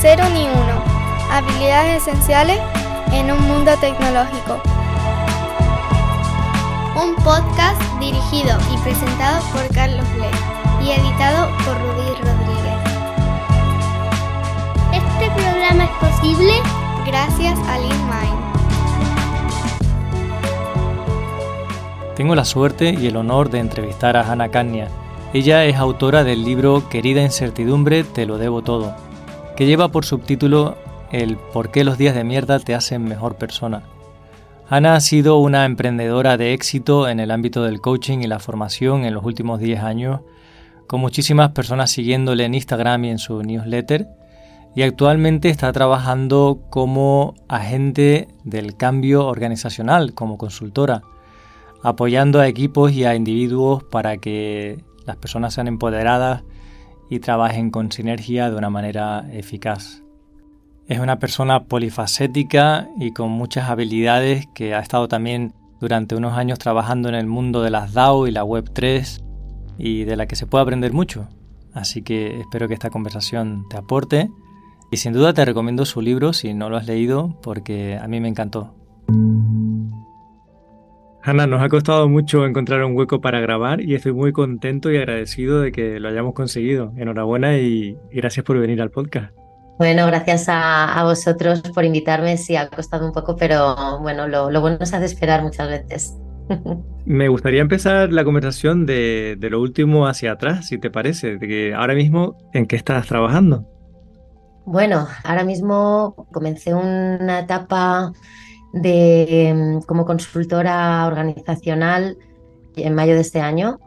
Cero 0.00 0.24
ni 0.32 0.44
uno. 0.44 0.82
Habilidades 1.30 2.06
esenciales 2.06 2.58
en 3.12 3.30
un 3.30 3.46
mundo 3.46 3.70
tecnológico. 3.82 4.58
Un 6.96 7.14
podcast 7.16 7.82
dirigido 8.00 8.56
y 8.72 8.78
presentado 8.78 9.42
por 9.52 9.68
Carlos 9.74 10.06
Lee 10.16 10.86
y 10.86 10.92
editado 10.92 11.50
por 11.66 11.78
Rudy 11.78 12.14
Rodríguez. 12.16 12.80
Este 14.94 15.30
programa 15.38 15.84
es 15.84 15.90
posible 16.00 16.52
gracias 17.06 17.58
a 17.68 17.78
LeanMind. 17.78 18.40
Tengo 22.16 22.34
la 22.34 22.46
suerte 22.46 22.96
y 22.98 23.06
el 23.06 23.18
honor 23.18 23.50
de 23.50 23.58
entrevistar 23.58 24.16
a 24.16 24.22
Hannah 24.22 24.50
Kanya. 24.50 24.88
Ella 25.34 25.66
es 25.66 25.76
autora 25.76 26.24
del 26.24 26.42
libro 26.42 26.88
Querida 26.88 27.20
Incertidumbre, 27.20 28.02
te 28.02 28.24
lo 28.24 28.38
debo 28.38 28.62
todo, 28.62 28.96
que 29.60 29.66
lleva 29.66 29.88
por 29.88 30.06
subtítulo 30.06 30.78
El 31.12 31.36
por 31.36 31.70
qué 31.70 31.84
los 31.84 31.98
días 31.98 32.14
de 32.14 32.24
mierda 32.24 32.60
te 32.60 32.74
hacen 32.74 33.04
mejor 33.04 33.36
persona. 33.36 33.82
Hannah 34.70 34.94
ha 34.94 35.00
sido 35.00 35.36
una 35.36 35.66
emprendedora 35.66 36.38
de 36.38 36.54
éxito 36.54 37.06
en 37.10 37.20
el 37.20 37.30
ámbito 37.30 37.62
del 37.64 37.82
coaching 37.82 38.20
y 38.20 38.26
la 38.26 38.38
formación 38.38 39.04
en 39.04 39.12
los 39.12 39.22
últimos 39.22 39.60
10 39.60 39.80
años, 39.80 40.22
con 40.86 41.02
muchísimas 41.02 41.50
personas 41.50 41.90
siguiéndole 41.90 42.46
en 42.46 42.54
Instagram 42.54 43.04
y 43.04 43.10
en 43.10 43.18
su 43.18 43.42
newsletter, 43.42 44.08
y 44.74 44.80
actualmente 44.80 45.50
está 45.50 45.70
trabajando 45.74 46.62
como 46.70 47.34
agente 47.46 48.28
del 48.44 48.78
cambio 48.78 49.26
organizacional, 49.26 50.14
como 50.14 50.38
consultora 50.38 51.02
apoyando 51.82 52.40
a 52.40 52.48
equipos 52.48 52.92
y 52.92 53.04
a 53.04 53.14
individuos 53.14 53.84
para 53.84 54.16
que 54.16 54.82
las 55.04 55.16
personas 55.16 55.52
sean 55.52 55.68
empoderadas 55.68 56.44
y 57.10 57.18
trabajen 57.18 57.70
con 57.70 57.92
sinergia 57.92 58.48
de 58.48 58.56
una 58.56 58.70
manera 58.70 59.26
eficaz. 59.32 60.02
Es 60.86 61.00
una 61.00 61.18
persona 61.18 61.64
polifacética 61.64 62.88
y 62.98 63.12
con 63.12 63.30
muchas 63.30 63.68
habilidades 63.68 64.46
que 64.54 64.74
ha 64.74 64.80
estado 64.80 65.08
también 65.08 65.52
durante 65.80 66.14
unos 66.14 66.38
años 66.38 66.58
trabajando 66.58 67.08
en 67.08 67.14
el 67.16 67.26
mundo 67.26 67.62
de 67.62 67.70
las 67.70 67.92
DAO 67.92 68.26
y 68.26 68.30
la 68.30 68.44
Web3 68.44 69.22
y 69.76 70.04
de 70.04 70.16
la 70.16 70.26
que 70.26 70.36
se 70.36 70.46
puede 70.46 70.62
aprender 70.62 70.92
mucho. 70.92 71.28
Así 71.74 72.02
que 72.02 72.40
espero 72.40 72.68
que 72.68 72.74
esta 72.74 72.90
conversación 72.90 73.66
te 73.68 73.76
aporte 73.76 74.30
y 74.90 74.96
sin 74.96 75.12
duda 75.12 75.32
te 75.32 75.44
recomiendo 75.44 75.84
su 75.84 76.00
libro 76.00 76.32
si 76.32 76.54
no 76.54 76.70
lo 76.70 76.76
has 76.76 76.86
leído 76.86 77.38
porque 77.42 77.98
a 78.00 78.06
mí 78.08 78.20
me 78.20 78.28
encantó. 78.28 78.74
Hanna, 81.22 81.46
nos 81.46 81.60
ha 81.60 81.68
costado 81.68 82.08
mucho 82.08 82.46
encontrar 82.46 82.82
un 82.82 82.96
hueco 82.96 83.20
para 83.20 83.40
grabar 83.40 83.82
y 83.82 83.94
estoy 83.94 84.12
muy 84.12 84.32
contento 84.32 84.90
y 84.90 84.96
agradecido 84.96 85.60
de 85.60 85.70
que 85.70 86.00
lo 86.00 86.08
hayamos 86.08 86.32
conseguido. 86.32 86.92
Enhorabuena 86.96 87.58
y, 87.58 87.98
gracias 88.10 88.44
por 88.44 88.58
venir 88.58 88.80
al 88.80 88.90
podcast. 88.90 89.34
Bueno, 89.78 90.06
gracias 90.06 90.46
a, 90.48 91.02
vosotros 91.04 91.62
por 91.74 91.84
invitarme. 91.84 92.36
Sí, 92.38 92.56
ha 92.56 92.68
costado 92.68 93.06
un 93.06 93.12
poco, 93.12 93.36
pero 93.36 93.98
bueno, 94.00 94.28
lo, 94.28 94.60
bueno 94.60 94.78
es 94.80 94.94
hace 94.94 95.04
esperar 95.04 95.42
muchas 95.42 95.68
veces. 95.68 96.16
Me 97.04 97.28
gustaría 97.28 97.60
empezar 97.60 98.12
la 98.12 98.24
conversación 98.24 98.86
de, 98.86 99.36
de, 99.38 99.50
lo 99.50 99.60
último 99.60 100.06
hacia 100.06 100.32
atrás, 100.32 100.68
si 100.68 100.78
te 100.78 100.90
parece, 100.90 101.36
de 101.36 101.48
que 101.48 101.74
ahora 101.74 101.94
mismo, 101.94 102.36
¿en 102.52 102.66
qué 102.66 102.76
estás 102.76 103.06
trabajando? 103.06 103.66
Bueno, 104.64 105.06
ahora 105.24 105.44
mismo 105.44 106.26
comencé 106.32 106.74
una 106.74 107.40
etapa 107.40 108.12
de, 108.72 109.48
em, 109.48 109.80
como 109.82 110.04
consultora 110.04 111.06
organizacional 111.06 112.16
en 112.76 112.94
mayo 112.94 113.14
de 113.14 113.20
este 113.20 113.40
año. 113.40 113.78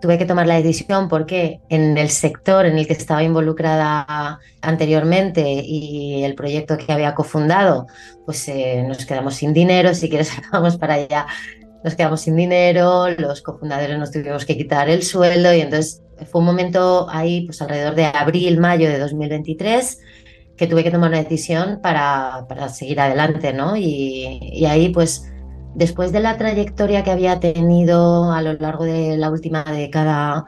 Tuve 0.00 0.16
que 0.16 0.24
tomar 0.24 0.46
la 0.46 0.56
decisión 0.56 1.08
porque 1.08 1.60
en 1.68 1.98
el 1.98 2.08
sector 2.08 2.64
en 2.64 2.78
el 2.78 2.86
que 2.86 2.94
estaba 2.94 3.22
involucrada 3.22 4.38
anteriormente 4.62 5.42
y 5.62 6.24
el 6.24 6.34
proyecto 6.34 6.78
que 6.78 6.92
había 6.92 7.14
cofundado, 7.14 7.86
pues 8.24 8.48
eh, 8.48 8.82
nos 8.86 9.04
quedamos 9.04 9.34
sin 9.34 9.52
dinero, 9.52 9.94
si 9.94 10.08
quieres 10.08 10.32
acabamos 10.38 10.78
para 10.78 10.94
allá, 10.94 11.26
nos 11.84 11.94
quedamos 11.94 12.22
sin 12.22 12.36
dinero, 12.36 13.10
los 13.10 13.42
cofundadores 13.42 13.98
nos 13.98 14.10
tuvimos 14.10 14.46
que 14.46 14.56
quitar 14.56 14.88
el 14.88 15.02
sueldo 15.02 15.52
y 15.52 15.60
entonces 15.60 16.02
fue 16.30 16.40
un 16.40 16.46
momento 16.46 17.06
ahí, 17.10 17.46
pues 17.46 17.60
alrededor 17.60 17.94
de 17.94 18.06
abril, 18.06 18.58
mayo 18.58 18.88
de 18.88 18.98
2023 18.98 19.98
que 20.60 20.66
tuve 20.66 20.84
que 20.84 20.90
tomar 20.90 21.08
una 21.08 21.22
decisión 21.22 21.80
para, 21.80 22.44
para 22.46 22.68
seguir 22.68 23.00
adelante, 23.00 23.54
¿no? 23.54 23.78
Y, 23.78 24.66
ahí, 24.66 24.90
pues, 24.90 25.32
después 25.74 26.12
de 26.12 26.20
la 26.20 26.36
trayectoria 26.36 27.02
que 27.02 27.10
había 27.10 27.40
tenido 27.40 28.30
a 28.30 28.42
lo 28.42 28.52
largo 28.52 28.84
de 28.84 29.16
la 29.16 29.30
última 29.30 29.64
década, 29.64 30.44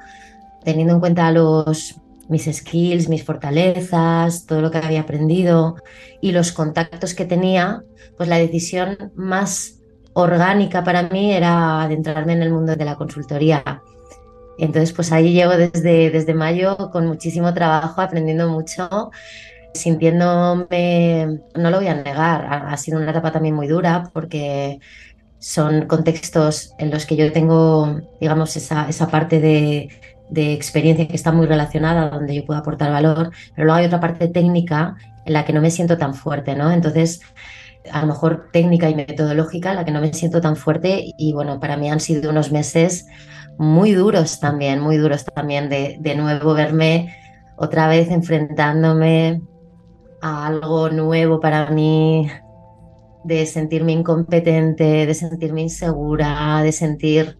teniendo 0.64 0.92
en 0.92 1.00
cuenta 1.00 1.32
los, 1.32 1.94
mis 2.28 2.44
skills, 2.44 3.08
mis 3.08 3.24
fortalezas, 3.24 4.44
todo 4.44 4.60
lo 4.60 4.70
que 4.70 4.76
había 4.76 5.00
aprendido 5.00 5.76
y 6.20 6.32
los 6.32 6.52
contactos 6.52 7.14
que 7.14 7.24
tenía, 7.24 7.82
pues 8.18 8.28
la 8.28 8.36
decisión 8.36 9.12
más 9.14 9.78
orgánica 10.12 10.84
para 10.84 11.04
mí 11.04 11.32
era 11.32 11.80
adentrarme 11.80 12.34
en 12.34 12.42
el 12.42 12.52
mundo 12.52 12.76
de 12.76 12.84
la 12.84 12.96
consultoría. 12.96 13.82
Entonces, 14.58 14.92
pues 14.92 15.10
ahí 15.10 15.32
llevo 15.32 15.52
desde, 15.52 16.10
desde 16.10 16.34
mayo 16.34 16.76
con 16.92 17.06
muchísimo 17.06 17.54
trabajo, 17.54 18.02
aprendiendo 18.02 18.50
mucho 18.50 19.10
sintiéndome, 19.74 21.40
no 21.54 21.70
lo 21.70 21.78
voy 21.78 21.88
a 21.88 21.94
negar, 21.94 22.46
ha, 22.46 22.76
sido 22.76 22.98
una 22.98 23.10
etapa 23.10 23.32
también 23.32 23.54
muy 23.54 23.66
dura 23.66 24.10
porque 24.12 24.80
son 25.38 25.86
contextos 25.86 26.74
en 26.78 26.90
los 26.90 27.06
que 27.06 27.16
yo 27.16 27.32
tengo, 27.32 28.00
digamos, 28.20 28.56
esa, 28.56 28.88
esa 28.88 29.08
parte 29.08 29.40
de, 29.40 29.88
de, 30.30 30.52
experiencia 30.52 31.08
que 31.08 31.16
está 31.16 31.32
muy 31.32 31.46
relacionada, 31.46 32.10
donde 32.10 32.34
yo 32.34 32.44
puedo 32.44 32.60
aportar 32.60 32.92
valor, 32.92 33.32
pero 33.54 33.66
luego 33.66 33.78
hay 33.78 33.86
otra 33.86 34.00
parte 34.00 34.28
técnica 34.28 34.96
en 35.24 35.32
la 35.32 35.44
que 35.44 35.52
no 35.52 35.60
me 35.60 35.70
siento 35.70 35.98
tan 35.98 36.14
fuerte, 36.14 36.54
¿no? 36.54 36.70
Entonces, 36.70 37.20
a 37.90 38.00
lo 38.02 38.06
mejor 38.08 38.50
técnica 38.52 38.88
y 38.88 38.94
metodológica, 38.94 39.70
en 39.70 39.76
la 39.76 39.84
que 39.84 39.90
no 39.90 40.00
me 40.00 40.12
siento 40.12 40.40
tan 40.40 40.56
fuerte 40.56 41.12
y 41.16 41.32
bueno, 41.32 41.58
para 41.58 41.76
mí 41.76 41.90
han 41.90 42.00
sido 42.00 42.30
unos 42.30 42.52
meses 42.52 43.06
muy 43.58 43.92
duros 43.92 44.38
también, 44.38 44.80
muy 44.80 44.96
duros 44.96 45.24
también 45.24 45.68
de, 45.68 45.96
de 46.00 46.14
nuevo 46.14 46.54
verme 46.54 47.14
otra 47.56 47.88
vez 47.88 48.10
enfrentándome 48.10 49.42
algo 50.22 50.88
nuevo 50.88 51.40
para 51.40 51.70
mí, 51.70 52.28
de 53.24 53.46
sentirme 53.46 53.92
incompetente, 53.92 55.06
de 55.06 55.14
sentirme 55.14 55.62
insegura, 55.62 56.62
de 56.62 56.72
sentir 56.72 57.38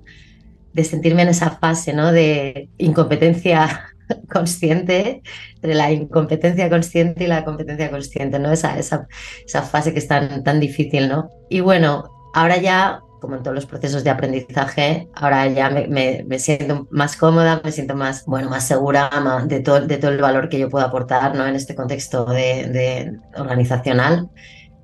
de 0.72 0.84
sentirme 0.84 1.22
en 1.22 1.28
esa 1.28 1.50
fase 1.50 1.93
¿no? 1.93 2.12
de 2.12 2.69
incompetencia 2.78 3.94
consciente, 4.32 5.22
entre 5.56 5.75
la 5.75 5.93
incompetencia 5.93 6.69
consciente 6.70 7.25
y 7.25 7.26
la 7.26 7.44
competencia 7.44 7.91
consciente, 7.91 8.38
¿no? 8.38 8.50
Esa, 8.50 8.78
esa, 8.78 9.06
esa 9.47 9.62
fase 9.62 9.93
que 9.93 9.99
es 9.99 10.09
tan, 10.09 10.43
tan 10.43 10.60
difícil, 10.60 11.09
¿no? 11.09 11.31
Y 11.49 11.60
bueno, 11.60 12.04
ahora 12.34 12.56
ya 12.56 13.00
como 13.22 13.37
en 13.37 13.43
todos 13.44 13.55
los 13.55 13.66
procesos 13.66 14.03
de 14.03 14.10
aprendizaje, 14.10 15.09
ahora 15.15 15.47
ya 15.47 15.71
me, 15.71 16.25
me, 16.27 16.38
siento 16.41 16.88
más 16.91 17.16
cómoda, 17.16 17.60
me 17.65 17.71
siento 17.71 17.94
más, 17.94 18.27
bueno, 18.27 18.50
más 18.50 18.66
segura 18.66 19.09
de, 19.47 19.60
todo, 19.60 19.81
de 19.81 19.97
todo 19.97 20.10
el 20.10 20.21
valor 20.21 20.49
que 20.49 20.59
yo 20.59 20.69
puedo 20.69 20.84
aportar 20.84 21.37
¿no? 21.37 21.47
en 21.47 21.55
este 21.55 21.77
contexto 21.77 22.25
de, 22.25 22.66
de 22.66 23.19
organizacional 23.37 24.28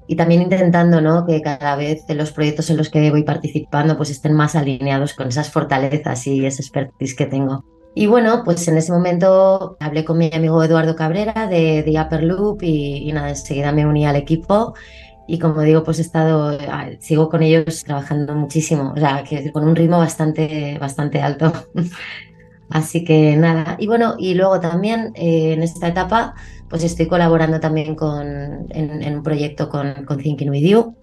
y 0.07 0.15
también 0.15 0.43
intentando 0.43 1.01
¿no? 1.01 1.27
que 1.27 1.43
cada 1.43 1.75
vez 1.75 2.05
los 2.11 2.31
proyectos 2.31 2.71
en 2.71 2.77
los 2.77 2.91
que 2.91 3.11
voy 3.11 3.25
participando 3.25 3.97
pues 3.97 4.09
estén 4.11 4.35
más 4.35 4.55
alineados 4.55 5.15
con 5.15 5.27
esas 5.27 5.51
fortalezas 5.51 6.25
y 6.29 6.47
ese 6.47 6.63
expertise 6.63 7.17
que 7.17 7.27
tengo. 7.27 7.65
Y 7.97 8.07
bueno, 8.07 8.43
pues 8.45 8.69
en 8.69 8.77
ese 8.77 8.93
momento 8.93 9.77
hablé 9.81 10.05
con 10.05 10.17
mi 10.17 10.31
amigo 10.33 10.63
Eduardo 10.63 10.95
Cabrera 10.95 11.49
de, 11.49 11.83
de 11.83 12.01
Upper 12.01 12.23
Loop 12.23 12.63
y, 12.63 13.09
y 13.09 13.13
nada, 13.13 13.31
enseguida 13.31 13.73
me 13.73 13.85
uní 13.85 14.07
al 14.07 14.15
equipo 14.15 14.75
y 15.31 15.39
como 15.39 15.61
digo, 15.61 15.85
pues 15.85 15.99
he 15.99 16.03
estado, 16.03 16.59
ah, 16.71 16.89
sigo 17.01 17.29
con 17.29 17.43
ellos 17.43 17.85
trabajando 17.85 18.35
muchísimo, 18.35 18.95
o 18.97 18.99
sea, 18.99 19.23
que 19.25 19.53
con 19.53 19.69
un 19.69 19.77
ritmo 19.77 19.99
bastante, 19.99 20.79
bastante 20.81 21.21
alto. 21.21 21.53
Así 22.71 23.05
que 23.05 23.37
nada, 23.37 23.77
y 23.79 23.87
bueno, 23.87 24.15
y 24.19 24.35
luego 24.35 24.59
también 24.59 25.13
eh, 25.15 25.53
en 25.53 25.63
esta 25.63 25.89
etapa, 25.89 26.35
pues 26.71 26.83
estoy 26.83 27.07
colaborando 27.07 27.61
también 27.61 27.95
con, 27.95 28.67
en, 28.71 29.17
un 29.17 29.23
proyecto 29.23 29.69
con, 29.69 30.07
con, 30.07 30.17
Thinking 30.17 30.49
With 30.49 30.67
You 30.67 30.97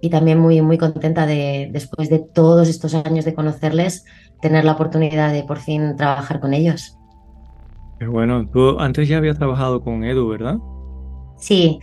y 0.00 0.10
también 0.10 0.40
muy, 0.40 0.60
muy 0.60 0.76
contenta 0.76 1.24
de, 1.24 1.68
después 1.72 2.10
de 2.10 2.18
todos 2.18 2.68
estos 2.68 2.94
años 2.94 3.24
de 3.24 3.34
conocerles, 3.34 4.04
tener 4.42 4.64
la 4.64 4.72
oportunidad 4.72 5.32
de 5.32 5.44
por 5.44 5.58
fin 5.58 5.96
trabajar 5.96 6.40
con 6.40 6.54
ellos. 6.54 6.98
Bueno, 8.04 8.48
tú 8.48 8.80
antes 8.80 9.08
ya 9.08 9.18
habías 9.18 9.38
trabajado 9.38 9.80
con 9.80 10.02
Edu, 10.02 10.28
¿verdad? 10.28 10.58
Sí, 11.38 11.78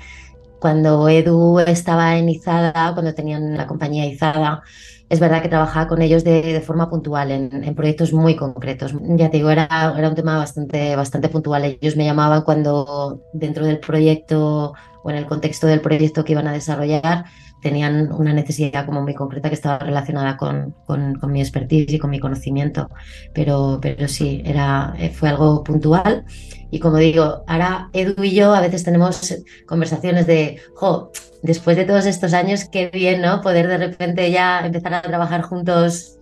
cuando 0.62 1.10
Edu 1.10 1.60
estaba 1.60 2.18
en 2.18 2.30
Izada, 2.30 2.94
cuando 2.94 3.16
tenían 3.16 3.58
la 3.58 3.66
compañía 3.66 4.06
Izada, 4.06 4.62
es 5.10 5.20
verdad 5.20 5.42
que 5.42 5.50
trabajaba 5.50 5.88
con 5.88 6.02
ellos 6.04 6.24
de, 6.24 6.62
forma 6.62 6.88
puntual, 6.90 7.32
en, 7.32 7.76
proyectos 7.76 8.14
muy 8.14 8.36
concretos. 8.36 8.94
Ya 9.18 9.30
te 9.32 9.38
digo, 9.38 9.50
era, 9.50 9.68
era 9.98 10.08
un 10.08 10.16
tema 10.16 10.38
bastante, 10.38 10.96
bastante 10.96 11.30
puntual. 11.30 11.66
Ellos 11.66 11.98
me 11.98 12.06
llamaban 12.06 12.44
cuando 12.44 13.22
dentro 13.34 13.66
del 13.66 13.80
proyecto 13.80 14.74
o 15.04 15.10
en 15.10 15.18
el 15.18 15.26
contexto 15.26 15.66
del 15.66 15.82
proyecto 15.82 16.24
que 16.24 16.34
iban 16.34 16.48
a 16.48 16.54
desarrollar, 16.54 17.26
tenían 17.62 18.12
una 18.12 18.34
necesidad 18.34 18.86
como 18.86 19.02
muy 19.02 19.14
concreta 19.14 19.50
que 19.50 19.56
estaba 19.56 19.80
relacionada 19.80 20.36
con, 20.38 20.76
con, 20.86 21.16
con, 21.16 21.32
mi 21.32 21.42
expertise 21.42 21.94
y 21.94 22.00
con 22.00 22.10
mi 22.10 22.20
conocimiento. 22.20 22.90
Pero, 23.34 23.80
pero 23.82 24.08
sí, 24.08 24.42
era, 24.46 24.94
eh, 24.98 25.10
fue 25.10 25.30
algo 25.30 25.64
puntual. 25.64 26.26
Y 26.72 26.80
como 26.80 26.98
digo, 26.98 27.44
ahora 27.48 27.90
Edu 27.94 28.24
y 28.24 28.32
yo 28.32 28.54
a 28.54 28.62
veces 28.62 28.84
tenemos 28.84 29.36
conversaciones 29.68 30.26
de, 30.26 30.60
jo, 30.76 31.12
después 31.44 31.78
de 31.78 31.86
todos 31.86 32.06
estos 32.06 32.34
años, 32.34 32.66
qué 32.66 32.90
bien, 32.90 33.22
¿no? 33.22 33.42
Poder 33.42 33.68
de 33.68 33.78
repente 33.78 34.32
ya 34.32 34.66
empezar 34.66 34.94
a 34.94 35.02
trabajar 35.02 35.42
juntos 35.44 36.18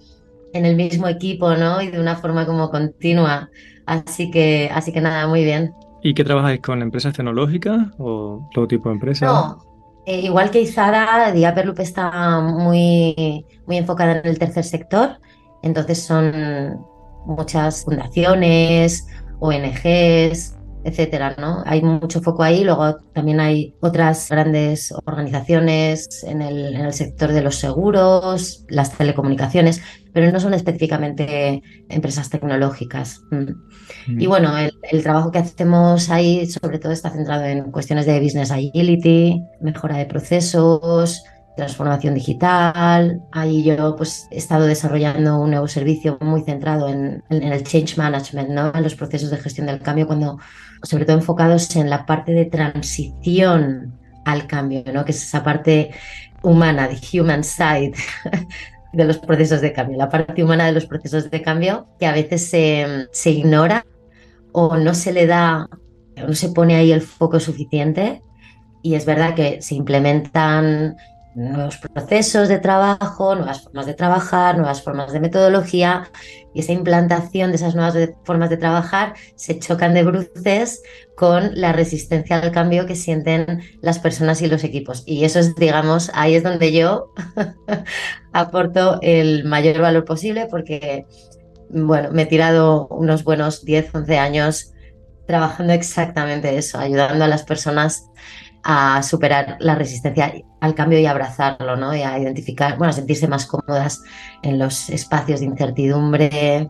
en 0.54 0.66
el 0.66 0.76
mismo 0.76 1.08
equipo, 1.08 1.56
¿no? 1.56 1.82
Y 1.82 1.90
de 1.90 2.00
una 2.00 2.16
forma 2.16 2.46
como 2.46 2.70
continua. 2.70 3.50
Así 3.86 4.30
que, 4.30 4.70
así 4.74 4.92
que 4.92 5.02
nada, 5.02 5.28
muy 5.28 5.44
bien. 5.44 5.74
¿Y 6.02 6.14
qué 6.14 6.24
trabajáis 6.24 6.62
con 6.62 6.82
empresas 6.82 7.14
tecnológicas 7.14 7.88
o 7.98 8.48
todo 8.54 8.68
tipo 8.68 8.90
de 8.90 8.96
empresas? 8.96 9.30
No, 9.30 9.69
eh, 10.10 10.22
igual 10.22 10.50
que 10.50 10.60
Izada, 10.60 11.32
Diaperloop 11.32 11.80
está 11.82 12.42
muy, 12.42 13.46
muy 13.68 13.78
enfocada 13.78 14.20
en 14.20 14.26
el 14.26 14.40
tercer 14.40 14.64
sector, 14.64 15.20
entonces 15.62 16.02
son 16.02 16.84
muchas 17.28 17.84
fundaciones, 17.84 19.06
ONGs, 19.40 20.58
etcétera, 20.84 21.36
¿no? 21.38 21.64
Hay 21.66 21.82
mucho 21.82 22.22
foco 22.22 22.44
ahí, 22.44 22.64
luego 22.64 22.98
también 23.14 23.40
hay 23.40 23.76
otras 23.82 24.30
grandes 24.30 24.94
organizaciones 25.06 26.24
en 26.24 26.42
el, 26.42 26.76
en 26.76 26.82
el 26.82 26.94
sector 26.94 27.32
de 27.32 27.42
los 27.42 27.56
seguros, 27.56 28.66
las 28.70 28.98
telecomunicaciones, 28.98 29.82
pero 30.14 30.32
no 30.32 30.40
son 30.40 30.54
específicamente 30.54 31.62
empresas 31.90 32.30
tecnológicas. 32.30 33.22
Mm. 33.32 34.20
Y 34.20 34.26
mm. 34.26 34.30
bueno, 34.30 34.58
el, 34.58 34.72
el, 34.92 35.04
trabajo 35.04 35.32
que 35.32 35.40
hacemos 35.40 36.10
ahí 36.10 36.48
sobre 36.48 36.80
todo 36.80 36.92
está 36.92 37.10
centrado 37.10 37.44
en 37.46 37.72
cuestiones 37.72 38.06
de 38.06 38.20
business 38.20 38.52
agility, 38.52 39.42
mejora 39.62 39.98
de 39.98 40.06
procesos, 40.06 41.24
transformación 41.60 42.16
digital. 42.16 43.22
Ahí 43.32 43.64
yo 43.64 43.96
pues 43.96 44.28
he 44.32 44.38
estado 44.38 44.66
desarrollando 44.66 45.40
un 45.40 45.52
nuevo 45.52 45.68
servicio 45.68 46.18
muy 46.22 46.42
centrado 46.42 46.88
en, 46.88 47.24
en, 47.30 47.44
el 47.44 47.64
change 47.64 47.98
management, 47.98 48.50
¿no? 48.50 48.72
en 48.74 48.84
los 48.84 48.96
procesos 48.96 49.30
de 49.30 49.38
gestión 49.38 49.68
del 49.68 49.82
cambio, 49.82 50.08
cuando 50.08 50.40
sobre 50.84 51.06
todo 51.06 51.18
enfocados 51.18 51.76
en 51.76 51.90
la 51.90 52.06
parte 52.06 52.32
de 52.32 52.46
transición 52.46 54.00
al 54.26 54.48
cambio, 54.48 54.84
¿no? 54.94 55.06
que 55.06 55.12
es 55.12 55.24
esa 55.24 55.44
parte 55.44 55.92
humana, 56.42 56.88
the 56.88 57.20
human 57.20 57.44
side 57.44 57.94
de 58.94 59.06
los 59.06 59.18
procesos 59.18 59.62
de 59.62 59.74
cambio, 59.74 59.98
la 59.98 60.10
parte 60.10 60.44
humana 60.44 60.66
de 60.66 60.72
los 60.72 60.86
procesos 60.86 61.30
de 61.30 61.42
cambio 61.42 61.88
que 62.00 62.06
a 62.06 62.12
veces 62.12 62.50
se, 62.50 63.08
se 63.12 63.32
ignora 63.32 63.86
o 64.52 64.78
no 64.78 64.94
se 64.94 65.14
le 65.14 65.28
da, 65.28 65.68
no 66.16 66.34
se 66.34 66.50
pone 66.50 66.76
ahí 66.76 66.92
el 66.92 67.02
foco 67.02 67.40
suficiente. 67.40 68.22
Y 68.82 68.96
es 68.96 69.06
verdad 69.06 69.36
que 69.36 69.62
se 69.62 69.76
implementan 69.76 70.96
nuevos 71.36 71.78
procesos 71.78 72.48
de 72.48 72.60
trabajo, 72.60 73.36
nuevas 73.36 73.62
formas 73.62 73.86
de 73.86 73.94
trabajar, 73.94 74.58
nuevas 74.58 74.82
formas 74.82 75.14
de 75.14 75.20
metodología 75.20 76.10
y 76.54 76.62
esa 76.62 76.74
implantación 76.74 77.52
de 77.52 77.58
esas 77.58 77.76
nuevas 77.76 77.96
formas 78.24 78.50
de 78.50 78.58
trabajar 78.58 79.14
se 79.36 79.60
chocan 79.60 79.94
de 79.94 80.04
bruces 80.04 80.82
con 81.16 81.52
la 81.54 81.72
resistencia 81.72 82.40
al 82.40 82.52
cambio 82.52 82.86
que 82.86 82.96
sienten 82.96 83.62
las 83.82 84.00
personas 84.00 84.42
y 84.42 84.48
los 84.48 84.64
equipos. 84.64 85.04
Y 85.06 85.26
eso 85.26 85.40
es, 85.40 85.56
digamos, 85.56 86.12
ahí 86.14 86.36
es 86.36 86.44
donde 86.44 86.72
yo 86.72 87.14
aporto 88.34 89.00
el 89.02 89.44
mayor 89.46 89.82
valor 89.82 90.06
posible 90.06 90.48
porque, 90.50 91.06
bueno, 91.70 92.10
me 92.12 92.24
he 92.24 92.26
tirado 92.26 92.88
unos 92.88 93.24
buenos 93.24 93.64
10, 93.64 93.94
11 93.94 94.18
años 94.18 94.74
trabajando 95.28 95.74
exactamente 95.74 96.58
eso, 96.58 96.80
ayudando 96.80 97.24
a 97.26 97.28
las 97.28 97.44
personas 97.44 98.08
a 98.64 99.04
superar 99.04 99.58
la 99.60 99.76
resistencia 99.76 100.34
al 100.60 100.76
cambio 100.76 101.00
y 101.00 101.06
abrazarlo, 101.06 101.76
¿no? 101.76 101.96
Y 101.96 102.02
a 102.02 102.20
identificar, 102.20 102.78
bueno, 102.78 102.92
a 102.92 102.94
sentirse 102.94 103.28
más 103.28 103.46
cómodas 103.46 104.04
en 104.42 104.60
los 104.60 104.90
espacios 104.90 105.40
de 105.40 105.46
incertidumbre, 105.48 106.70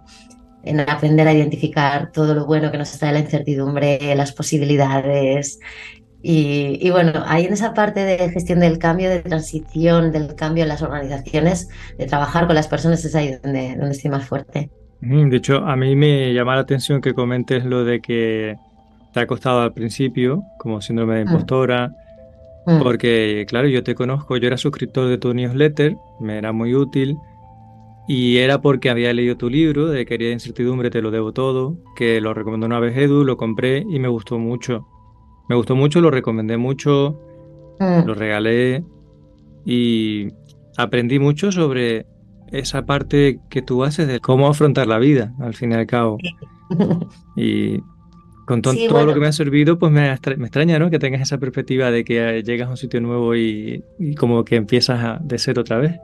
en 0.63 0.79
aprender 0.81 1.27
a 1.27 1.33
identificar 1.33 2.11
todo 2.11 2.33
lo 2.33 2.45
bueno 2.45 2.71
que 2.71 2.77
nos 2.77 2.91
trae 2.97 3.13
la 3.13 3.19
incertidumbre, 3.19 4.15
las 4.15 4.31
posibilidades. 4.31 5.59
Y, 6.21 6.89
bueno, 6.91 7.23
ahí 7.25 7.45
en 7.45 7.53
esa 7.53 7.73
parte 7.73 8.01
de 8.01 8.29
gestión 8.29 8.59
del 8.59 8.77
cambio, 8.77 9.09
de 9.09 9.19
transición 9.19 10.11
del 10.11 10.35
cambio 10.35 10.63
en 10.63 10.69
las 10.69 10.81
organizaciones, 10.81 11.69
de 11.97 12.07
trabajar 12.07 12.45
con 12.45 12.55
las 12.55 12.67
personas, 12.67 13.05
es 13.05 13.15
ahí 13.15 13.37
donde, 13.41 13.75
donde 13.77 13.91
estoy 13.91 14.11
más 14.11 14.25
fuerte. 14.25 14.69
De 14.99 15.37
hecho, 15.37 15.65
a 15.65 15.77
mí 15.77 15.95
me 15.95 16.33
llama 16.33 16.55
la 16.55 16.61
atención 16.61 16.99
que 16.99 17.13
comentes 17.13 17.63
lo 17.63 17.85
de 17.85 18.01
que 18.01 18.57
te 19.13 19.19
ha 19.21 19.27
costado 19.27 19.61
al 19.61 19.73
principio, 19.73 20.43
como 20.57 20.81
síndrome 20.81 21.15
de 21.15 21.25
mm. 21.25 21.27
impostora, 21.27 21.87
mm. 21.87 21.95
Porque 22.81 23.45
claro, 23.47 23.67
yo 23.67 23.83
te 23.83 23.95
conozco, 23.95 24.37
yo 24.37 24.47
era 24.47 24.57
suscriptor 24.57 25.07
de 25.07 25.17
tu 25.17 25.33
newsletter, 25.33 25.97
me 26.19 26.37
era 26.37 26.51
muy 26.51 26.75
útil, 26.75 27.17
y 28.07 28.37
era 28.37 28.59
porque 28.59 28.89
había 28.89 29.13
leído 29.13 29.37
tu 29.37 29.49
libro 29.49 29.87
de 29.87 30.05
Querida 30.05 30.31
Incertidumbre, 30.31 30.89
te 30.89 31.01
lo 31.01 31.11
debo 31.11 31.31
todo, 31.31 31.77
que 31.95 32.19
lo 32.19 32.33
recomendó 32.33 32.65
una 32.65 32.79
vez 32.79 32.97
Edu, 32.97 33.23
lo 33.23 33.37
compré 33.37 33.85
y 33.87 33.99
me 33.99 34.07
gustó 34.07 34.39
mucho. 34.39 34.87
Me 35.47 35.55
gustó 35.55 35.75
mucho, 35.75 36.01
lo 36.01 36.09
recomendé 36.09 36.57
mucho, 36.57 37.19
mm. 37.79 38.07
lo 38.07 38.15
regalé 38.15 38.83
y 39.63 40.29
aprendí 40.75 41.19
mucho 41.19 41.51
sobre 41.51 42.07
esa 42.51 42.85
parte 42.85 43.41
que 43.49 43.61
tú 43.61 43.83
haces 43.83 44.07
de 44.07 44.19
cómo 44.19 44.47
afrontar 44.47 44.87
la 44.87 44.97
vida, 44.97 45.33
al 45.39 45.53
fin 45.53 45.71
y 45.71 45.75
al 45.75 45.85
cabo. 45.85 46.17
y 47.35 47.79
con 48.49 48.63
todo 48.63 48.73
lo 49.05 49.13
que 49.13 49.19
me 49.19 49.27
ha 49.27 49.31
servido, 49.31 49.77
pues 49.77 49.91
me, 49.91 50.11
extraña, 50.11 50.79
¿no? 50.79 50.89
Que 50.89 50.97
tengas 50.97 51.21
esa 51.21 51.37
perspectiva 51.37 51.91
de 51.91 52.03
que 52.03 52.41
llegas 52.43 52.67
a 52.67 52.71
un 52.71 52.77
sitio 52.77 52.99
nuevo 52.99 53.35
y, 53.35 53.83
como 54.17 54.43
que 54.43 54.55
empiezas 54.55 54.99
a, 55.03 55.19
de 55.21 55.37
ser 55.37 55.59
otra 55.59 55.77
vez. 55.77 55.99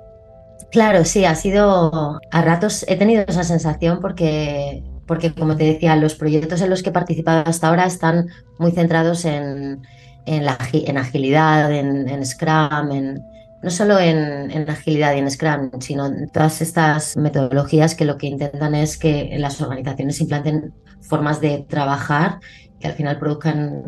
Claro, 0.72 1.06
sí, 1.06 1.26
ha 1.26 1.34
sido, 1.34 2.20
a 2.30 2.42
ratos 2.44 2.86
he 2.88 2.98
tenido 2.98 3.26
esa 3.28 3.44
sensación 3.44 3.98
porque, 4.00 4.84
porque 5.08 5.34
como 5.34 5.58
te 5.58 5.64
decía, 5.64 5.96
los 5.96 6.14
proyectos 6.14 6.62
en 6.62 6.70
los 6.70 6.84
que 6.84 6.92
he 6.92 6.94
participado 6.94 7.44
hasta 7.48 7.68
ahora 7.68 7.88
están 7.88 8.28
muy 8.60 8.72
centrados 8.74 9.26
en, 9.26 9.82
en, 10.28 10.46
la, 10.46 10.56
en 10.72 11.00
agilidad, 11.00 11.74
en, 11.74 12.08
en 12.08 12.24
Scrum, 12.24 12.92
en, 12.92 13.24
no 13.64 13.72
solo 13.72 13.98
en, 13.98 14.52
en, 14.52 14.70
agilidad 14.70 15.16
y 15.16 15.18
en 15.18 15.32
Scrum, 15.32 15.72
sino 15.80 16.06
en 16.06 16.30
todas 16.30 16.62
estas 16.62 17.18
metodologías 17.18 17.96
que 17.96 18.06
lo 18.06 18.20
que 18.20 18.28
intentan 18.28 18.76
es 18.76 19.00
que 19.00 19.36
las 19.40 19.60
organizaciones 19.62 20.22
implanten 20.22 20.76
formas 21.08 21.42
de 21.42 21.66
trabajar 21.68 22.40
que 22.80 22.88
al 22.88 22.94
final 22.94 23.20
produzcan 23.20 23.84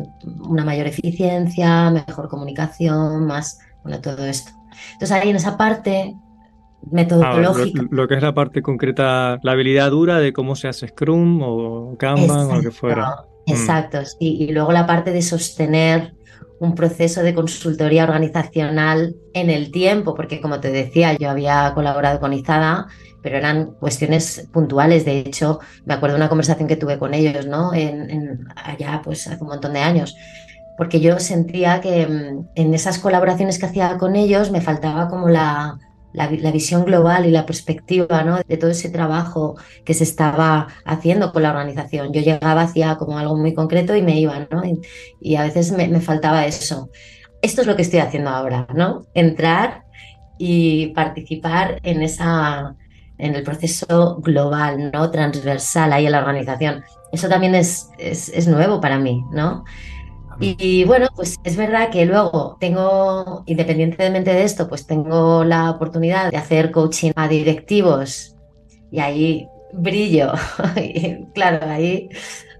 una 0.48 0.64
mayor 0.64 0.86
eficiencia, 0.86 1.90
mejor 1.90 2.28
comunicación, 2.28 3.26
más, 3.26 3.58
bueno, 3.82 4.00
todo 4.00 4.24
esto. 4.24 4.52
Entonces 4.92 5.12
ahí 5.12 5.30
en 5.30 5.36
esa 5.36 5.56
parte 5.56 6.14
metodológica. 6.90 7.84
lo, 7.90 8.08
que 8.08 8.14
es 8.14 8.22
la 8.22 8.34
parte 8.34 8.62
concreta, 8.62 9.38
la 9.42 9.52
habilidad 9.52 9.90
dura 9.90 10.18
de 10.18 10.32
cómo 10.32 10.56
se 10.56 10.68
hace 10.68 10.88
Scrum 10.88 11.40
o 11.42 11.96
Kanban 11.98 12.50
o 12.50 12.56
lo 12.56 12.62
que 12.62 12.70
fuera. 12.70 13.24
Mm. 13.46 13.50
Exacto, 13.50 14.04
sí. 14.04 14.36
Y 14.40 14.52
luego 14.52 14.72
la 14.72 14.86
parte 14.86 15.12
de 15.12 15.22
sostener 15.22 16.14
un 16.60 16.74
proceso 16.74 17.22
de 17.22 17.34
consultoría 17.34 18.04
organizacional 18.04 19.14
en 19.32 19.50
el 19.50 19.70
tiempo, 19.70 20.14
porque 20.14 20.40
como 20.40 20.60
te 20.60 20.70
decía, 20.70 21.16
yo 21.16 21.30
había 21.30 21.72
colaborado 21.74 22.18
con 22.20 22.32
Izada 22.32 22.88
pero 23.22 23.36
eran 23.36 23.72
cuestiones 23.72 24.48
puntuales. 24.52 25.04
De 25.04 25.18
hecho, 25.18 25.60
me 25.84 25.94
acuerdo 25.94 26.16
de 26.16 26.22
una 26.22 26.28
conversación 26.28 26.68
que 26.68 26.76
tuve 26.76 26.98
con 26.98 27.14
ellos, 27.14 27.46
¿no? 27.46 27.74
En, 27.74 28.48
allá, 28.56 29.00
pues 29.04 29.26
hace 29.26 29.42
un 29.42 29.48
montón 29.48 29.72
de 29.72 29.80
años. 29.80 30.16
Porque 30.76 31.00
yo 31.00 31.18
sentía 31.18 31.80
que 31.80 32.06
mm, 32.06 32.48
en 32.54 32.74
esas 32.74 32.98
colaboraciones 32.98 33.58
que 33.58 33.66
hacía 33.66 33.98
con 33.98 34.16
ellos 34.16 34.50
me 34.50 34.60
faltaba 34.60 35.08
como 35.08 35.28
la, 35.28 35.78
la, 36.12 36.52
visión 36.52 36.84
global 36.84 37.26
y 37.26 37.30
la 37.30 37.46
perspectiva 37.46 38.22
¿no? 38.22 38.38
de 38.46 38.56
todo 38.56 38.70
ese 38.70 38.88
trabajo 38.88 39.56
que 39.84 39.94
se 39.94 40.04
estaba 40.04 40.68
haciendo 40.84 41.32
con 41.32 41.42
la 41.42 41.50
organización. 41.50 42.12
Yo 42.12 42.20
llegaba, 42.20 42.62
hacía 42.62 42.96
como 42.96 43.18
algo 43.18 43.36
muy 43.36 43.54
concreto 43.54 43.96
y 43.96 44.02
me 44.02 44.20
iba, 44.20 44.46
¿no? 44.50 44.64
Y, 44.64 44.80
y 45.20 45.36
a 45.36 45.42
veces 45.42 45.72
me, 45.72 45.88
me, 45.88 46.00
faltaba 46.00 46.46
eso. 46.46 46.90
Esto 47.42 47.60
es 47.60 47.66
lo 47.66 47.76
que 47.76 47.82
estoy 47.82 48.00
haciendo 48.00 48.30
ahora, 48.30 48.66
¿no? 48.74 49.06
Entrar 49.14 49.84
y 50.38 50.88
participar 50.88 51.80
en 51.82 52.02
esa, 52.02 52.76
en 53.18 53.34
el 53.34 53.42
proceso 53.42 54.16
global, 54.20 54.90
¿no? 54.92 55.10
Transversal 55.10 55.92
ahí 55.92 56.06
en 56.06 56.12
la 56.12 56.20
organización. 56.20 56.84
Eso 57.12 57.28
también 57.28 57.54
es, 57.54 57.88
es, 57.98 58.48
nuevo 58.48 58.80
para 58.80 58.98
mí, 58.98 59.24
¿no? 59.32 59.64
Y, 60.40 60.84
bueno, 60.84 61.08
pues 61.16 61.34
es 61.42 61.56
verdad 61.56 61.90
que 61.90 62.06
luego 62.06 62.56
tengo, 62.60 63.42
independientemente 63.46 64.32
de 64.32 64.44
esto, 64.44 64.68
pues 64.68 64.86
tengo 64.86 65.42
la 65.42 65.68
oportunidad 65.68 66.30
de 66.30 66.36
hacer 66.36 66.70
coaching 66.70 67.10
a 67.16 67.26
directivos 67.26 68.36
y 68.92 69.00
ahí 69.00 69.48
brillo. 69.72 70.32
y 70.76 71.24
claro, 71.34 71.66
ahí, 71.68 72.08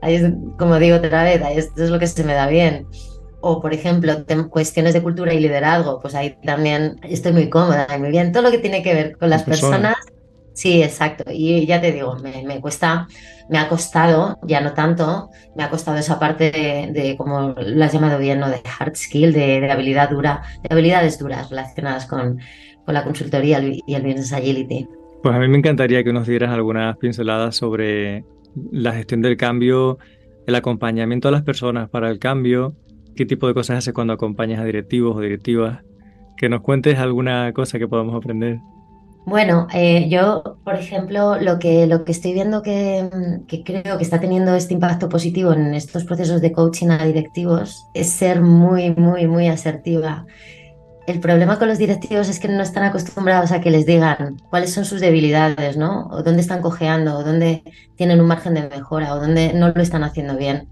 ahí 0.03 0.17
es, 0.17 0.33
como 0.59 0.77
digo 0.81 0.97
otra 0.97 1.23
vez, 1.23 1.41
ahí 1.41 1.57
esto 1.57 1.85
es 1.85 1.91
lo 1.91 2.01
que 2.01 2.09
se 2.09 2.25
me 2.25 2.35
da 2.35 2.49
bien. 2.49 2.89
O, 3.41 3.61
por 3.61 3.73
ejemplo, 3.73 4.13
cuestiones 4.51 4.95
de 4.95 5.03
cultura 5.03 5.33
y 5.33 5.39
liderazgo, 5.39 6.01
pues 6.01 6.17
ahí 6.17 6.37
también 6.45 6.99
estoy 7.05 7.31
muy 7.31 7.49
cómoda 7.49 7.87
y 7.95 8.01
muy 8.01 8.11
bien. 8.11 8.33
Todo 8.33 8.43
lo 8.43 8.51
que 8.51 8.59
tiene 8.59 8.83
que 8.83 8.95
ver 8.95 9.17
con 9.17 9.31
las 9.31 9.45
personas 9.45 9.95
Sí, 10.59 10.83
exacto. 10.83 11.23
Y 11.33 11.67
ya 11.67 11.81
te 11.81 11.93
digo, 11.93 12.17
me, 12.17 12.61
cuesta, 12.61 13.07
me 13.49 13.59
ha 13.59 13.69
costado, 13.69 14.41
ya 14.43 14.61
no 14.61 14.73
tanto, 14.73 15.31
me 15.55 15.63
ha 15.63 15.71
costado 15.71 15.99
esa 15.99 16.19
parte 16.19 16.51
de, 16.51 17.15
como 17.17 17.55
lo 17.57 17.85
has 17.85 17.93
llamado 17.93 18.19
bien, 18.19 18.41
¿no? 18.41 18.51
De 18.51 18.61
hard 18.77 18.97
skill, 18.97 19.33
de, 19.33 19.71
habilidad 19.71 20.11
dura, 20.11 20.43
de 20.65 20.75
habilidades 20.75 21.17
duras 21.17 21.49
relacionadas 21.49 22.07
con, 22.07 22.41
con 22.85 22.93
la 22.93 23.05
consultoría 23.05 23.61
y 23.63 23.95
el 23.95 24.03
business 24.03 24.33
agility. 24.33 24.89
Pues 25.23 25.33
a 25.33 25.39
mí 25.39 25.47
me 25.47 25.59
encantaría 25.59 26.03
que 26.03 26.13
nos 26.13 26.27
dieras 26.27 26.51
algunas 26.51 26.97
pinceladas 26.97 27.55
sobre 27.55 28.25
la 28.73 28.95
gestión 28.95 29.23
del 29.23 29.37
cambio, 29.37 29.99
el 30.49 30.57
acompañamiento 30.57 31.29
a 31.29 31.31
las 31.31 31.43
personas 31.43 31.89
para 31.89 32.11
el 32.11 32.19
cambio, 32.19 32.75
qué 33.15 33.25
tipo 33.27 33.47
de 33.47 33.55
cosas 33.55 33.79
haces 33.79 33.95
cuando 33.95 34.13
acompañas 34.13 34.59
a 34.59 34.65
directivos 34.65 35.17
o 35.17 35.21
directivas, 35.21 35.85
que 36.37 36.49
nos 36.49 36.63
cuentes 36.63 36.99
alguna 36.99 37.53
cosa 37.53 37.79
que 37.79 37.87
podamos 37.87 38.17
aprender. 38.17 38.59
Bueno, 39.29 39.67
eh, 39.75 40.09
yo, 40.09 40.59
por 40.65 40.77
ejemplo, 40.77 41.39
lo 41.39 41.59
que, 41.59 41.87
lo 41.87 42.03
que 42.03 42.13
estoy 42.13 42.33
viendo 42.33 42.63
que, 42.63 43.11
creo 43.63 43.99
que 43.99 44.03
está 44.03 44.19
teniendo 44.21 44.55
este 44.55 44.73
impacto 44.73 45.11
positivo 45.11 45.53
en 45.53 45.75
estos 45.75 46.05
procesos 46.05 46.41
de 46.41 46.51
coaching 46.51 46.89
a 46.89 47.05
directivos 47.05 47.85
es 47.93 48.09
ser 48.09 48.41
muy, 48.41 48.95
muy, 48.95 49.27
muy 49.27 49.49
asertiva. 49.49 50.25
El 51.07 51.21
problema 51.21 51.59
con 51.59 51.69
los 51.69 51.77
directivos 51.77 52.31
es 52.31 52.41
que 52.41 52.49
no 52.49 52.63
están 52.63 52.85
acostumbrados 52.85 53.53
a 53.53 53.61
que 53.61 53.71
les 53.71 53.85
digan 53.85 54.39
cuáles 54.49 54.73
son 54.73 54.87
sus 54.87 55.03
debilidades, 55.03 55.77
¿no? 55.77 56.07
O 56.07 56.23
dónde 56.23 56.41
están 56.41 56.63
cojeando, 56.63 57.19
o 57.19 57.23
dónde 57.23 57.65
tienen 57.97 58.23
un 58.23 58.29
margen 58.29 58.55
de 58.55 58.67
mejora, 58.67 59.13
o 59.13 59.21
dónde 59.21 59.53
no 59.53 59.69
lo 59.69 59.83
están 59.83 60.05
haciendo 60.05 60.39
bien. 60.39 60.71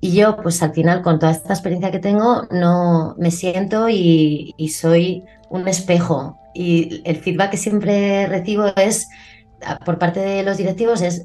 Y 0.00 0.14
yo, 0.14 0.36
pues 0.36 0.62
al 0.62 0.72
final, 0.72 1.02
con 1.02 1.18
toda 1.18 1.32
esta 1.32 1.52
experiencia 1.52 1.90
que 1.90 1.98
tengo, 1.98 2.46
no 2.52 3.16
me 3.18 3.32
siento 3.32 3.88
y 3.88 4.54
soy 4.72 5.24
un 5.50 5.66
espejo 5.66 6.38
y 6.54 7.02
el 7.04 7.16
feedback 7.16 7.52
que 7.52 7.56
siempre 7.56 8.26
recibo 8.26 8.66
es 8.76 9.08
por 9.84 9.98
parte 9.98 10.20
de 10.20 10.42
los 10.42 10.56
directivos 10.56 11.02
es 11.02 11.24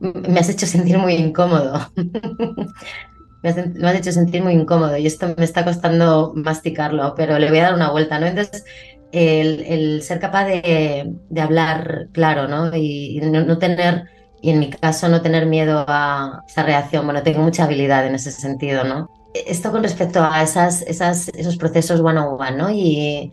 me 0.00 0.40
has 0.40 0.48
hecho 0.48 0.66
sentir 0.66 0.98
muy 0.98 1.14
incómodo. 1.14 1.90
me, 3.42 3.50
has, 3.88 3.94
hecho 3.94 4.12
sentir 4.12 4.42
muy 4.42 4.54
incómodo 4.54 4.96
y 4.96 5.06
esto 5.06 5.34
me 5.36 5.44
está 5.44 5.64
costando 5.64 6.32
masticarlo, 6.34 7.14
pero 7.16 7.38
le 7.38 7.48
voy 7.48 7.58
a 7.58 7.64
dar 7.64 7.74
una 7.74 7.90
vuelta, 7.90 8.18
¿no? 8.18 8.26
Entonces, 8.26 8.64
el, 9.12 10.02
ser 10.02 10.18
capaz 10.18 10.46
de, 10.46 11.14
hablar 11.40 12.08
claro, 12.12 12.48
¿no? 12.48 12.74
Y, 12.76 13.20
no, 13.22 13.58
tener, 13.58 14.04
y 14.42 14.50
en 14.50 14.58
mi 14.58 14.70
caso, 14.70 15.08
no 15.08 15.22
tener 15.22 15.46
miedo 15.46 15.84
a 15.86 16.42
esa 16.48 16.62
reacción. 16.62 17.04
Bueno, 17.04 17.22
tengo 17.22 17.40
mucha 17.42 17.64
habilidad 17.64 18.06
en 18.06 18.16
ese 18.16 18.32
sentido, 18.32 18.84
¿no? 18.84 19.08
Esto 19.34 19.70
con 19.70 19.82
respecto 19.82 20.24
a 20.24 20.42
esas, 20.42 20.82
esas, 20.82 21.28
esos 21.28 21.56
procesos 21.56 22.00
one 22.00 22.18
on 22.18 22.40
one, 22.40 22.56
¿no? 22.56 22.70
Y 22.70 23.32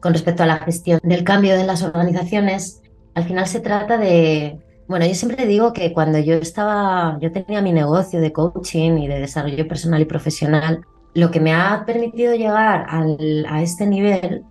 con 0.00 0.12
respecto 0.12 0.42
a 0.42 0.46
la 0.46 0.58
gestión 0.58 1.00
del 1.02 1.24
cambio 1.24 1.54
en 1.54 1.66
las 1.66 1.82
organizaciones, 1.82 2.82
al 3.14 3.24
final 3.24 3.46
se 3.46 3.60
trata 3.60 3.98
de, 3.98 4.58
bueno, 4.86 5.06
yo 5.06 5.14
siempre 5.14 5.46
digo 5.46 5.72
que 5.72 5.92
cuando 5.92 6.18
yo 6.18 6.34
estaba, 6.34 7.18
yo 7.20 7.32
tenía 7.32 7.60
mi 7.62 7.72
negocio 7.72 8.20
de 8.20 8.32
coaching 8.32 8.98
y 8.98 9.08
de 9.08 9.20
desarrollo 9.20 9.66
personal 9.66 10.00
y 10.00 10.06
profesional, 10.06 10.82
lo 11.14 11.30
que 11.30 11.40
me 11.40 11.52
ha 11.52 11.84
permitido 11.84 12.34
llegar 12.34 12.86
a 12.88 13.62
este 13.62 13.86
nivel 13.86 14.44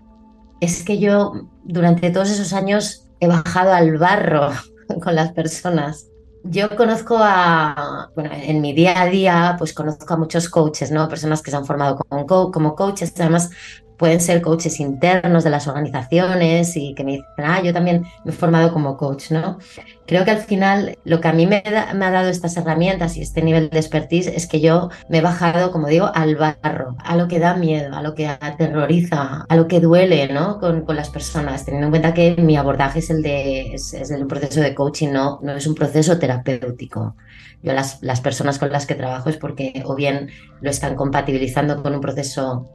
es 0.60 0.84
que 0.84 1.00
yo 1.00 1.48
durante 1.64 2.10
todos 2.10 2.30
esos 2.30 2.54
años 2.54 3.08
he 3.20 3.28
bajado 3.28 3.74
al 3.74 3.98
barro 3.98 4.50
con 5.04 5.16
las 5.16 5.32
personas. 5.32 6.08
Yo 6.44 6.76
conozco 6.76 7.18
a, 7.20 8.10
bueno, 8.16 8.32
en 8.34 8.62
mi 8.62 8.74
día 8.74 9.02
a 9.02 9.06
día, 9.08 9.56
pues 9.58 9.74
conozco 9.74 10.14
a 10.14 10.18
muchos 10.18 10.50
coaches, 10.50 10.92
¿no? 10.92 11.10
Personas 11.10 11.42
que 11.42 11.52
se 11.52 11.58
han 11.58 11.66
formado 11.66 11.98
como, 11.98 12.52
como 12.52 12.76
coaches, 12.76 13.14
además 13.20 13.50
pueden 13.98 14.22
ser 14.22 14.42
coaches 14.42 14.80
internos 14.80 15.44
de 15.44 15.50
las 15.50 15.68
organizaciones 15.68 16.76
y 16.78 16.94
que 16.94 17.04
me 17.04 17.12
dicen, 17.14 17.26
ah, 17.38 17.62
yo 17.64 17.74
también 17.74 18.06
me 18.24 18.32
he 18.32 18.36
formado 18.36 18.72
como 18.72 18.96
coach, 18.98 19.32
¿no? 19.32 19.58
Creo 20.06 20.24
que 20.24 20.32
al 20.32 20.38
final 20.38 20.98
lo 21.04 21.20
que 21.20 21.28
a 21.28 21.34
mí 21.34 21.48
me, 21.48 21.64
ha 21.66 22.12
dado 22.12 22.30
estas 22.30 22.56
herramientas 22.56 23.18
y 23.18 23.22
este 23.22 23.42
nivel 23.42 23.70
de 23.70 23.80
expertise 23.80 24.28
es 24.28 24.48
que 24.48 24.62
yo 24.62 24.90
me 25.10 25.18
he 25.18 25.22
bajado, 25.22 25.72
como 25.72 25.88
digo, 25.88 26.10
al 26.14 26.36
barro, 26.36 26.96
a 27.04 27.16
lo 27.18 27.28
que 27.28 27.40
da 27.40 27.56
miedo, 27.56 27.96
a 27.96 28.02
lo 28.02 28.16
que 28.16 28.28
aterroriza, 28.28 29.46
a 29.50 29.56
lo 29.56 29.68
que 29.68 29.80
duele, 29.80 30.32
¿no? 30.32 30.60
Con, 30.60 30.84
con 30.86 30.96
las 30.96 31.10
personas, 31.10 31.66
teniendo 31.66 31.88
en 31.88 31.92
cuenta 31.92 32.14
que 32.14 32.36
mi 32.38 32.56
abordaje 32.56 33.00
es 33.00 33.10
el 33.10 33.22
de, 33.22 33.74
es, 33.74 33.94
es 33.94 34.12
el 34.12 34.28
proceso 34.28 34.62
de 34.62 34.74
coaching, 34.76 35.10
no, 35.10 35.40
no 35.42 35.54
es 35.54 35.68
un 35.68 35.76
proceso 35.76 36.18
terapéutico. 36.20 37.16
Yo 37.64 37.74
las, 37.74 38.02
las 38.02 38.22
personas 38.22 38.60
con 38.60 38.72
las 38.72 38.86
que 38.86 38.96
trabajo 38.96 39.30
es 39.30 39.38
porque 39.38 39.84
o 39.86 39.96
bien 39.96 40.30
lo 40.62 40.70
están 40.70 40.96
compatibilizando 40.96 41.82
con 41.82 41.94
un 41.94 42.02
proceso 42.02 42.70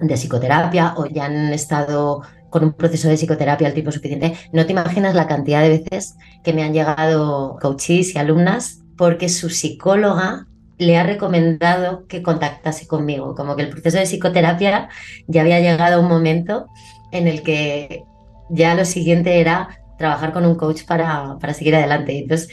de 0.00 0.14
psicoterapia 0.14 0.94
o 0.96 1.06
ya 1.06 1.26
han 1.26 1.52
estado 1.52 2.22
con 2.50 2.64
un 2.64 2.72
proceso 2.72 3.08
de 3.08 3.16
psicoterapia 3.16 3.66
al 3.66 3.74
tiempo 3.74 3.92
suficiente. 3.92 4.34
No 4.52 4.64
te 4.66 4.72
imaginas 4.72 5.14
la 5.14 5.26
cantidad 5.26 5.62
de 5.62 5.70
veces 5.70 6.16
que 6.42 6.52
me 6.52 6.62
han 6.62 6.72
llegado 6.72 7.58
coaches 7.60 8.14
y 8.14 8.18
alumnas 8.18 8.82
porque 8.96 9.28
su 9.28 9.50
psicóloga 9.50 10.46
le 10.78 10.96
ha 10.96 11.02
recomendado 11.02 12.06
que 12.06 12.22
contactase 12.22 12.86
conmigo, 12.86 13.34
como 13.34 13.56
que 13.56 13.62
el 13.62 13.70
proceso 13.70 13.98
de 13.98 14.04
psicoterapia 14.04 14.88
ya 15.26 15.40
había 15.40 15.60
llegado 15.60 15.96
a 15.96 16.00
un 16.00 16.08
momento 16.08 16.66
en 17.10 17.26
el 17.26 17.42
que 17.42 18.04
ya 18.48 18.74
lo 18.74 18.84
siguiente 18.84 19.40
era 19.40 19.68
trabajar 19.98 20.32
con 20.32 20.46
un 20.46 20.54
coach 20.54 20.84
para, 20.84 21.36
para 21.40 21.52
seguir 21.52 21.74
adelante. 21.74 22.18
Entonces, 22.18 22.48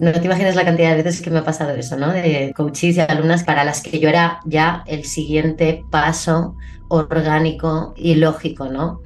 no 0.00 0.12
te 0.12 0.24
imaginas 0.24 0.56
la 0.56 0.64
cantidad 0.64 0.96
de 0.96 1.02
veces 1.02 1.20
que 1.20 1.30
me 1.30 1.40
ha 1.40 1.44
pasado 1.44 1.72
eso, 1.72 1.94
¿no? 1.96 2.10
De 2.10 2.54
coaches 2.56 2.96
y 2.96 3.00
alumnas 3.00 3.44
para 3.44 3.64
las 3.64 3.82
que 3.82 4.00
yo 4.00 4.08
era 4.08 4.40
ya 4.46 4.82
el 4.86 5.04
siguiente 5.04 5.84
paso 5.90 6.56
orgánico 6.88 7.92
y 7.96 8.14
lógico, 8.14 8.66
¿no? 8.70 9.02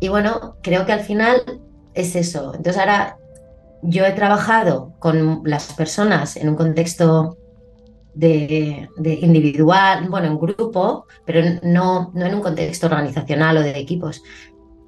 Y 0.00 0.08
bueno, 0.08 0.56
creo 0.60 0.84
que 0.86 0.92
al 0.92 1.00
final 1.00 1.60
es 1.94 2.16
eso. 2.16 2.52
Entonces 2.56 2.78
ahora 2.78 3.16
yo 3.82 4.04
he 4.04 4.10
trabajado 4.10 4.92
con 4.98 5.42
las 5.44 5.72
personas 5.74 6.36
en 6.36 6.48
un 6.48 6.56
contexto 6.56 7.38
de, 8.14 8.88
individual, 8.98 10.08
bueno, 10.08 10.26
en 10.26 10.38
grupo, 10.38 11.06
pero 11.24 11.60
no, 11.62 12.10
no 12.12 12.26
en 12.26 12.34
un 12.34 12.40
contexto 12.40 12.86
organizacional 12.86 13.58
o 13.58 13.60
de 13.60 13.78
equipos. 13.78 14.24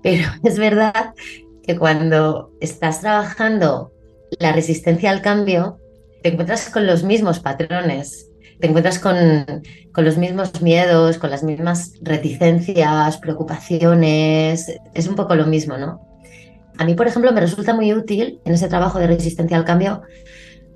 Pero 0.03 0.29
es 0.43 0.59
verdad 0.59 1.15
que 1.63 1.79
cuando 1.79 2.51
estás 2.61 3.01
trabajando 3.01 3.93
la 4.39 4.53
resistencia 4.53 5.11
al 5.11 5.23
cambio, 5.23 5.79
te 6.23 6.31
encuentras 6.31 6.71
con 6.71 6.87
los 6.87 7.03
mismos 7.03 7.41
patrones 7.41 8.31
te 8.61 8.67
encuentras 8.67 8.99
con, 8.99 9.17
con, 9.93 10.05
los 10.05 10.19
mismos 10.19 10.61
miedos, 10.61 11.19
con 11.19 11.31
las 11.31 11.43
mismas 11.43 11.95
reticencias, 12.03 13.17
preocupaciones, 13.19 14.79
es 14.95 15.09
un 15.09 15.17
poco 15.17 15.35
lo 15.35 15.47
mismo, 15.47 15.79
¿no? 15.79 16.07
A 16.77 16.85
mí, 16.85 16.95
por 16.95 17.09
ejemplo, 17.09 17.33
me 17.33 17.41
resulta 17.41 17.75
muy 17.75 17.93
útil 17.93 18.41
en 18.45 18.53
ese 18.53 18.69
trabajo 18.69 18.99
de 18.99 19.07
resistencia 19.07 19.57
al 19.57 19.65
cambio, 19.65 20.03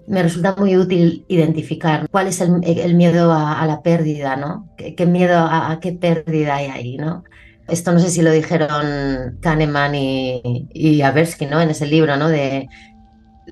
me 0.06 0.22
resulta 0.22 0.54
muy 0.56 0.76
útil 0.76 1.24
identificar 1.28 2.08
cuál 2.10 2.26
es 2.26 2.40
el, 2.40 2.94
miedo 2.94 3.32
a, 3.32 3.64
la 3.66 3.82
pérdida, 3.82 4.36
¿no? 4.36 4.68
¿Qué, 4.76 5.06
miedo 5.06 5.38
a, 5.38 5.78
qué 5.80 5.92
pérdida 5.92 6.56
hay 6.56 6.66
ahí, 6.66 6.96
¿no? 6.96 7.24
Esto 7.68 7.92
no 7.92 7.98
sé 7.98 8.10
si 8.10 8.20
lo 8.20 8.30
dijeron 8.30 9.38
Kahneman 9.40 9.94
y, 9.94 10.68
y 10.74 11.00
Aversky, 11.00 11.46
¿no? 11.46 11.60
En 11.62 11.70
ese 11.70 11.86
libro, 11.86 12.18
¿no? 12.18 12.28
De, 12.28 12.68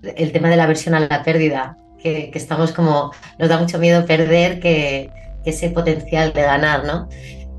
el 0.02 0.32
tema 0.32 0.48
de 0.48 0.56
la 0.56 0.64
aversión 0.64 0.94
a 0.94 1.00
la 1.00 1.22
pérdida 1.22 1.76
que, 2.02 2.30
estamos 2.34 2.72
como, 2.72 3.12
nos 3.38 3.48
da 3.48 3.58
mucho 3.58 3.78
miedo 3.78 4.04
perder 4.06 4.60
que, 4.60 5.10
ese 5.44 5.70
potencial 5.70 6.32
de 6.32 6.42
ganar, 6.42 6.84
¿no? 6.84 7.08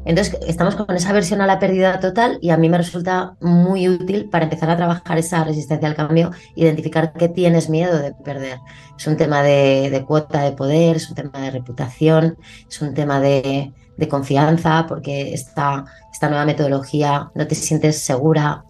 Entonces, 0.06 0.38
estamos 0.48 0.75
con 0.75 0.96
esa 0.96 1.12
versión 1.12 1.42
a 1.42 1.48
la 1.48 1.60
pérdida 1.60 2.00
total 2.00 2.38
y 2.42 2.50
a 2.50 2.58
mí 2.58 2.70
me 2.70 2.78
resulta 2.78 3.36
muy 3.42 3.90
útil 3.90 4.30
para 4.30 4.46
empezar 4.46 4.70
a 4.70 4.78
trabajar 4.78 5.18
esa 5.18 5.44
resistencia 5.44 5.88
al 5.90 5.96
cambio, 5.96 6.32
identificar 6.56 7.12
qué 7.12 7.28
tienes 7.28 7.70
miedo 7.70 7.98
de 7.98 8.13
perder. 8.13 8.60
Es 8.98 9.06
un 9.06 9.18
tema 9.18 9.44
de, 9.44 10.04
cuota 10.08 10.44
de 10.44 10.54
poder, 10.54 10.96
es 10.96 11.10
un 11.10 11.16
tema 11.16 11.40
de 11.40 11.52
reputación, 11.52 12.38
es 12.70 12.82
un 12.82 12.94
tema 12.94 13.20
de, 13.20 13.74
de 13.98 14.08
confianza, 14.08 14.86
porque 14.88 15.34
esta, 15.34 15.84
esta 16.12 16.30
nueva 16.30 16.46
metodología 16.46 17.32
no 17.36 17.48
te 17.48 17.56
sientes 17.56 18.00
segura 18.00 18.63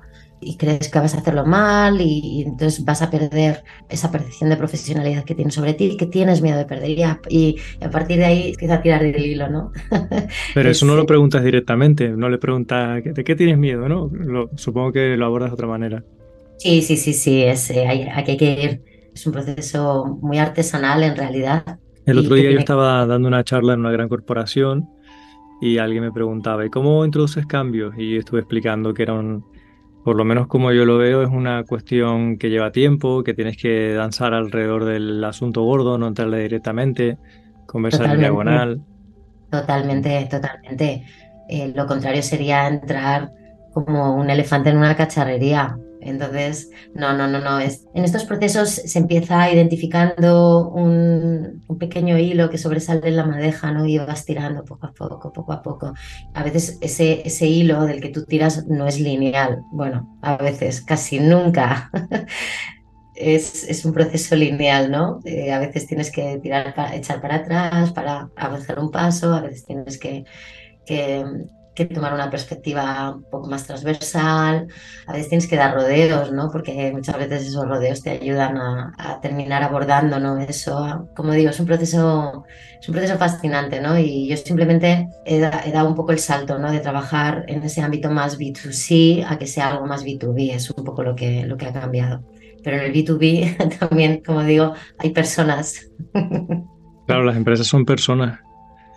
y 0.45 0.57
crees 0.57 0.89
que 0.89 1.00
vas 1.00 1.13
a 1.15 1.19
hacerlo 1.19 1.45
mal 1.45 2.00
y, 2.01 2.43
entonces 2.45 2.83
vas 2.83 3.01
a 3.01 3.09
perder 3.09 3.63
esa 3.89 4.12
percepción 4.12 4.50
de 4.50 4.57
profesionalidad 4.57 5.23
que 5.23 5.35
tienes 5.35 5.53
sobre 5.53 5.73
ti 5.73 5.85
y 5.85 5.97
que 5.97 6.05
tienes 6.05 6.41
miedo 6.41 6.57
de 6.57 6.65
perder 6.65 6.89
y 6.89 7.03
a, 7.03 7.89
partir 7.89 8.17
de 8.17 8.25
ahí 8.25 8.50
empieza 8.51 8.75
a 8.75 8.81
tirar 8.81 9.01
del 9.01 9.25
hilo, 9.25 9.50
¿no? 9.50 9.71
Pero 10.53 10.69
eso 10.69 10.85
no 10.85 10.95
lo 10.95 11.05
preguntas 11.05 11.43
directamente, 11.43 12.09
no 12.09 12.29
le 12.29 12.38
preguntas 12.38 13.03
de 13.03 13.23
qué 13.23 13.35
tienes 13.35 13.57
miedo, 13.57 13.88
¿no? 13.88 14.09
supongo 14.55 14.91
que 14.91 15.17
lo 15.17 15.25
abordas 15.25 15.51
de 15.51 15.53
otra 15.53 15.67
manera. 15.67 16.03
Sí, 16.57 16.81
sí, 16.81 16.97
sí, 16.97 17.13
sí, 17.13 17.43
es, 17.43 17.69
eh, 17.71 18.09
aquí 18.13 18.31
hay 18.31 18.38
que 18.38 18.63
ir, 18.63 18.81
es 19.13 19.25
un 19.27 19.33
proceso 19.33 20.17
muy 20.21 20.38
artesanal 20.38 21.03
en 21.03 21.15
realidad. 21.15 21.79
El 22.05 22.19
otro 22.19 22.35
día 22.35 22.51
yo 22.51 22.59
estaba 22.59 23.05
dando 23.05 23.27
una 23.27 23.43
charla 23.43 23.73
en 23.73 23.79
una 23.79 23.91
gran 23.91 24.09
corporación 24.09 24.89
y 25.62 25.77
alguien 25.77 26.03
me 26.03 26.12
preguntaba, 26.12 26.65
¿y 26.65 26.69
cómo 26.69 27.05
introduces 27.05 27.45
cambios? 27.45 27.93
Y 27.97 28.17
estuve 28.17 28.41
explicando 28.41 28.93
que 28.93 29.03
era 29.03 29.13
un, 29.13 29.45
por 30.03 30.15
lo 30.15 30.25
menos 30.25 30.48
como 30.48 30.72
yo 30.72 30.86
lo 30.86 30.98
veo, 30.98 31.24
es 31.24 31.29
una 31.29 31.63
cuestión 31.63 32.38
que 32.38 32.50
lleva 32.50 32.72
tiempo, 32.72 33.24
que 33.24 33.33
tienes 33.33 33.57
que 33.57 33.93
danzar 33.93 34.33
alrededor 34.33 34.86
del 34.86 35.24
asunto 35.24 35.63
gordo, 35.63 35.98
no 35.98 36.07
entrarle 36.07 36.39
directamente, 36.39 37.17
conversar 37.65 38.12
en 38.12 38.19
diagonal. 38.19 38.81
Totalmente, 39.50 40.27
totalmente. 40.29 41.05
Eh, 41.48 41.72
lo 41.75 41.86
contrario 41.86 42.22
sería 42.22 42.67
entrar 42.67 43.31
como 43.74 44.15
un 44.15 44.29
elefante 44.29 44.69
en 44.69 44.77
una 44.77 44.95
cacharrería. 44.95 45.77
Entonces, 46.05 46.69
no, 46.93 47.15
no, 47.17 47.27
no, 47.27 47.39
no. 47.39 47.60
Es, 47.60 47.86
en 47.93 48.03
estos 48.03 48.25
procesos 48.25 48.69
se 48.69 49.00
empieza 49.00 49.51
identificando 49.51 50.69
un, 50.69 51.63
pequeño 51.79 52.17
hilo 52.17 52.50
que 52.50 52.57
sobresale 52.57 53.07
en 53.07 53.17
la 53.17 53.25
madeja, 53.25 53.72
¿no? 53.72 53.86
Y 53.86 53.98
vas 53.98 54.25
tirando 54.25 54.63
poco 54.63 54.88
a 54.88 54.93
poco, 54.93 55.33
poco 55.33 55.53
a 55.53 55.62
poco. 55.62 55.93
A 56.33 56.43
veces 56.43 56.77
ese, 56.81 57.22
ese 57.25 57.48
hilo 57.48 57.86
del 57.86 58.00
que 58.00 58.10
tú 58.10 58.25
tiras 58.25 58.67
no 58.67 58.88
es 58.88 59.00
lineal. 59.00 59.63
Bueno, 59.72 60.17
a 60.22 60.38
veces, 60.38 60.81
casi 60.81 61.19
nunca. 61.19 61.89
es, 63.15 63.63
es, 63.63 63.86
un 63.86 63.93
proceso 63.93 64.36
lineal, 64.36 64.91
¿no? 64.91 65.19
Eh, 65.25 65.51
a 65.51 65.60
veces 65.60 65.88
tienes 65.88 66.12
que 66.12 66.39
tirar, 66.39 66.74
para, 66.74 66.95
echar 66.95 67.22
para 67.22 67.36
atrás 67.36 67.91
para 67.91 68.29
avanzar 68.36 68.79
un 68.79 68.91
paso, 68.91 69.33
a 69.33 69.41
veces 69.41 69.65
tienes 69.65 69.98
que, 69.98 70.25
que, 70.86 71.25
que, 71.74 71.86
tomar 71.86 72.13
una 72.13 72.30
perspectiva 72.30 73.12
un 73.15 73.24
poco 73.24 73.50
más 73.50 73.65
transversal, 73.65 74.68
a 75.06 75.13
veces 75.13 75.30
tienes 75.30 75.48
que 75.48 75.56
dar 75.56 75.74
rodeos, 75.74 76.32
¿no? 76.32 76.50
Porque 76.51 76.92
muchas 76.92 77.18
veces 77.18 77.48
esos 77.48 77.68
rodeos 77.68 78.01
te 78.01 78.12
ayudan 78.12 78.58
a, 78.58 78.94
a 78.98 79.22
terminar 79.22 79.63
abordando, 79.63 80.20
¿no? 80.20 80.39
Eso, 80.39 81.10
como 81.15 81.34
digo, 81.34 81.50
es 81.50 81.60
un 81.60 81.65
proceso, 81.65 82.46
es 82.80 82.88
un 82.88 82.94
proceso 82.94 83.18
fascinante, 83.18 83.82
¿no? 83.82 83.98
Y 83.98 84.27
yo 84.27 84.38
simplemente 84.38 85.08
he, 85.25 85.38
he 85.38 85.72
dado 85.72 85.88
un 85.88 85.96
poco 85.96 86.12
el 86.12 86.20
salto, 86.20 86.60
¿no? 86.60 86.72
De 86.72 86.80
trabajar 86.80 87.46
en 87.48 87.63
ese 87.63 87.82
ámbito 87.82 88.10
más 88.10 88.39
B2C 88.39 89.25
a 89.27 89.38
que 89.38 89.48
sea 89.48 89.70
algo 89.70 89.86
más 89.86 90.03
B2B, 90.03 90.53
es 90.53 90.70
un 90.70 90.84
poco 90.84 91.03
lo 91.03 91.15
que, 91.15 91.46
lo 91.46 91.58
que 91.58 91.68
ha 91.68 91.74
cambiado 91.74 92.24
pero 92.63 92.77
en 92.77 92.84
el 92.84 92.94
B2B 92.94 93.77
también, 93.80 94.24
como 94.25 94.44
digo, 94.44 94.74
hay 94.98 95.12
personas. 95.12 95.92
Claro, 97.06 97.25
las 97.25 97.36
empresas 97.36 97.68
son 97.68 97.84
personas. 97.84 98.39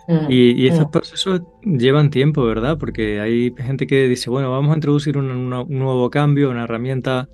Mm, 0.07 0.31
y, 0.31 0.51
y, 0.51 0.67
estos 0.67 0.87
mm. 0.87 0.91
procesos 0.91 1.41
llevan 1.63 2.09
tiempo, 2.09 2.43
¿verdad? 2.43 2.77
Porque 2.77 3.19
hay 3.19 3.53
gente 3.57 3.87
que 3.87 4.07
dice, 4.07 4.29
bueno, 4.29 4.51
vamos 4.51 4.71
a 4.71 4.75
introducir 4.75 5.17
un, 5.17 5.29
un 5.31 5.65
nuevo 5.67 6.09
cambio, 6.09 6.49
una 6.49 6.63
herramienta, 6.63 7.27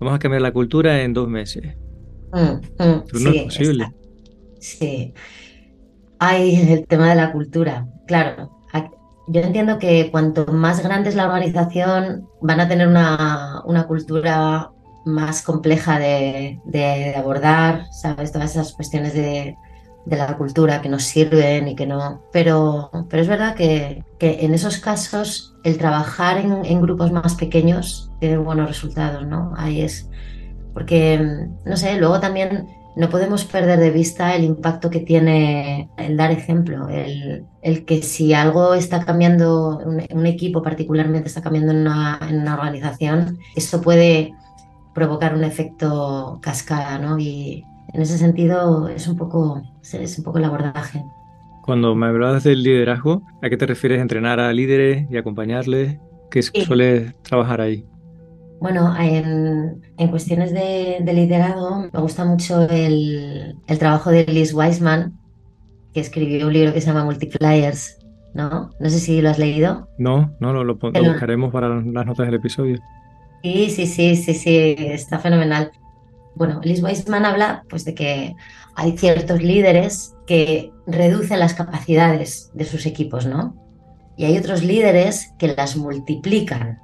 vamos 0.00 0.16
a 0.16 0.18
cambiar 0.18 0.42
la 0.42 0.52
cultura 0.52 1.02
en 1.02 1.12
dos 1.12 1.28
meses. 1.28 1.76
Mm, 2.32 2.60
Pero 2.76 3.20
no 3.20 3.30
es 3.30 3.42
posible. 3.42 3.92
Sí. 4.58 5.14
Hay 6.18 6.54
el 6.56 6.86
tema 6.86 7.10
de 7.10 7.14
la 7.14 7.32
cultura. 7.32 7.86
Claro, 8.06 8.50
yo 9.32 9.40
entiendo 9.42 9.78
que 9.78 10.10
cuanto 10.10 10.44
más 10.46 10.82
grande 10.82 11.08
es 11.08 11.14
la 11.14 11.26
organización, 11.26 12.28
van 12.40 12.58
a 12.58 12.66
tener 12.66 12.88
una, 12.88 13.62
una 13.64 13.86
cultura 13.86 14.72
más 15.04 15.42
compleja 15.42 16.00
de, 16.00 16.60
de, 16.64 17.14
abordar, 17.14 17.86
¿sabes? 17.92 18.32
Todas 18.32 18.50
esas 18.50 18.72
cuestiones 18.72 19.14
de, 19.14 19.56
de, 20.10 20.16
la 20.16 20.36
cultura 20.36 20.82
que 20.82 20.88
nos 20.88 21.04
sirven 21.04 21.68
y 21.68 21.76
que 21.76 21.86
no. 21.86 22.22
Pero, 22.32 22.90
pero 23.08 23.22
es 23.22 23.28
verdad 23.28 23.54
que, 23.54 24.04
que 24.18 24.44
en 24.44 24.54
esos 24.54 24.78
casos 24.78 25.54
el 25.64 25.78
trabajar 25.78 26.38
en, 26.38 26.64
en, 26.64 26.80
grupos 26.80 27.12
más 27.12 27.34
pequeños 27.34 28.10
tiene 28.20 28.38
buenos 28.38 28.68
resultados, 28.68 29.26
¿no? 29.26 29.52
Ahí 29.56 29.80
es. 29.82 30.08
Porque, 30.74 31.48
no 31.64 31.76
sé, 31.76 31.96
luego 31.98 32.20
también 32.20 32.66
no 32.96 33.08
podemos 33.08 33.44
perder 33.44 33.78
de 33.78 33.90
vista 33.90 34.34
el 34.34 34.44
impacto 34.44 34.90
que 34.90 35.00
tiene 35.00 35.88
el 35.96 36.16
dar 36.16 36.32
ejemplo, 36.32 36.88
el, 36.88 37.46
el 37.62 37.84
que 37.84 38.02
si 38.02 38.34
algo 38.34 38.74
está 38.74 39.04
cambiando, 39.04 39.78
un, 39.78 40.02
un, 40.10 40.26
equipo 40.26 40.62
particularmente 40.62 41.28
está 41.28 41.40
cambiando 41.40 41.72
en 41.72 41.78
una, 41.78 42.18
en 42.28 42.40
una 42.40 42.54
organización, 42.54 43.38
eso 43.54 43.80
puede 43.80 44.34
provocar 44.94 45.34
un 45.34 45.44
efecto 45.44 46.38
cascada, 46.42 46.98
¿no? 46.98 47.18
Y 47.18 47.64
en 47.92 48.02
ese 48.02 48.18
sentido 48.18 48.88
es 48.88 49.08
un 49.08 49.16
poco, 49.16 49.62
es 49.82 50.18
un 50.18 50.24
poco 50.24 50.38
el 50.38 50.44
abordaje. 50.44 51.04
Cuando 51.62 51.94
me 51.94 52.06
hablabas 52.06 52.44
del 52.44 52.62
liderazgo, 52.62 53.22
¿a 53.42 53.48
qué 53.48 53.56
te 53.56 53.66
refieres? 53.66 54.00
¿Entrenar 54.00 54.40
a 54.40 54.52
líderes 54.52 55.06
y 55.10 55.16
acompañarles? 55.16 55.98
¿Qué 56.30 56.42
sí. 56.42 56.62
suele 56.62 57.14
trabajar 57.22 57.60
ahí? 57.60 57.84
Bueno, 58.60 58.94
en, 58.98 59.80
en 59.96 60.08
cuestiones 60.08 60.52
de, 60.52 60.98
de, 61.00 61.12
liderazgo 61.12 61.88
me 61.92 62.00
gusta 62.00 62.24
mucho 62.24 62.68
el, 62.68 63.56
el, 63.66 63.78
trabajo 63.78 64.10
de 64.10 64.24
Liz 64.26 64.52
Wiseman, 64.52 65.18
que 65.94 66.00
escribió 66.00 66.46
un 66.46 66.52
libro 66.52 66.72
que 66.74 66.80
se 66.80 66.88
llama 66.88 67.04
Multipliers, 67.04 67.98
¿no? 68.34 68.70
No 68.78 68.90
sé 68.90 68.98
si 68.98 69.22
lo 69.22 69.30
has 69.30 69.38
leído. 69.38 69.88
No, 69.98 70.36
no, 70.40 70.52
lo, 70.52 70.62
lo, 70.62 70.78
lo 70.82 71.04
buscaremos 71.04 71.50
para 71.52 71.68
las 71.68 72.06
notas 72.06 72.26
del 72.26 72.34
episodio. 72.34 72.78
Sí, 73.42 73.70
sí, 73.70 73.86
sí, 73.86 74.16
sí, 74.16 74.34
sí, 74.34 74.74
está 74.78 75.18
fenomenal. 75.18 75.70
Bueno, 76.34 76.60
Liz 76.62 76.82
Weissman 76.82 77.24
habla 77.24 77.64
pues, 77.68 77.84
de 77.84 77.94
que 77.94 78.36
hay 78.74 78.96
ciertos 78.96 79.42
líderes 79.42 80.14
que 80.26 80.72
reducen 80.86 81.40
las 81.40 81.54
capacidades 81.54 82.50
de 82.54 82.64
sus 82.64 82.86
equipos, 82.86 83.26
¿no? 83.26 83.56
Y 84.16 84.24
hay 84.24 84.38
otros 84.38 84.62
líderes 84.62 85.32
que 85.38 85.48
las 85.48 85.76
multiplican. 85.76 86.80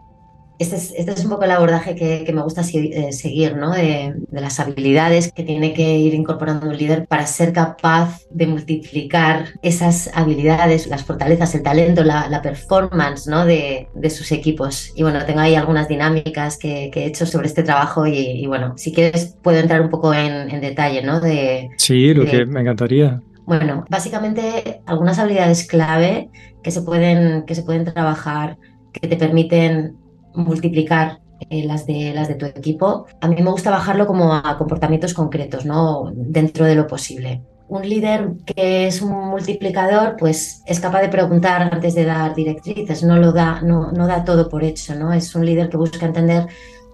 Este 0.59 0.77
es, 0.77 0.95
este 0.97 1.12
es, 1.12 1.25
un 1.25 1.31
poco 1.31 1.45
el 1.45 1.51
abordaje 1.51 1.95
que, 1.95 2.25
que 2.25 2.33
me 2.33 2.42
gusta 2.42 2.62
eh, 2.62 3.12
seguir, 3.12 3.57
¿no? 3.57 3.73
De, 3.73 4.14
de, 4.16 4.40
las 4.40 4.59
habilidades 4.59 5.31
que 5.33 5.42
tiene 5.42 5.75
que 5.75 5.99
ir 5.99 6.14
incorporando 6.14 6.66
un 6.66 6.77
líder 6.77 7.07
para 7.07 7.27
ser 7.27 7.53
capaz 7.53 8.23
de 8.31 8.47
multiplicar 8.47 9.47
esas 9.62 10.11
habilidades, 10.14 10.87
las 10.87 11.05
fortalezas, 11.05 11.55
el 11.55 11.62
talento, 11.62 12.05
la, 12.05 12.29
la 12.29 12.40
performance, 12.40 13.27
¿no? 13.27 13.45
De, 13.45 13.88
de, 13.95 14.11
sus 14.11 14.33
equipos. 14.33 14.92
Y 14.95 15.03
bueno, 15.03 15.25
tengo 15.27 15.40
ahí 15.40 15.55
algunas 15.55 15.88
dinámicas 15.88 16.57
que, 16.57 16.90
que 16.90 17.05
he 17.05 17.07
hecho 17.07 17.27
sobre 17.27 17.49
este 17.49 17.62
trabajo 17.62 18.07
y, 18.07 18.16
y, 18.16 18.47
bueno, 18.47 18.75
si 18.79 18.92
quieres 18.95 19.37
puedo 19.42 19.59
entrar 19.59 19.83
un 19.83 19.90
poco 19.90 20.14
en, 20.14 20.51
en 20.51 20.61
detalle, 20.61 21.03
¿no? 21.03 21.21
De, 21.21 21.69
sí, 21.77 22.14
lo 22.14 22.25
que 22.25 22.47
me 22.47 22.62
encantaría. 22.62 23.21
Bueno, 23.45 23.85
básicamente 23.88 24.81
algunas 24.87 25.19
habilidades 25.19 25.66
clave 25.66 26.31
que 26.62 26.71
se 26.71 26.83
pueden, 26.83 27.45
que 27.45 27.55
se 27.55 27.62
pueden 27.62 27.85
trabajar, 27.85 28.59
que 28.92 29.07
te 29.07 29.16
permiten 29.16 29.97
multiplicar 30.37 31.20
eh, 31.51 31.64
las, 31.66 31.87
de, 31.87 32.12
las 32.14 32.29
de 32.29 32.35
tu 32.35 32.46
equipo, 32.46 33.07
a 33.20 33.29
mí 33.29 33.37
me 33.42 33.51
gusta 33.51 33.70
bajarlo 33.70 34.07
como 34.07 34.33
a 34.33 34.57
comportamientos 34.57 35.12
concretos, 35.12 35.66
¿no? 35.66 36.11
Dentro 36.14 36.64
de 36.64 36.75
lo 36.75 36.87
posible. 36.87 37.42
Un 37.68 37.88
líder 37.88 38.35
que 38.46 38.87
es 38.87 39.03
un 39.03 39.11
multiplicador, 39.29 40.16
pues 40.16 40.62
es 40.66 40.79
capaz 40.79 41.01
de 41.01 41.09
preguntar 41.09 41.62
antes 41.62 41.94
de 41.94 42.05
dar 42.05 42.35
directrices, 42.35 43.03
no 43.03 43.16
lo 43.16 43.33
da, 43.33 43.61
no, 43.61 43.90
no 43.90 44.07
da 44.07 44.25
todo 44.25 44.49
por 44.49 44.62
hecho, 44.62 44.94
¿no? 44.94 45.12
Es 45.12 45.35
un 45.35 45.44
líder 45.44 45.68
que 45.68 45.77
busca 45.77 46.07
entender 46.07 46.46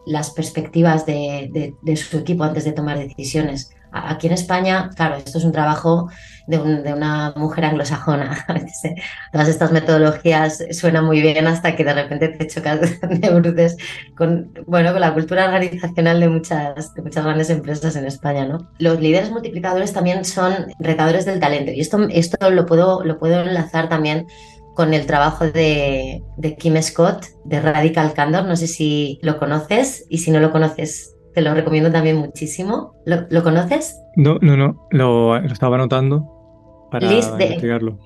las 0.06 0.30
perspectivas 0.30 1.04
de, 1.04 1.50
de, 1.52 1.74
de 1.80 1.96
su 1.96 2.18
equipo 2.18 2.42
antes 2.42 2.64
de 2.64 2.72
tomar 2.72 2.98
decisiones. 2.98 3.70
Aquí 3.92 4.26
en 4.26 4.32
España, 4.32 4.90
claro, 4.96 5.16
esto 5.16 5.38
es 5.38 5.44
un 5.44 5.52
trabajo 5.52 6.08
de, 6.46 6.58
un, 6.58 6.82
de 6.82 6.92
una 6.92 7.32
mujer 7.36 7.64
anglosajona. 7.64 8.46
Todas 9.32 9.48
estas 9.48 9.72
metodologías 9.72 10.64
suenan 10.72 11.04
muy 11.04 11.20
bien 11.20 11.46
hasta 11.46 11.76
que 11.76 11.84
de 11.84 11.94
repente 11.94 12.28
te 12.28 12.46
chocas 12.46 12.80
de 13.00 13.30
bruces 13.30 13.76
con, 14.16 14.52
bueno, 14.66 14.92
con 14.92 15.00
la 15.00 15.14
cultura 15.14 15.46
organizacional 15.46 16.20
de 16.20 16.28
muchas, 16.28 16.94
de 16.94 17.02
muchas 17.02 17.24
grandes 17.24 17.50
empresas 17.50 17.96
en 17.96 18.06
España. 18.06 18.44
¿no? 18.46 18.70
Los 18.78 19.00
líderes 19.00 19.30
multiplicadores 19.30 19.92
también 19.92 20.24
son 20.24 20.72
retadores 20.78 21.24
del 21.24 21.40
talento 21.40 21.72
y 21.72 21.80
esto, 21.80 21.98
esto 22.10 22.50
lo, 22.50 22.66
puedo, 22.66 23.04
lo 23.04 23.18
puedo 23.18 23.40
enlazar 23.40 23.88
también 23.88 24.26
con 24.74 24.94
el 24.94 25.06
trabajo 25.06 25.46
de, 25.46 26.22
de 26.36 26.56
Kim 26.56 26.80
Scott 26.80 27.26
de 27.44 27.60
Radical 27.60 28.14
Candor. 28.14 28.44
No 28.44 28.56
sé 28.56 28.66
si 28.66 29.18
lo 29.22 29.38
conoces 29.38 30.06
y 30.08 30.18
si 30.18 30.30
no 30.30 30.40
lo 30.40 30.50
conoces, 30.50 31.11
te 31.34 31.40
lo 31.40 31.54
recomiendo 31.54 31.90
también 31.90 32.16
muchísimo. 32.16 32.94
¿Lo, 33.04 33.26
¿lo 33.30 33.42
conoces? 33.42 34.00
No, 34.16 34.38
no, 34.40 34.56
no, 34.56 34.86
lo, 34.90 35.38
lo 35.38 35.52
estaba 35.52 35.76
anotando 35.76 36.88
para 36.90 37.08
de, 37.08 37.14
investigarlo. 37.14 37.98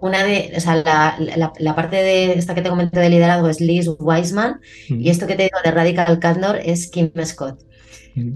Una 0.00 0.22
de, 0.22 0.52
o 0.56 0.60
sea, 0.60 0.76
la, 0.76 1.16
la, 1.18 1.52
la, 1.58 1.74
parte 1.74 1.96
de 1.96 2.34
esta 2.34 2.54
que 2.54 2.62
te 2.62 2.68
comenté 2.68 3.00
de 3.00 3.08
liderazgo 3.08 3.48
es 3.48 3.60
Liz 3.60 3.88
Wiseman 3.98 4.60
mm. 4.90 5.00
y 5.00 5.08
esto 5.08 5.26
que 5.26 5.36
te 5.36 5.44
digo 5.44 5.58
de 5.64 5.70
Radical 5.70 6.18
Candor 6.18 6.58
es 6.62 6.90
Kim 6.90 7.10
Scott. 7.24 7.62
Mm. 8.14 8.34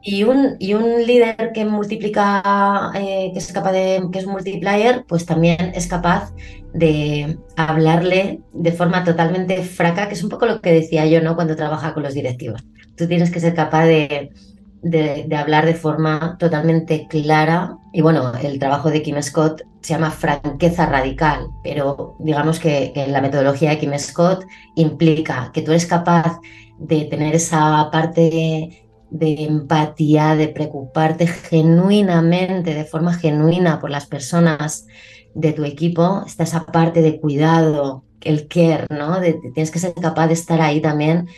Y 0.00 0.22
un, 0.22 0.56
y 0.58 0.74
un 0.74 1.04
líder 1.06 1.50
que 1.52 1.64
multiplica, 1.64 2.92
eh, 2.94 3.30
que 3.32 3.38
es 3.38 3.52
capaz 3.52 3.72
de, 3.72 4.00
que 4.12 4.20
es 4.20 4.26
un 4.26 4.32
multiplier, 4.32 5.04
pues 5.08 5.26
también 5.26 5.72
es 5.74 5.86
capaz 5.86 6.32
de 6.72 7.36
hablarle 7.56 8.40
de 8.52 8.72
forma 8.72 9.02
totalmente 9.02 9.62
fraca, 9.64 10.08
que 10.08 10.14
es 10.14 10.22
un 10.22 10.30
poco 10.30 10.46
lo 10.46 10.60
que 10.60 10.72
decía 10.72 11.04
yo, 11.06 11.20
¿no? 11.20 11.34
Cuando 11.34 11.56
trabaja 11.56 11.94
con 11.94 12.04
los 12.04 12.14
directivos. 12.14 12.64
Tú 12.98 13.06
tienes 13.06 13.30
que 13.30 13.40
ser 13.40 13.54
capaz 13.54 13.84
de, 13.86 14.30
hablar 15.36 15.64
de 15.64 15.74
forma 15.74 16.36
totalmente 16.38 17.06
clara. 17.08 17.76
Y 17.92 18.02
bueno, 18.02 18.32
el 18.42 18.58
trabajo 18.58 18.90
de 18.90 19.02
Kim 19.02 19.22
Scott 19.22 19.62
se 19.80 19.94
llama 19.94 20.10
franqueza 20.10 20.86
radical, 20.86 21.46
pero 21.62 22.16
digamos 22.18 22.58
que, 22.58 22.92
la 23.08 23.20
metodología 23.20 23.70
de 23.70 23.78
Kim 23.78 23.96
Scott 23.98 24.44
implica 24.74 25.50
que 25.52 25.62
tú 25.62 25.70
eres 25.70 25.86
capaz 25.86 26.40
de 26.78 27.04
tener 27.04 27.34
esa 27.34 27.88
parte 27.90 28.84
de 29.10 29.44
empatía, 29.44 30.34
de 30.34 30.48
preocuparte 30.48 31.26
genuinamente, 31.26 32.74
de 32.74 32.84
forma 32.84 33.14
genuina 33.14 33.80
por 33.80 33.90
las 33.90 34.06
personas 34.06 34.86
de 35.34 35.52
tu 35.52 35.64
equipo, 35.64 36.24
está 36.26 36.42
esa 36.42 36.66
parte 36.66 37.00
de 37.00 37.20
cuidado, 37.20 38.04
el 38.20 38.48
care, 38.48 38.86
¿no? 38.90 39.20
De, 39.20 39.34
tienes 39.54 39.70
que 39.70 39.78
ser 39.78 39.94
capaz 39.94 40.28
de 40.28 40.34
estar 40.34 40.60
ahí 40.60 40.80
también, 40.80 41.28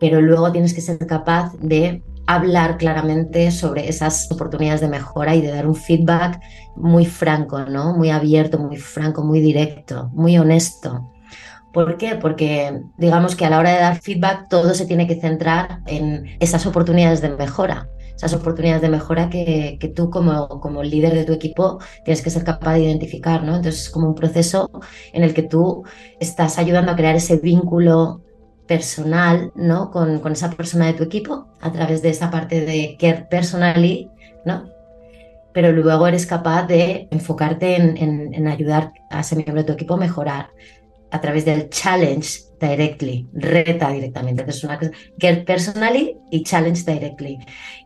pero 0.00 0.20
luego 0.20 0.52
tienes 0.52 0.74
que 0.74 0.80
ser 0.80 0.98
capaz 1.06 1.52
de 1.58 2.02
hablar 2.28 2.76
claramente 2.76 3.50
sobre 3.50 3.88
esas 3.88 4.30
oportunidades 4.30 4.82
de 4.82 4.88
mejora 4.88 5.34
y 5.34 5.40
de 5.40 5.50
dar 5.50 5.66
un 5.66 5.74
feedback 5.74 6.38
muy 6.76 7.06
franco, 7.06 7.60
¿no? 7.60 7.94
Muy 7.94 8.10
abierto, 8.10 8.58
muy 8.58 8.76
franco, 8.76 9.24
muy 9.24 9.40
directo, 9.40 10.10
muy 10.12 10.36
honesto. 10.36 11.10
¿Por 11.72 11.96
qué? 11.96 12.16
Porque 12.16 12.82
digamos 12.98 13.34
que 13.34 13.46
a 13.46 13.50
la 13.50 13.58
hora 13.58 13.72
de 13.72 13.80
dar 13.80 14.00
feedback 14.00 14.48
todo 14.50 14.74
se 14.74 14.84
tiene 14.84 15.06
que 15.06 15.18
centrar 15.18 15.80
en 15.86 16.26
esas 16.38 16.66
oportunidades 16.66 17.22
de 17.22 17.30
mejora, 17.30 17.88
esas 18.14 18.34
oportunidades 18.34 18.82
de 18.82 18.90
mejora 18.90 19.30
que, 19.30 19.78
tú 19.96 20.10
como, 20.10 20.48
como 20.60 20.82
líder 20.82 21.14
de 21.14 21.24
tu 21.24 21.32
equipo 21.32 21.78
tienes 22.04 22.20
que 22.20 22.30
ser 22.30 22.44
capaz 22.44 22.74
de 22.74 22.84
identificar, 22.84 23.42
¿no? 23.42 23.56
Entonces 23.56 23.84
es 23.84 23.90
como 23.90 24.06
un 24.06 24.14
proceso 24.14 24.70
en 25.14 25.22
el 25.24 25.32
que 25.32 25.44
tú 25.44 25.84
estás 26.20 26.58
ayudando 26.58 26.92
a 26.92 26.96
crear 26.96 27.16
ese 27.16 27.36
vínculo 27.36 28.22
personal, 28.68 29.50
¿no? 29.56 29.90
Con, 29.90 30.20
con 30.20 30.32
esa 30.32 30.50
persona 30.50 30.86
de 30.86 30.92
tu 30.92 31.02
equipo 31.02 31.48
a 31.60 31.72
través 31.72 32.02
de 32.02 32.10
esa 32.10 32.30
parte 32.30 32.60
de 32.60 32.96
care 33.00 33.26
personally, 33.28 34.10
¿no? 34.44 34.68
Pero 35.52 35.72
luego 35.72 36.06
eres 36.06 36.26
capaz 36.26 36.66
de 36.66 37.08
enfocarte 37.10 37.74
en, 37.74 37.96
en, 38.32 38.46
ayudar 38.46 38.92
a 39.10 39.20
ese 39.20 39.34
miembro 39.34 39.62
de 39.62 39.64
tu 39.64 39.72
equipo 39.72 39.94
a 39.94 39.96
mejorar 39.96 40.50
a 41.10 41.20
través 41.20 41.46
del 41.46 41.70
challenge 41.70 42.42
directly, 42.60 43.26
reta 43.32 43.90
directamente. 43.90 44.42
Entonces, 44.42 44.62
una 44.62 44.78
care 45.18 45.38
personally 45.38 46.16
y 46.30 46.42
challenge 46.44 46.84
directly. 46.84 47.38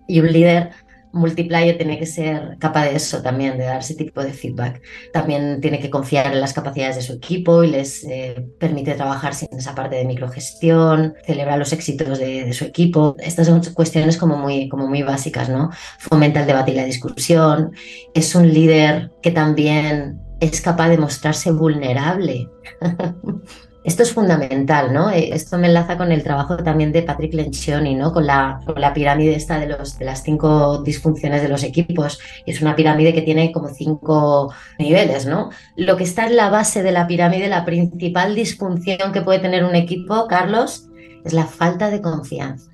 Y 0.08 0.20
un 0.20 0.32
líder 0.32 0.70
multiplayer 1.12 1.76
tiene 1.76 1.98
que 1.98 2.06
ser 2.06 2.56
capaz 2.58 2.84
de 2.84 2.96
eso 2.96 3.22
también, 3.22 3.58
de 3.58 3.64
dar 3.64 3.80
ese 3.80 3.94
tipo 3.94 4.22
de 4.22 4.32
feedback. 4.32 4.82
También 5.12 5.60
tiene 5.60 5.78
que 5.78 5.90
confiar 5.90 6.32
en 6.32 6.40
las 6.40 6.52
capacidades 6.52 6.96
de 6.96 7.02
su 7.02 7.12
equipo 7.14 7.62
y 7.62 7.70
les 7.70 8.04
eh, 8.04 8.46
permite 8.58 8.94
trabajar 8.94 9.34
sin 9.34 9.48
esa 9.56 9.74
parte 9.74 9.96
de 9.96 10.04
microgestión, 10.04 11.14
celebrar 11.26 11.58
los 11.58 11.72
éxitos 11.72 12.18
de, 12.18 12.44
de, 12.44 12.52
su 12.52 12.64
equipo. 12.64 13.16
Estas 13.18 13.46
son 13.46 13.62
cuestiones 13.74 14.16
como 14.16 14.36
muy, 14.36 14.68
como 14.68 14.86
muy 14.86 15.02
básicas, 15.02 15.48
¿no? 15.48 15.70
Fomenta 15.98 16.40
el 16.40 16.46
debate 16.46 16.72
y 16.72 16.76
la 16.76 16.84
discusión. 16.84 17.72
Es 18.14 18.34
un 18.34 18.52
líder 18.52 19.10
que 19.22 19.30
también 19.30 20.20
es 20.40 20.60
capaz 20.60 20.88
de 20.88 20.98
mostrarse 20.98 21.52
vulnerable. 21.52 22.48
Esto 23.84 24.04
es 24.04 24.12
fundamental, 24.12 24.92
¿no? 24.92 25.10
Eh, 25.10 25.30
esto 25.32 25.58
me 25.58 25.66
enlaza 25.66 25.98
con 25.98 26.12
el 26.12 26.22
trabajo 26.22 26.56
también 26.58 26.92
de 26.92 27.02
Patrick 27.02 27.34
Lencioni, 27.34 27.96
¿no? 27.96 28.12
Con 28.12 28.26
la, 28.26 28.60
pirámide 28.94 29.34
esta 29.34 29.58
de, 29.58 29.66
los, 29.66 30.00
las 30.00 30.22
cinco 30.22 30.82
disfunciones 30.82 31.42
de 31.42 31.48
los 31.48 31.64
equipos. 31.64 32.20
Es 32.46 32.62
una 32.62 32.76
pirámide 32.76 33.12
que 33.12 33.22
tiene 33.22 33.50
como 33.50 33.68
cinco 33.68 34.52
niveles, 34.78 35.26
¿no? 35.26 35.50
Lo 35.74 35.96
que 35.96 36.04
está 36.04 36.26
en 36.26 36.36
la 36.36 36.48
base 36.48 36.84
de 36.84 36.92
la 36.92 37.08
pirámide, 37.08 37.48
la 37.48 37.64
principal 37.64 38.36
disfunción 38.36 39.10
que 39.12 39.22
puede 39.22 39.40
tener 39.40 39.64
un 39.64 39.74
equipo, 39.74 40.28
Carlos, 40.28 40.88
es 41.24 41.32
la 41.32 41.46
falta 41.46 41.90
de 41.90 42.00
confianza. 42.00 42.70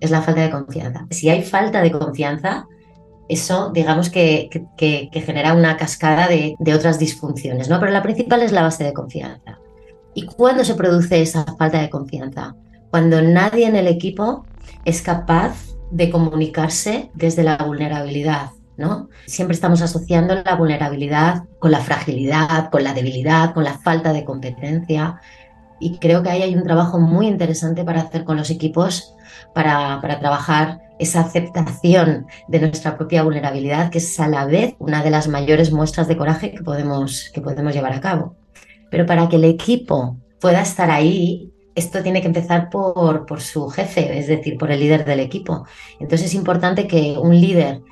Es 0.00 0.10
la 0.10 0.20
falta 0.20 0.42
de 0.42 0.50
confianza. 0.50 1.06
Si 1.10 1.30
hay 1.30 1.42
falta 1.42 1.80
de 1.80 1.90
confianza, 1.90 2.66
eso 3.30 3.70
digamos 3.70 4.10
que, 4.10 4.50
que, 4.76 5.08
que 5.10 5.20
genera 5.22 5.54
una 5.54 5.78
cascada 5.78 6.28
de, 6.28 6.54
de, 6.58 6.74
otras 6.74 6.98
disfunciones, 6.98 7.68
¿no? 7.70 7.80
Pero 7.80 7.92
la 7.92 8.02
principal 8.02 8.42
es 8.42 8.52
la 8.52 8.62
base 8.62 8.84
de 8.84 8.92
confianza. 8.92 9.57
¿Y 10.18 10.22
cuándo 10.22 10.64
se 10.64 10.74
produce 10.74 11.22
esa 11.22 11.44
falta 11.44 11.80
de 11.80 11.90
confianza? 11.90 12.56
Cuando 12.90 13.22
nadie 13.22 13.68
en 13.68 13.76
el 13.76 13.86
equipo 13.86 14.44
es 14.84 15.00
capaz 15.00 15.54
de 15.92 16.10
comunicarse 16.10 17.12
desde 17.14 17.44
la 17.44 17.56
vulnerabilidad, 17.58 18.50
¿no? 18.76 19.10
Siempre 19.28 19.54
estamos 19.54 19.80
asociando 19.80 20.34
la 20.34 20.56
vulnerabilidad 20.56 21.44
con 21.60 21.70
la 21.70 21.78
fragilidad, 21.78 22.68
con 22.68 22.82
la 22.82 22.94
debilidad, 22.94 23.54
con 23.54 23.62
la 23.62 23.78
falta 23.78 24.12
de 24.12 24.24
competencia. 24.24 25.20
Y 25.78 25.98
creo 25.98 26.24
que 26.24 26.30
ahí 26.30 26.42
hay 26.42 26.56
un 26.56 26.64
trabajo 26.64 26.98
muy 26.98 27.28
interesante 27.28 27.84
para 27.84 28.00
hacer 28.00 28.24
con 28.24 28.36
los 28.36 28.50
equipos 28.50 29.14
para, 29.54 30.00
para 30.00 30.18
trabajar 30.18 30.80
esa 30.98 31.20
aceptación 31.20 32.26
de 32.48 32.58
nuestra 32.58 32.96
propia 32.96 33.22
vulnerabilidad, 33.22 33.88
que 33.92 33.98
es 33.98 34.18
a 34.18 34.26
la 34.26 34.46
vez 34.46 34.74
una 34.80 35.04
de 35.04 35.10
las 35.10 35.28
mayores 35.28 35.70
muestras 35.70 36.08
de 36.08 36.16
coraje 36.16 36.50
que 36.50 36.64
podemos, 36.64 37.30
que 37.32 37.40
podemos 37.40 37.72
llevar 37.72 37.92
a 37.92 38.00
cabo. 38.00 38.34
Pero 38.90 39.06
para 39.06 39.28
que 39.28 39.36
el 39.36 39.44
equipo 39.44 40.16
pueda 40.40 40.62
estar 40.62 40.90
ahí, 40.90 41.52
esto 41.74 42.02
tiene 42.02 42.20
que 42.20 42.26
empezar 42.26 42.70
por, 42.70 43.26
por 43.26 43.40
su 43.40 43.68
jefe, 43.68 44.18
es 44.18 44.26
decir, 44.26 44.58
por 44.58 44.70
el 44.70 44.80
líder 44.80 45.04
del 45.04 45.20
equipo. 45.20 45.66
Entonces 46.00 46.28
es 46.28 46.34
importante 46.34 46.86
que 46.86 47.16
un 47.18 47.40
líder 47.40 47.82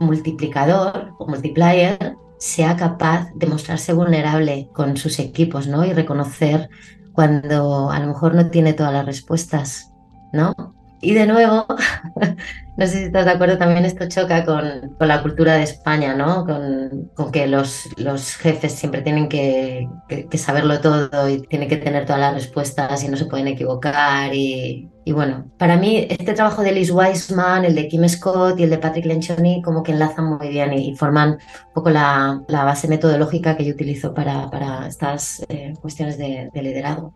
multiplicador 0.00 1.12
o 1.18 1.26
multiplier 1.26 2.16
sea 2.38 2.76
capaz 2.76 3.30
de 3.34 3.46
mostrarse 3.46 3.92
vulnerable 3.92 4.68
con 4.72 4.96
sus 4.96 5.18
equipos, 5.18 5.68
¿no? 5.68 5.84
Y 5.84 5.92
reconocer 5.92 6.68
cuando 7.12 7.90
a 7.90 7.98
lo 7.98 8.08
mejor 8.08 8.34
no 8.34 8.50
tiene 8.50 8.74
todas 8.74 8.92
las 8.92 9.06
respuestas, 9.06 9.90
¿no? 10.32 10.75
Y 11.00 11.12
de 11.12 11.26
nuevo, 11.26 11.66
no 12.76 12.86
sé 12.86 12.92
si 12.92 13.04
estás 13.04 13.26
de 13.26 13.32
acuerdo, 13.32 13.58
también 13.58 13.84
esto 13.84 14.08
choca 14.08 14.44
con, 14.44 14.94
con 14.98 15.08
la 15.08 15.22
cultura 15.22 15.54
de 15.54 15.62
España, 15.62 16.14
¿no? 16.14 16.46
Con, 16.46 17.10
con 17.14 17.30
que 17.30 17.46
los, 17.46 17.88
los, 17.98 18.36
jefes 18.36 18.72
siempre 18.72 19.02
tienen 19.02 19.28
que, 19.28 19.88
saberlo 20.34 20.80
todo 20.80 21.28
y 21.28 21.42
tienen 21.42 21.68
que 21.68 21.76
tener 21.76 22.06
todas 22.06 22.20
las 22.20 22.34
respuestas 22.34 23.04
y 23.04 23.08
no 23.08 23.16
se 23.16 23.26
pueden 23.26 23.48
equivocar. 23.48 24.34
Y, 24.34 24.90
bueno, 25.12 25.50
para 25.58 25.76
mí 25.76 26.06
este 26.08 26.32
trabajo 26.32 26.62
de 26.62 26.72
Liz 26.72 26.90
Wiseman, 26.90 27.64
el 27.64 27.74
de 27.74 27.88
Kim 27.88 28.08
Scott 28.08 28.58
y 28.58 28.64
el 28.64 28.70
de 28.70 28.78
Patrick 28.78 29.06
Lencioni 29.06 29.62
como 29.62 29.82
que 29.82 29.92
enlazan 29.92 30.24
muy 30.24 30.48
bien 30.48 30.72
y, 30.72 30.90
y 30.90 30.96
forman 30.96 31.30
un 31.30 31.72
poco 31.74 31.90
la, 31.90 32.42
la, 32.48 32.64
base 32.64 32.88
metodológica 32.88 33.56
que 33.56 33.64
yo 33.64 33.74
utilizo 33.74 34.14
para, 34.14 34.50
para 34.50 34.86
estas 34.88 35.44
eh, 35.48 35.74
cuestiones 35.80 36.18
de, 36.18 36.50
de, 36.52 36.62
liderazgo. 36.62 37.14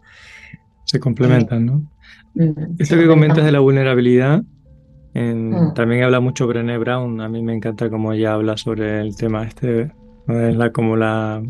Se 0.85 1.01
complementan, 1.01 1.67
¿no? 1.67 1.83
Esto 2.79 2.97
que 2.97 3.07
comentas 3.07 3.45
de 3.45 3.53
la 3.53 3.61
vulnerabilidad, 3.61 4.43
en, 5.15 5.51
mm. 5.51 5.75
también 5.75 6.05
habla 6.05 6.21
mucho 6.21 6.47
Brené 6.47 6.79
Brown. 6.79 7.21
A 7.21 7.29
mí 7.29 7.43
me 7.43 7.55
encanta 7.55 7.91
cómo 7.91 8.13
ella 8.13 8.35
habla 8.35 8.57
sobre 8.57 9.01
el 9.01 9.17
tema 9.17 9.45
este. 9.45 9.91
¿no? 10.27 10.41
Es 10.41 10.57
la, 10.57 10.71
como 10.71 10.97
la 10.97 11.43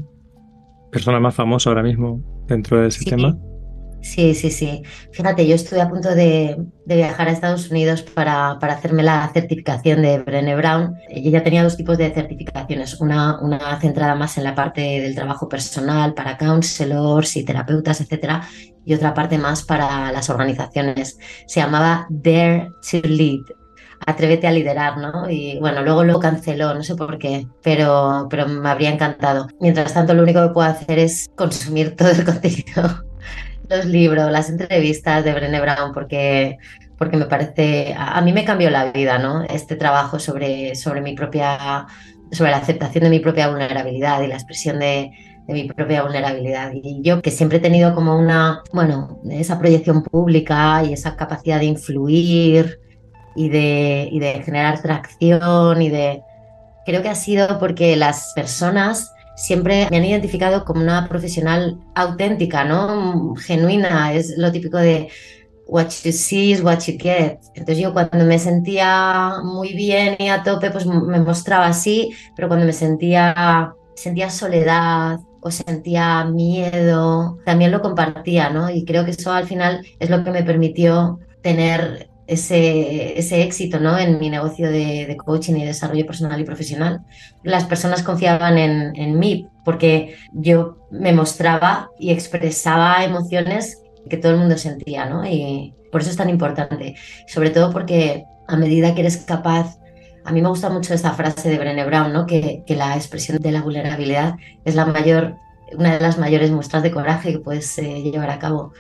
persona 0.90 1.20
más 1.20 1.34
famosa 1.34 1.70
ahora 1.70 1.82
mismo 1.82 2.22
dentro 2.46 2.80
de 2.80 2.88
ese 2.88 3.00
sí. 3.00 3.10
tema. 3.10 3.36
Sí, 4.02 4.34
sí, 4.34 4.50
sí. 4.50 4.82
Fíjate, 5.12 5.46
yo 5.46 5.54
estuve 5.54 5.80
a 5.80 5.88
punto 5.88 6.14
de, 6.14 6.56
de 6.86 6.96
viajar 6.96 7.28
a 7.28 7.32
Estados 7.32 7.70
Unidos 7.70 8.02
para, 8.02 8.58
para, 8.58 8.74
hacerme 8.74 9.02
la 9.02 9.30
certificación 9.32 10.00
de 10.00 10.18
Brené 10.20 10.56
Brown. 10.56 10.94
Ella 11.10 11.42
tenía 11.42 11.62
dos 11.62 11.76
tipos 11.76 11.98
de 11.98 12.10
certificaciones, 12.10 12.98
una, 13.00 13.38
una 13.40 13.78
centrada 13.78 14.14
más 14.14 14.38
en 14.38 14.44
la 14.44 14.54
parte 14.54 14.80
del 14.80 15.14
trabajo 15.14 15.48
personal 15.48 16.14
para 16.14 16.38
counselors 16.38 17.36
y 17.36 17.44
terapeutas, 17.44 18.00
etcétera, 18.00 18.42
y 18.84 18.94
otra 18.94 19.14
parte 19.14 19.38
más 19.38 19.62
para 19.64 20.10
las 20.12 20.30
organizaciones. 20.30 21.18
Se 21.46 21.60
llamaba 21.60 22.06
Dare 22.08 22.70
to 22.90 23.00
Lead, 23.04 23.42
Atrévete 24.06 24.46
a 24.46 24.50
liderar, 24.50 24.96
¿no? 24.96 25.28
Y 25.28 25.58
bueno, 25.58 25.82
luego 25.82 26.04
lo 26.04 26.18
canceló, 26.18 26.72
no 26.72 26.82
sé 26.82 26.96
por 26.96 27.18
qué, 27.18 27.46
pero, 27.62 28.28
pero 28.30 28.48
me 28.48 28.68
habría 28.68 28.90
encantado. 28.90 29.46
Mientras 29.60 29.92
tanto, 29.92 30.14
lo 30.14 30.22
único 30.22 30.40
que 30.40 30.54
puedo 30.54 30.68
hacer 30.68 30.98
es 30.98 31.28
consumir 31.36 31.96
todo 31.96 32.08
el 32.08 32.24
contenido 32.24 33.04
los 33.68 33.84
libros, 33.84 34.30
las 34.32 34.50
entrevistas 34.50 35.24
de 35.24 35.32
Brené 35.32 35.60
Brown, 35.60 35.92
porque, 35.92 36.58
porque 36.98 37.16
me 37.16 37.26
parece, 37.26 37.94
a, 37.96 38.18
a, 38.18 38.20
mí 38.20 38.32
me 38.32 38.44
cambió 38.44 38.68
la 38.68 38.90
vida, 38.90 39.18
¿no? 39.18 39.44
Este 39.44 39.76
trabajo 39.76 40.18
sobre, 40.18 40.74
sobre 40.74 41.00
mi 41.00 41.14
propia, 41.14 41.86
sobre 42.32 42.50
la 42.50 42.56
aceptación 42.56 43.04
de 43.04 43.10
mi 43.10 43.20
propia 43.20 43.48
vulnerabilidad 43.48 44.22
y 44.22 44.26
la 44.26 44.34
expresión 44.34 44.80
de, 44.80 45.12
de 45.50 45.62
mi 45.62 45.68
propia 45.68 46.02
vulnerabilidad. 46.02 46.70
Y 46.72 47.02
yo 47.02 47.20
que 47.20 47.30
siempre 47.30 47.58
he 47.58 47.60
tenido 47.60 47.94
como 47.94 48.16
una, 48.16 48.62
bueno, 48.72 49.20
esa 49.30 49.58
proyección 49.58 50.02
pública 50.02 50.84
y 50.84 50.92
esa 50.92 51.16
capacidad 51.16 51.58
de 51.58 51.66
influir 51.66 52.80
y 53.34 53.48
de, 53.48 54.08
y 54.10 54.20
de 54.20 54.42
generar 54.42 54.80
tracción 54.80 55.82
y 55.82 55.88
de... 55.88 56.22
Creo 56.86 57.02
que 57.02 57.08
ha 57.08 57.14
sido 57.14 57.58
porque 57.58 57.96
las 57.96 58.32
personas 58.34 59.12
siempre 59.36 59.86
me 59.90 59.98
han 59.98 60.04
identificado 60.04 60.64
como 60.64 60.80
una 60.80 61.08
profesional 61.08 61.78
auténtica, 61.94 62.64
¿no? 62.64 63.34
Genuina, 63.36 64.12
es 64.12 64.36
lo 64.36 64.52
típico 64.52 64.78
de 64.78 65.08
what 65.66 65.88
you 66.04 66.12
see 66.12 66.52
is 66.52 66.62
what 66.62 66.80
you 66.86 66.98
get. 66.98 67.38
Entonces 67.54 67.78
yo 67.78 67.92
cuando 67.92 68.24
me 68.24 68.38
sentía 68.38 69.34
muy 69.42 69.72
bien 69.74 70.16
y 70.18 70.28
a 70.28 70.42
tope, 70.42 70.70
pues 70.70 70.86
me 70.86 71.20
mostraba 71.20 71.66
así, 71.66 72.12
pero 72.36 72.48
cuando 72.48 72.66
me 72.66 72.72
sentía, 72.72 73.72
sentía 73.94 74.30
soledad 74.30 75.20
o 75.40 75.50
sentía 75.50 76.24
miedo, 76.24 77.38
también 77.44 77.70
lo 77.70 77.81
compartía, 77.81 78.50
¿no? 78.50 78.70
Y 78.70 78.85
creo 78.85 79.05
que 79.05 79.12
eso 79.12 79.33
al 79.33 79.46
final 79.46 79.87
es 79.98 80.11
lo 80.11 80.22
que 80.22 80.31
me 80.31 80.42
permitió 80.42 81.18
tener 81.42 82.11
ese, 82.31 83.18
ese 83.18 83.42
éxito 83.42 83.81
¿no? 83.81 83.98
en 83.98 84.20
mi 84.20 84.31
negocio 84.31 84.70
de, 84.70 85.16
coaching 85.16 85.57
y 85.57 85.64
desarrollo 85.64 86.07
personal 86.07 86.40
y 86.40 86.44
profesional. 86.44 87.00
Las 87.42 87.64
personas 87.64 88.05
confiaban 88.05 88.57
en, 88.57 88.94
en, 88.94 89.18
mí 89.18 89.48
porque 89.64 90.14
yo 90.33 90.79
me 90.92 91.12
mostraba 91.12 91.90
y 91.98 92.12
expresaba 92.12 93.05
emociones 93.05 93.83
que 94.09 94.16
todo 94.16 94.33
el 94.33 94.38
mundo 94.38 94.57
sentía, 94.57 95.07
¿no? 95.07 95.26
Y 95.26 95.74
por 95.90 96.03
eso 96.03 96.11
es 96.11 96.16
tan 96.16 96.31
importante. 96.31 96.94
Sobre 97.26 97.50
todo 97.50 97.72
porque 97.72 98.24
a 98.46 98.57
medida 98.57 98.94
que 98.94 99.00
eres 99.00 99.16
capaz, 99.18 99.79
a 100.30 100.32
mí 100.32 100.42
me 100.42 100.48
gusta 100.48 100.70
mucho 100.70 100.94
esta 100.94 101.12
frase 101.12 101.50
de 101.50 101.58
Brené 101.58 101.84
Brown, 101.84 102.12
¿no? 102.12 102.24
Que, 102.24 102.62
la 102.68 102.94
expresión 102.94 103.38
de 103.38 103.50
la 103.50 103.62
vulnerabilidad 103.62 104.36
es 104.64 104.76
la 104.76 104.86
mayor, 104.86 105.34
una 105.72 105.94
de 105.94 106.00
las 106.00 106.18
mayores 106.18 106.52
muestras 106.52 106.84
de 106.84 106.92
coraje 106.92 107.32
que 107.32 107.40
puedes 107.40 107.76
eh, 107.78 108.00
llevar 108.00 108.30
a 108.30 108.38
cabo. 108.38 108.72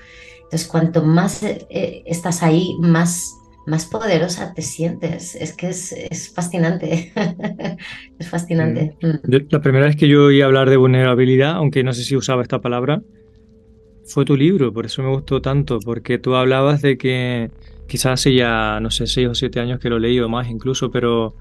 Entonces, 0.44 0.68
cuanto 0.68 1.02
más 1.02 1.42
eh, 1.42 2.04
estás 2.06 2.44
ahí, 2.44 2.76
más 2.78 3.34
más 3.66 3.84
poderosa 3.84 4.54
te 4.54 4.62
sientes. 4.62 5.34
Es 5.34 5.52
que 5.56 5.68
es, 5.68 5.92
es 5.92 6.32
fascinante. 6.32 7.12
es 8.18 8.28
fascinante. 8.28 8.96
Mm. 9.02 9.36
La 9.50 9.60
primera 9.60 9.86
vez 9.86 9.96
que 9.96 10.08
yo 10.08 10.26
oí 10.26 10.42
hablar 10.42 10.70
de 10.70 10.76
vulnerabilidad, 10.76 11.56
aunque 11.56 11.82
no 11.82 11.92
sé 11.92 12.04
si 12.04 12.16
usaba 12.16 12.42
esta 12.42 12.60
palabra, 12.60 13.02
fue 14.04 14.24
tu 14.24 14.36
libro, 14.36 14.72
por 14.72 14.86
eso 14.86 15.02
me 15.02 15.10
gustó 15.10 15.42
tanto, 15.42 15.80
porque 15.80 16.18
tú 16.18 16.36
hablabas 16.36 16.80
de 16.80 16.96
que 16.96 17.50
quizás 17.90 18.12
hace 18.12 18.34
ya, 18.34 18.78
no 18.80 18.90
sé, 18.90 19.06
seis 19.06 19.28
o 19.28 19.34
siete 19.34 19.60
años 19.60 19.80
que 19.80 19.90
lo 19.90 19.98
leí 19.98 20.18
o 20.20 20.28
más 20.28 20.48
incluso, 20.48 20.90
pero 20.90 21.34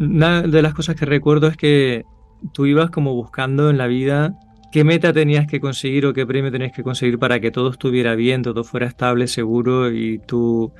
una 0.00 0.42
de 0.42 0.62
las 0.62 0.74
cosas 0.74 0.96
que 0.96 1.04
recuerdo 1.04 1.46
es 1.46 1.56
que 1.56 2.04
tú 2.52 2.66
ibas 2.66 2.90
como 2.90 3.14
buscando 3.14 3.68
en 3.68 3.78
la 3.78 3.86
vida 3.86 4.34
qué 4.72 4.82
meta 4.84 5.12
tenías 5.12 5.46
que 5.46 5.60
conseguir 5.60 6.06
o 6.06 6.14
qué 6.14 6.26
premio 6.26 6.50
tenías 6.50 6.72
que 6.72 6.82
conseguir 6.82 7.18
para 7.18 7.40
que 7.40 7.50
todo 7.50 7.70
estuviera 7.70 8.14
bien, 8.14 8.42
todo 8.42 8.64
fuera 8.64 8.86
estable, 8.86 9.26
seguro 9.26 9.92
y 9.92 10.18
tú 10.26 10.72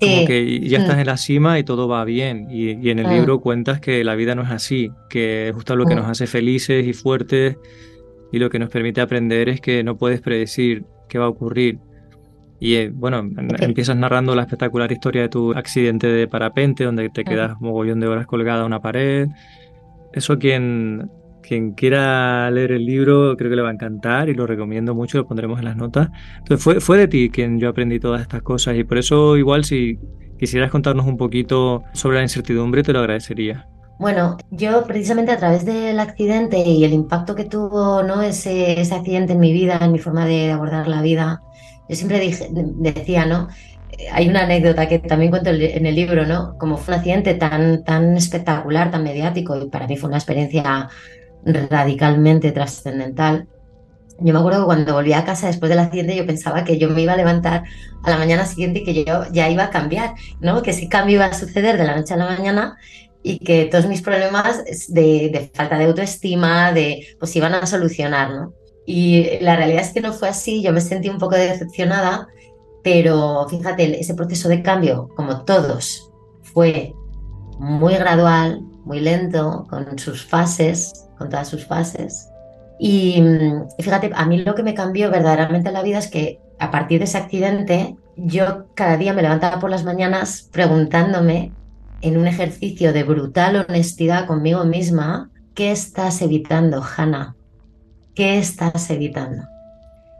como 0.00 0.26
que 0.26 0.60
ya 0.60 0.78
estás 0.78 0.96
mm. 0.96 1.00
en 1.00 1.06
la 1.06 1.16
cima 1.16 1.58
y 1.58 1.64
todo 1.64 1.88
va 1.88 2.04
bien. 2.04 2.48
Y, 2.50 2.90
en 2.90 2.98
el 2.98 3.06
mm. 3.06 3.10
libro 3.10 3.40
cuentas 3.40 3.80
que 3.80 4.04
la 4.04 4.14
vida 4.14 4.34
no 4.34 4.42
es 4.42 4.50
así, 4.50 4.90
que 5.08 5.48
es 5.48 5.54
justo 5.54 5.76
lo 5.76 5.86
que 5.86 5.94
nos 5.94 6.06
mm. 6.06 6.10
hace 6.10 6.26
felices 6.26 6.86
y 6.86 6.92
fuertes 6.92 7.56
y 8.32 8.38
lo 8.38 8.50
que 8.50 8.58
nos 8.58 8.70
permite 8.70 9.00
aprender 9.00 9.48
es 9.48 9.60
que 9.60 9.84
no 9.84 9.96
puedes 9.96 10.20
predecir 10.20 10.84
qué 11.08 11.18
va 11.18 11.26
a 11.26 11.28
ocurrir. 11.28 11.78
Y 12.62 12.76
eh, 12.76 12.92
bueno, 12.94 13.28
empiezas 13.58 13.96
narrando 13.96 14.36
la 14.36 14.42
espectacular 14.42 14.92
historia 14.92 15.22
de 15.22 15.28
tu 15.28 15.50
accidente 15.50 16.06
de 16.06 16.28
parapente, 16.28 16.84
donde 16.84 17.10
te 17.10 17.24
quedas 17.24 17.60
mogollón 17.60 17.98
de 17.98 18.06
horas 18.06 18.24
colgada 18.24 18.62
a 18.62 18.66
una 18.66 18.80
pared. 18.80 19.26
Eso 20.12 20.38
quien, 20.38 21.10
quien 21.42 21.72
quiera 21.72 22.48
leer 22.52 22.70
el 22.70 22.86
libro 22.86 23.36
creo 23.36 23.50
que 23.50 23.56
le 23.56 23.62
va 23.62 23.70
a 23.70 23.72
encantar 23.72 24.28
y 24.28 24.34
lo 24.34 24.46
recomiendo 24.46 24.94
mucho, 24.94 25.18
lo 25.18 25.26
pondremos 25.26 25.58
en 25.58 25.64
las 25.64 25.76
notas. 25.76 26.10
Entonces 26.38 26.62
fue, 26.62 26.80
fue 26.80 26.98
de 26.98 27.08
ti 27.08 27.30
quien 27.30 27.58
yo 27.58 27.68
aprendí 27.68 27.98
todas 27.98 28.20
estas 28.20 28.42
cosas 28.42 28.76
y 28.76 28.84
por 28.84 28.96
eso 28.96 29.36
igual 29.36 29.64
si 29.64 29.98
quisieras 30.38 30.70
contarnos 30.70 31.06
un 31.06 31.16
poquito 31.16 31.82
sobre 31.94 32.18
la 32.18 32.22
incertidumbre 32.22 32.84
te 32.84 32.92
lo 32.92 33.00
agradecería. 33.00 33.66
Bueno, 33.98 34.36
yo 34.52 34.84
precisamente 34.84 35.32
a 35.32 35.36
través 35.36 35.64
del 35.64 35.98
accidente 35.98 36.58
y 36.58 36.84
el 36.84 36.92
impacto 36.92 37.34
que 37.34 37.44
tuvo 37.44 38.04
¿no? 38.04 38.22
ese, 38.22 38.80
ese 38.80 38.94
accidente 38.94 39.32
en 39.32 39.40
mi 39.40 39.52
vida, 39.52 39.80
en 39.80 39.90
mi 39.90 39.98
forma 39.98 40.26
de 40.26 40.52
abordar 40.52 40.86
la 40.86 41.02
vida, 41.02 41.42
yo 41.92 41.96
siempre 41.96 42.20
dije, 42.20 42.48
decía, 42.50 43.26
¿no? 43.26 43.48
Hay 44.12 44.26
una 44.26 44.44
anécdota 44.44 44.88
que 44.88 44.98
también 44.98 45.30
cuento 45.30 45.50
en 45.50 45.84
el 45.84 45.94
libro, 45.94 46.24
¿no? 46.24 46.56
Como 46.58 46.78
fue 46.78 46.94
un 46.94 47.00
accidente 47.00 47.34
tan, 47.34 47.84
tan 47.84 48.16
espectacular, 48.16 48.90
tan 48.90 49.02
mediático, 49.04 49.58
y 49.58 49.68
para 49.68 49.86
mí 49.86 49.98
fue 49.98 50.08
una 50.08 50.16
experiencia 50.16 50.88
radicalmente 51.44 52.50
trascendental. 52.50 53.46
Yo 54.20 54.32
me 54.32 54.38
acuerdo 54.38 54.60
que 54.60 54.66
cuando 54.66 54.94
volví 54.94 55.12
a 55.12 55.26
casa 55.26 55.48
después 55.48 55.68
del 55.68 55.80
accidente 55.80 56.16
yo 56.16 56.24
pensaba 56.24 56.64
que 56.64 56.78
yo 56.78 56.88
me 56.88 57.02
iba 57.02 57.12
a 57.12 57.16
levantar 57.16 57.64
a 58.02 58.10
la 58.10 58.16
mañana 58.16 58.46
siguiente 58.46 58.80
y 58.80 58.84
que 58.84 59.04
yo 59.04 59.24
ya 59.32 59.50
iba 59.50 59.64
a 59.64 59.70
cambiar, 59.70 60.14
¿no? 60.40 60.62
Que 60.62 60.70
ese 60.70 60.88
cambio 60.88 61.16
iba 61.16 61.26
a 61.26 61.34
suceder 61.34 61.76
de 61.76 61.84
la 61.84 61.94
noche 61.94 62.14
a 62.14 62.16
la 62.16 62.26
mañana 62.26 62.78
y 63.22 63.38
que 63.38 63.66
todos 63.66 63.86
mis 63.86 64.00
problemas 64.00 64.64
de, 64.88 65.50
falta 65.52 65.76
de 65.76 65.84
autoestima, 65.84 66.72
de 66.72 67.06
pues 67.18 67.36
iban 67.36 67.54
a 67.54 67.66
solucionar, 67.66 68.30
¿no? 68.30 68.54
Y 68.86 69.38
la 69.40 69.56
realidad 69.56 69.82
es 69.82 69.92
que 69.92 70.00
no 70.00 70.12
fue 70.12 70.28
así, 70.28 70.62
yo 70.62 70.72
me 70.72 70.80
sentí 70.80 71.08
un 71.08 71.18
poco 71.18 71.36
decepcionada, 71.36 72.28
pero 72.82 73.46
fíjate, 73.48 74.00
ese 74.00 74.14
proceso 74.14 74.48
de 74.48 74.62
cambio, 74.62 75.08
como 75.14 75.44
todos, 75.44 76.10
fue 76.42 76.94
muy 77.58 77.94
gradual, 77.94 78.62
muy 78.84 79.00
lento, 79.00 79.66
con 79.70 79.98
sus 79.98 80.24
fases, 80.24 81.06
con 81.16 81.28
todas 81.28 81.48
sus 81.48 81.64
fases. 81.64 82.28
Y, 82.80 83.22
y 83.78 83.82
fíjate, 83.82 84.10
a 84.14 84.26
mí 84.26 84.38
lo 84.38 84.54
que 84.54 84.64
me 84.64 84.74
cambió 84.74 85.10
verdaderamente 85.10 85.68
en 85.68 85.74
la 85.74 85.82
vida 85.82 85.98
es 85.98 86.08
que 86.08 86.40
a 86.58 86.70
partir 86.70 86.98
de 86.98 87.04
ese 87.04 87.18
accidente, 87.18 87.96
yo 88.16 88.66
cada 88.74 88.96
día 88.96 89.12
me 89.12 89.22
levantaba 89.22 89.60
por 89.60 89.70
las 89.70 89.84
mañanas 89.84 90.48
preguntándome 90.52 91.52
en 92.02 92.18
un 92.18 92.26
ejercicio 92.26 92.92
de 92.92 93.04
brutal 93.04 93.64
honestidad 93.68 94.26
conmigo 94.26 94.64
misma, 94.64 95.30
¿qué 95.54 95.70
estás 95.70 96.20
evitando, 96.20 96.82
Hannah? 96.82 97.36
¿Qué 98.14 98.38
estás 98.38 98.90
evitando? 98.90 99.44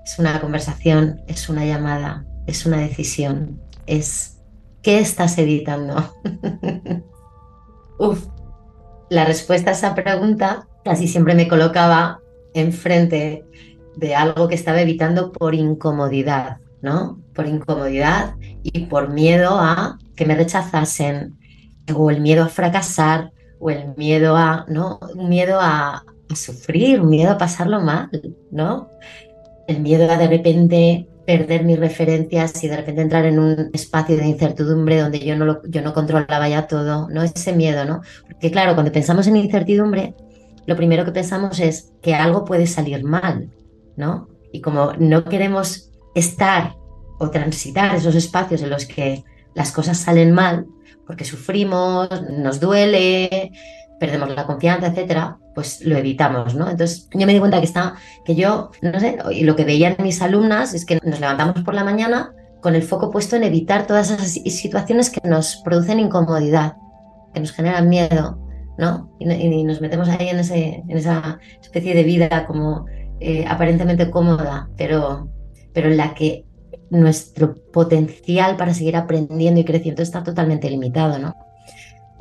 Es 0.02 0.18
una 0.18 0.40
conversación, 0.40 1.20
es 1.26 1.50
una 1.50 1.66
llamada, 1.66 2.24
es 2.46 2.64
una 2.64 2.78
decisión, 2.78 3.60
es 3.86 4.40
¿qué 4.82 4.98
estás 4.98 5.36
evitando? 5.36 6.14
Uf, 7.98 8.26
la 9.10 9.26
respuesta 9.26 9.70
a 9.70 9.74
esa 9.74 9.94
pregunta 9.94 10.66
casi 10.84 11.06
siempre 11.06 11.34
me 11.34 11.48
colocaba 11.48 12.20
enfrente 12.54 13.44
de 13.96 14.14
algo 14.14 14.48
que 14.48 14.54
estaba 14.54 14.80
evitando 14.80 15.30
por 15.30 15.54
incomodidad, 15.54 16.60
¿no? 16.80 17.20
Por 17.34 17.46
incomodidad 17.46 18.36
y 18.62 18.86
por 18.86 19.10
miedo 19.10 19.58
a 19.58 19.98
que 20.16 20.24
me 20.24 20.34
rechazasen, 20.34 21.38
o 21.94 22.10
el 22.10 22.22
miedo 22.22 22.44
a 22.44 22.48
fracasar, 22.48 23.32
o 23.60 23.68
el 23.68 23.94
miedo 23.96 24.34
a, 24.34 24.64
¿no? 24.68 24.98
Miedo 25.14 25.58
a, 25.60 26.04
sufrir, 26.36 27.00
un 27.00 27.10
miedo 27.10 27.32
a 27.32 27.38
pasarlo 27.38 27.80
mal, 27.80 28.10
¿no? 28.50 28.90
El 29.66 29.80
miedo 29.80 30.10
a 30.10 30.16
de 30.16 30.28
repente 30.28 31.08
perder 31.26 31.64
mis 31.64 31.78
referencias 31.78 32.62
y 32.64 32.68
de 32.68 32.76
repente 32.76 33.02
entrar 33.02 33.24
en 33.26 33.38
un 33.38 33.70
espacio 33.72 34.16
de 34.16 34.26
incertidumbre 34.26 35.00
donde 35.00 35.20
yo 35.20 35.36
no, 35.36 35.44
lo, 35.44 35.62
yo 35.68 35.82
no 35.82 35.92
controlaba 35.92 36.48
ya 36.48 36.66
todo, 36.66 37.08
¿no? 37.08 37.22
Ese 37.22 37.52
miedo, 37.52 37.84
¿no? 37.84 38.02
Porque 38.28 38.50
claro, 38.50 38.74
cuando 38.74 38.92
pensamos 38.92 39.26
en 39.26 39.36
incertidumbre, 39.36 40.14
lo 40.66 40.76
primero 40.76 41.04
que 41.04 41.12
pensamos 41.12 41.60
es 41.60 41.92
que 42.02 42.14
algo 42.14 42.44
puede 42.44 42.66
salir 42.66 43.04
mal, 43.04 43.50
¿no? 43.96 44.28
Y 44.52 44.60
como 44.60 44.92
no 44.98 45.24
queremos 45.24 45.90
estar 46.14 46.74
o 47.18 47.30
transitar 47.30 47.94
esos 47.94 48.14
espacios 48.14 48.62
en 48.62 48.70
los 48.70 48.86
que 48.86 49.24
las 49.54 49.72
cosas 49.72 49.98
salen 49.98 50.32
mal, 50.32 50.66
porque 51.06 51.24
sufrimos, 51.24 52.08
nos 52.30 52.60
duele, 52.60 53.52
perdemos 54.02 54.34
la 54.34 54.46
confianza, 54.46 54.88
etcétera, 54.88 55.38
pues 55.54 55.80
lo 55.86 55.96
evitamos, 55.96 56.56
¿no? 56.56 56.68
Entonces 56.68 57.08
yo 57.14 57.24
me 57.24 57.32
di 57.32 57.38
cuenta 57.38 57.60
que 57.60 57.66
está, 57.66 57.94
que 58.24 58.34
yo, 58.34 58.72
no 58.82 58.98
sé, 58.98 59.16
y 59.30 59.44
lo 59.44 59.54
que 59.54 59.64
veían 59.64 59.94
mis 60.00 60.20
alumnas 60.20 60.74
es 60.74 60.84
que 60.84 60.98
nos 61.04 61.20
levantamos 61.20 61.62
por 61.62 61.72
la 61.72 61.84
mañana 61.84 62.34
con 62.60 62.74
el 62.74 62.82
foco 62.82 63.12
puesto 63.12 63.36
en 63.36 63.44
evitar 63.44 63.86
todas 63.86 64.10
esas 64.10 64.26
situaciones 64.28 65.08
que 65.08 65.20
nos 65.28 65.58
producen 65.58 66.00
incomodidad, 66.00 66.74
que 67.32 67.38
nos 67.38 67.52
generan 67.52 67.88
miedo, 67.88 68.40
¿no? 68.76 69.14
Y, 69.20 69.62
nos 69.62 69.80
metemos 69.80 70.08
ahí 70.08 70.30
en, 70.30 70.40
ese, 70.40 70.82
en 70.88 70.96
esa 70.96 71.38
especie 71.62 71.94
de 71.94 72.02
vida 72.02 72.44
como 72.44 72.86
eh, 73.20 73.44
aparentemente 73.46 74.10
cómoda, 74.10 74.68
pero, 74.76 75.28
pero 75.72 75.90
en 75.90 75.96
la 75.96 76.12
que 76.12 76.44
nuestro 76.90 77.54
potencial 77.72 78.56
para 78.56 78.74
seguir 78.74 78.96
aprendiendo 78.96 79.60
y 79.60 79.64
creciendo 79.64 80.02
está 80.02 80.24
totalmente 80.24 80.68
limitado, 80.68 81.20
¿no? 81.20 81.36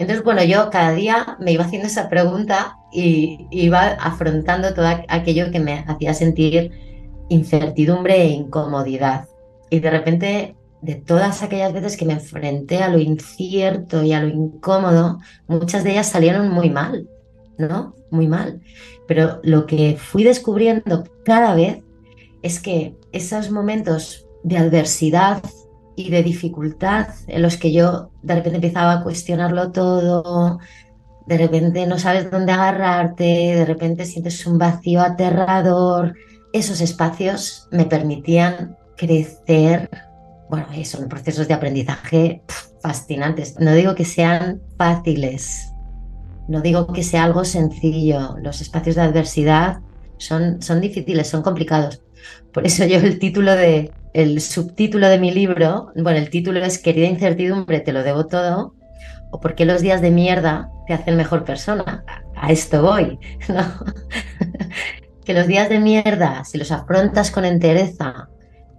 Entonces, 0.02 0.26
bueno, 0.26 0.44
yo 0.44 0.72
cada 0.72 0.94
día 0.94 1.38
me 1.40 1.52
iba 1.52 1.64
haciendo 1.64 1.88
esa 1.88 2.10
pregunta 2.10 2.80
y 2.92 3.46
iba 3.52 3.82
afrontando 3.82 4.74
todo 4.74 4.88
aquello 5.08 5.52
que 5.52 5.60
me 5.60 5.86
hacía 5.88 6.16
sentir 6.16 6.72
incertidumbre 7.30 8.20
e 8.20 8.30
incomodidad. 8.30 9.28
Y 9.70 9.80
de 9.80 9.92
repente, 9.92 10.56
de 10.82 10.96
todas 10.96 11.44
aquellas 11.44 11.72
veces 11.72 11.98
que 11.98 12.06
me 12.06 12.14
enfrenté 12.14 12.82
a 12.82 12.90
lo 12.90 12.98
incierto 12.98 14.02
y 14.02 14.14
a 14.14 14.24
lo 14.24 14.30
incómodo, 14.30 15.20
muchas 15.46 15.84
de 15.84 15.92
ellas 15.92 16.10
salieron 16.10 16.50
muy 16.50 16.72
mal, 16.72 17.08
¿no? 17.60 17.94
Muy 18.10 18.28
mal. 18.28 18.60
Pero 19.08 19.40
lo 19.44 19.68
que 19.68 19.98
fui 19.98 20.24
descubriendo 20.24 21.04
cada 21.24 21.54
vez 21.54 21.84
es 22.42 22.60
que 22.60 22.96
esos 23.12 23.52
momentos 23.52 24.26
de 24.44 24.58
adversidad 24.58 25.44
y 25.95 26.10
de 26.10 26.23
dificultad 26.23 27.08
en 27.27 27.41
los 27.41 27.58
que 27.58 27.71
yo 27.71 28.12
de 28.21 28.36
repente 28.36 28.58
empezaba 28.58 28.93
a 28.93 29.04
cuestionarlo 29.04 29.71
todo, 29.71 30.60
de 31.27 31.38
repente 31.38 31.86
no 31.86 31.99
sabes 31.99 32.30
dónde 32.32 32.51
agarrarte, 32.51 33.23
de 33.23 33.65
repente 33.65 34.06
sientes 34.06 34.45
un 34.45 34.58
vacío 34.58 35.01
aterrador. 35.01 36.15
Esos 36.54 36.82
espacios 36.82 37.67
me 37.71 37.86
permitían 37.86 38.77
crecer, 38.97 39.89
bueno, 40.49 40.67
son 40.84 41.08
procesos 41.08 41.47
de 41.47 41.54
aprendizaje 41.54 42.43
fascinantes. 42.82 43.60
No 43.60 43.73
digo 43.73 43.95
que 43.95 44.06
sean 44.06 44.62
fáciles, 44.77 45.71
no 46.47 46.62
digo 46.62 46.88
que 46.88 47.04
sea 47.04 47.23
algo 47.23 47.45
sencillo. 47.45 48.36
Los 48.41 48.62
espacios 48.62 48.95
de 48.95 49.04
adversidad 49.04 49.80
son, 50.17 50.62
son 50.62 50.82
difíciles, 50.82 51.30
son 51.30 51.43
complicados. 51.43 52.01
Por 52.51 52.65
eso 52.65 52.86
yo 52.86 52.97
el 52.97 53.19
título 53.19 53.56
de, 53.56 53.91
el 54.13 54.41
subtítulo 54.41 55.08
de 55.08 55.19
mi 55.19 55.32
libro, 55.32 55.91
bueno, 55.95 56.19
el 56.19 56.30
título 56.30 56.60
es 56.60 56.80
Querida 56.80 57.08
incertidumbre, 57.08 57.80
te 57.80 57.93
lo 57.93 58.04
debo 58.04 58.28
todo, 58.28 58.76
o 59.32 59.39
por 59.39 59.56
qué 59.56 59.65
los 59.65 59.82
días 59.82 60.02
de 60.02 60.12
mierda 60.12 60.69
te 60.88 60.93
hacen 60.93 61.15
mejor 61.15 61.45
persona. 61.45 62.04
A 62.36 62.52
esto 62.52 62.82
voy, 62.82 63.19
¿no? 63.50 63.63
que 65.26 65.34
los 65.34 65.47
días 65.47 65.69
de 65.69 65.80
mierda, 65.80 66.43
si 66.43 66.58
los 66.58 66.71
afrontas 66.71 67.32
con 67.32 67.45
entereza, 67.45 68.30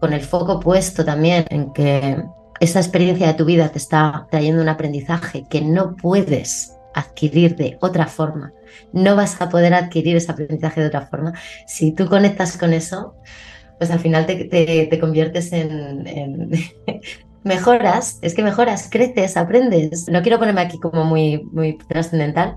con 0.00 0.12
el 0.12 0.20
foco 0.20 0.60
puesto 0.60 1.04
también 1.04 1.46
en 1.50 1.72
que 1.72 2.22
esa 2.60 2.80
experiencia 2.80 3.28
de 3.28 3.34
tu 3.34 3.44
vida 3.44 3.68
te 3.68 3.78
está 3.78 4.26
trayendo 4.30 4.60
un 4.60 4.68
aprendizaje 4.68 5.44
que 5.48 5.60
no 5.60 5.96
puedes 5.96 6.76
adquirir 6.94 7.56
de 7.56 7.78
otra 7.80 8.06
forma, 8.06 8.52
no 8.92 9.16
vas 9.16 9.40
a 9.40 9.48
poder 9.48 9.74
adquirir 9.74 10.16
ese 10.16 10.30
aprendizaje 10.30 10.80
de 10.80 10.88
otra 10.88 11.06
forma. 11.06 11.32
Si 11.66 11.92
tú 11.92 12.06
conectas 12.06 12.58
con 12.58 12.72
eso, 12.72 13.14
pues 13.82 13.90
al 13.90 13.98
final 13.98 14.26
te, 14.26 14.98
conviertes 15.00 15.52
en, 15.52 16.04
mejoras, 17.42 18.20
es 18.22 18.32
que 18.32 18.44
mejoras, 18.44 18.88
creces, 18.88 19.36
aprendes. 19.36 20.06
No 20.08 20.22
quiero 20.22 20.38
ponerme 20.38 20.60
aquí 20.60 20.78
como 20.78 21.04
muy, 21.04 21.42
muy 21.50 21.78
trascendental, 21.78 22.54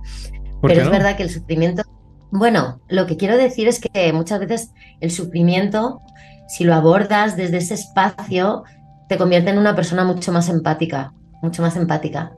pero 0.62 0.84
es 0.84 0.88
verdad 0.92 1.18
que 1.18 1.24
el 1.24 1.32
sufrimiento, 1.32 1.82
bueno, 2.30 2.80
lo 2.90 3.08
que 3.08 3.18
quiero 3.18 3.38
decir 3.38 3.68
es 3.68 3.80
que 3.80 4.14
muchas 4.14 4.40
veces 4.40 4.72
el 5.02 5.10
sufrimiento 5.10 6.00
si 6.48 6.64
lo 6.64 6.76
abordas 6.76 7.36
desde 7.36 7.58
ese 7.58 7.74
espacio, 7.74 8.64
te 9.10 9.18
convierte 9.18 9.50
en 9.50 9.58
una 9.58 9.76
persona 9.76 10.04
mucho 10.04 10.32
más 10.32 10.48
empática, 10.48 11.12
mucho 11.42 11.64
más 11.64 11.76
empática. 11.76 12.34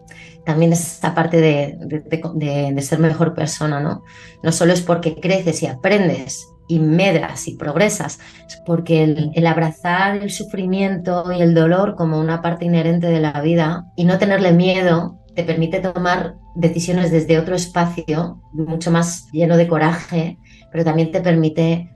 También 0.45 0.71
es 0.71 0.93
esta 0.93 1.13
parte 1.13 1.41
de, 1.41 1.77
de, 1.81 2.81
ser 2.81 2.99
mejor 2.99 3.33
persona, 3.33 3.81
¿no? 3.81 4.05
No 4.43 4.53
solo 4.53 4.71
es 4.71 4.81
porque 4.81 5.19
creces 5.19 5.61
y 5.61 5.67
aprendes 5.67 6.47
y 6.67 6.79
medras 6.79 7.47
y 7.47 7.55
progresas, 7.55 8.19
es 8.47 8.61
porque 8.65 9.03
el, 9.03 9.31
el, 9.33 9.47
abrazar 9.47 10.17
el 10.17 10.31
sufrimiento 10.31 11.31
y 11.31 11.41
el 11.41 11.53
dolor 11.53 11.95
como 11.95 12.19
una 12.19 12.41
parte 12.41 12.65
inherente 12.65 13.07
de 13.07 13.19
la 13.19 13.41
vida 13.41 13.85
y 13.95 14.05
no 14.05 14.17
tenerle 14.17 14.51
miedo 14.53 15.19
te 15.35 15.43
permite 15.43 15.79
tomar 15.79 16.35
decisiones 16.55 17.11
desde 17.11 17.37
otro 17.37 17.55
espacio, 17.55 18.41
mucho 18.53 18.89
más 18.89 19.27
lleno 19.31 19.55
de 19.55 19.67
coraje, 19.67 20.39
pero 20.71 20.83
también 20.83 21.11
te 21.11 21.21
permite 21.21 21.91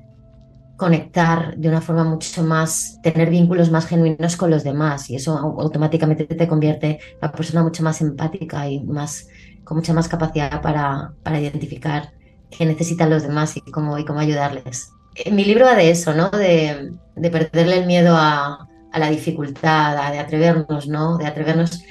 conectar 0.77 1.55
de 1.57 1.67
una 1.67 1.81
forma 1.81 2.03
mucho 2.03 2.43
más, 2.43 2.99
tener 3.01 3.29
vínculos 3.29 3.71
más 3.71 3.85
genuinos 3.85 4.35
con 4.35 4.49
los 4.49 4.63
demás 4.63 5.09
y 5.09 5.15
eso 5.15 5.37
automáticamente 5.37 6.25
te 6.25 6.47
convierte 6.47 6.87
en 6.87 7.17
una 7.21 7.31
persona 7.31 7.63
mucho 7.63 7.83
más 7.83 8.01
empática 8.01 8.67
y 8.67 8.83
más, 8.83 9.27
con 9.63 9.77
mucha 9.77 9.93
más 9.93 10.07
capacidad 10.07 10.61
para, 10.61 11.13
para 11.23 11.39
identificar 11.39 12.13
qué 12.55 12.65
necesitan 12.65 13.09
los 13.09 13.23
demás 13.23 13.57
y 13.57 13.61
cómo, 13.61 13.97
y 13.97 14.05
cómo 14.05 14.19
ayudarles. 14.19 14.91
Eh, 15.15 15.31
mi 15.31 15.45
libro 15.45 15.65
va 15.65 15.75
de 15.75 15.89
eso, 15.89 16.13
¿no? 16.13 16.29
De, 16.29 16.93
de 17.15 17.29
perderle 17.29 17.79
el 17.79 17.85
miedo 17.85 18.15
a, 18.15 18.67
a, 18.91 18.99
la 18.99 19.09
dificultad, 19.09 20.11
de 20.11 20.19
atrevernos, 20.19 20.87
¿no? 20.87 21.17
De 21.17 21.25
atrevernos 21.25 21.83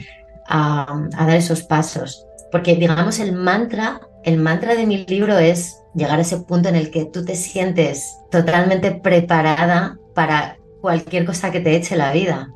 a, 0.48 1.00
a 1.16 1.26
dar 1.26 1.36
esos 1.36 1.62
pasos. 1.62 2.24
Porque, 2.52 2.76
digamos, 2.76 3.18
el 3.18 3.32
mantra, 3.32 4.00
el 4.24 4.36
mantra 4.38 4.74
de 4.74 4.86
mi 4.86 5.04
libro 5.06 5.38
es 5.38 5.78
llegar 5.94 6.18
a 6.18 6.22
ese 6.22 6.38
punto 6.38 6.68
en 6.68 6.76
el 6.76 6.90
que 6.90 7.04
tú 7.04 7.24
te 7.24 7.36
sientes 7.36 8.16
totalmente 8.30 8.92
preparada 8.92 9.98
para 10.14 10.56
cualquier 10.80 11.24
cosa 11.24 11.50
que 11.50 11.60
te 11.60 11.76
eche 11.76 11.96
la 11.96 12.12
vida. 12.12 12.52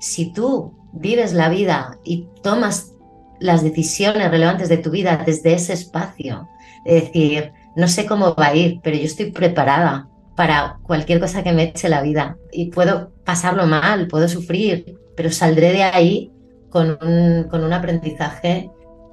Si 0.00 0.32
tú 0.32 0.74
vives 0.92 1.32
la 1.32 1.48
vida 1.48 1.98
y 2.04 2.28
tomas 2.42 2.92
las 3.38 3.62
decisiones 3.62 4.30
relevantes 4.30 4.68
de 4.68 4.78
tu 4.78 4.90
vida 4.90 5.22
desde 5.24 5.54
ese 5.54 5.72
espacio, 5.72 6.48
de 6.84 6.94
decir, 6.94 7.52
no 7.76 7.88
sé 7.88 8.06
cómo 8.06 8.34
va 8.34 8.48
a 8.48 8.54
ir, 8.54 8.80
pero 8.82 8.96
yo 8.96 9.04
estoy 9.04 9.30
preparada 9.30 10.08
para 10.36 10.78
cualquier 10.82 11.20
cosa 11.20 11.42
que 11.42 11.52
me 11.52 11.64
eche 11.64 11.88
la 11.88 12.02
vida 12.02 12.36
y 12.52 12.70
puedo 12.70 13.12
pasarlo 13.24 13.66
mal, 13.66 14.08
puedo 14.08 14.28
sufrir, 14.28 14.98
pero 15.16 15.30
saldré 15.30 15.72
de 15.72 15.82
ahí 15.82 16.32
con 16.70 16.98
un, 17.02 17.44
con 17.50 17.64
un 17.64 17.72
aprendizaje. 17.72 18.70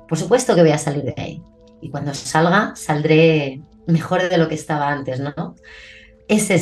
Por 0.08 0.17
supuesto 0.17 0.56
que 0.56 0.62
voy 0.62 0.71
a 0.71 0.77
salir 0.77 1.03
de 1.03 1.13
ahí, 1.17 1.41
y 1.82 1.89
cuando 1.89 2.13
salga 2.13 2.73
saldré 2.75 3.62
mejor 3.88 4.30
de 4.30 4.38
lo 4.38 4.47
que 4.47 4.56
estaba 4.56 4.91
antes, 4.91 5.19
¿no? 5.19 5.56
esa 6.27 6.56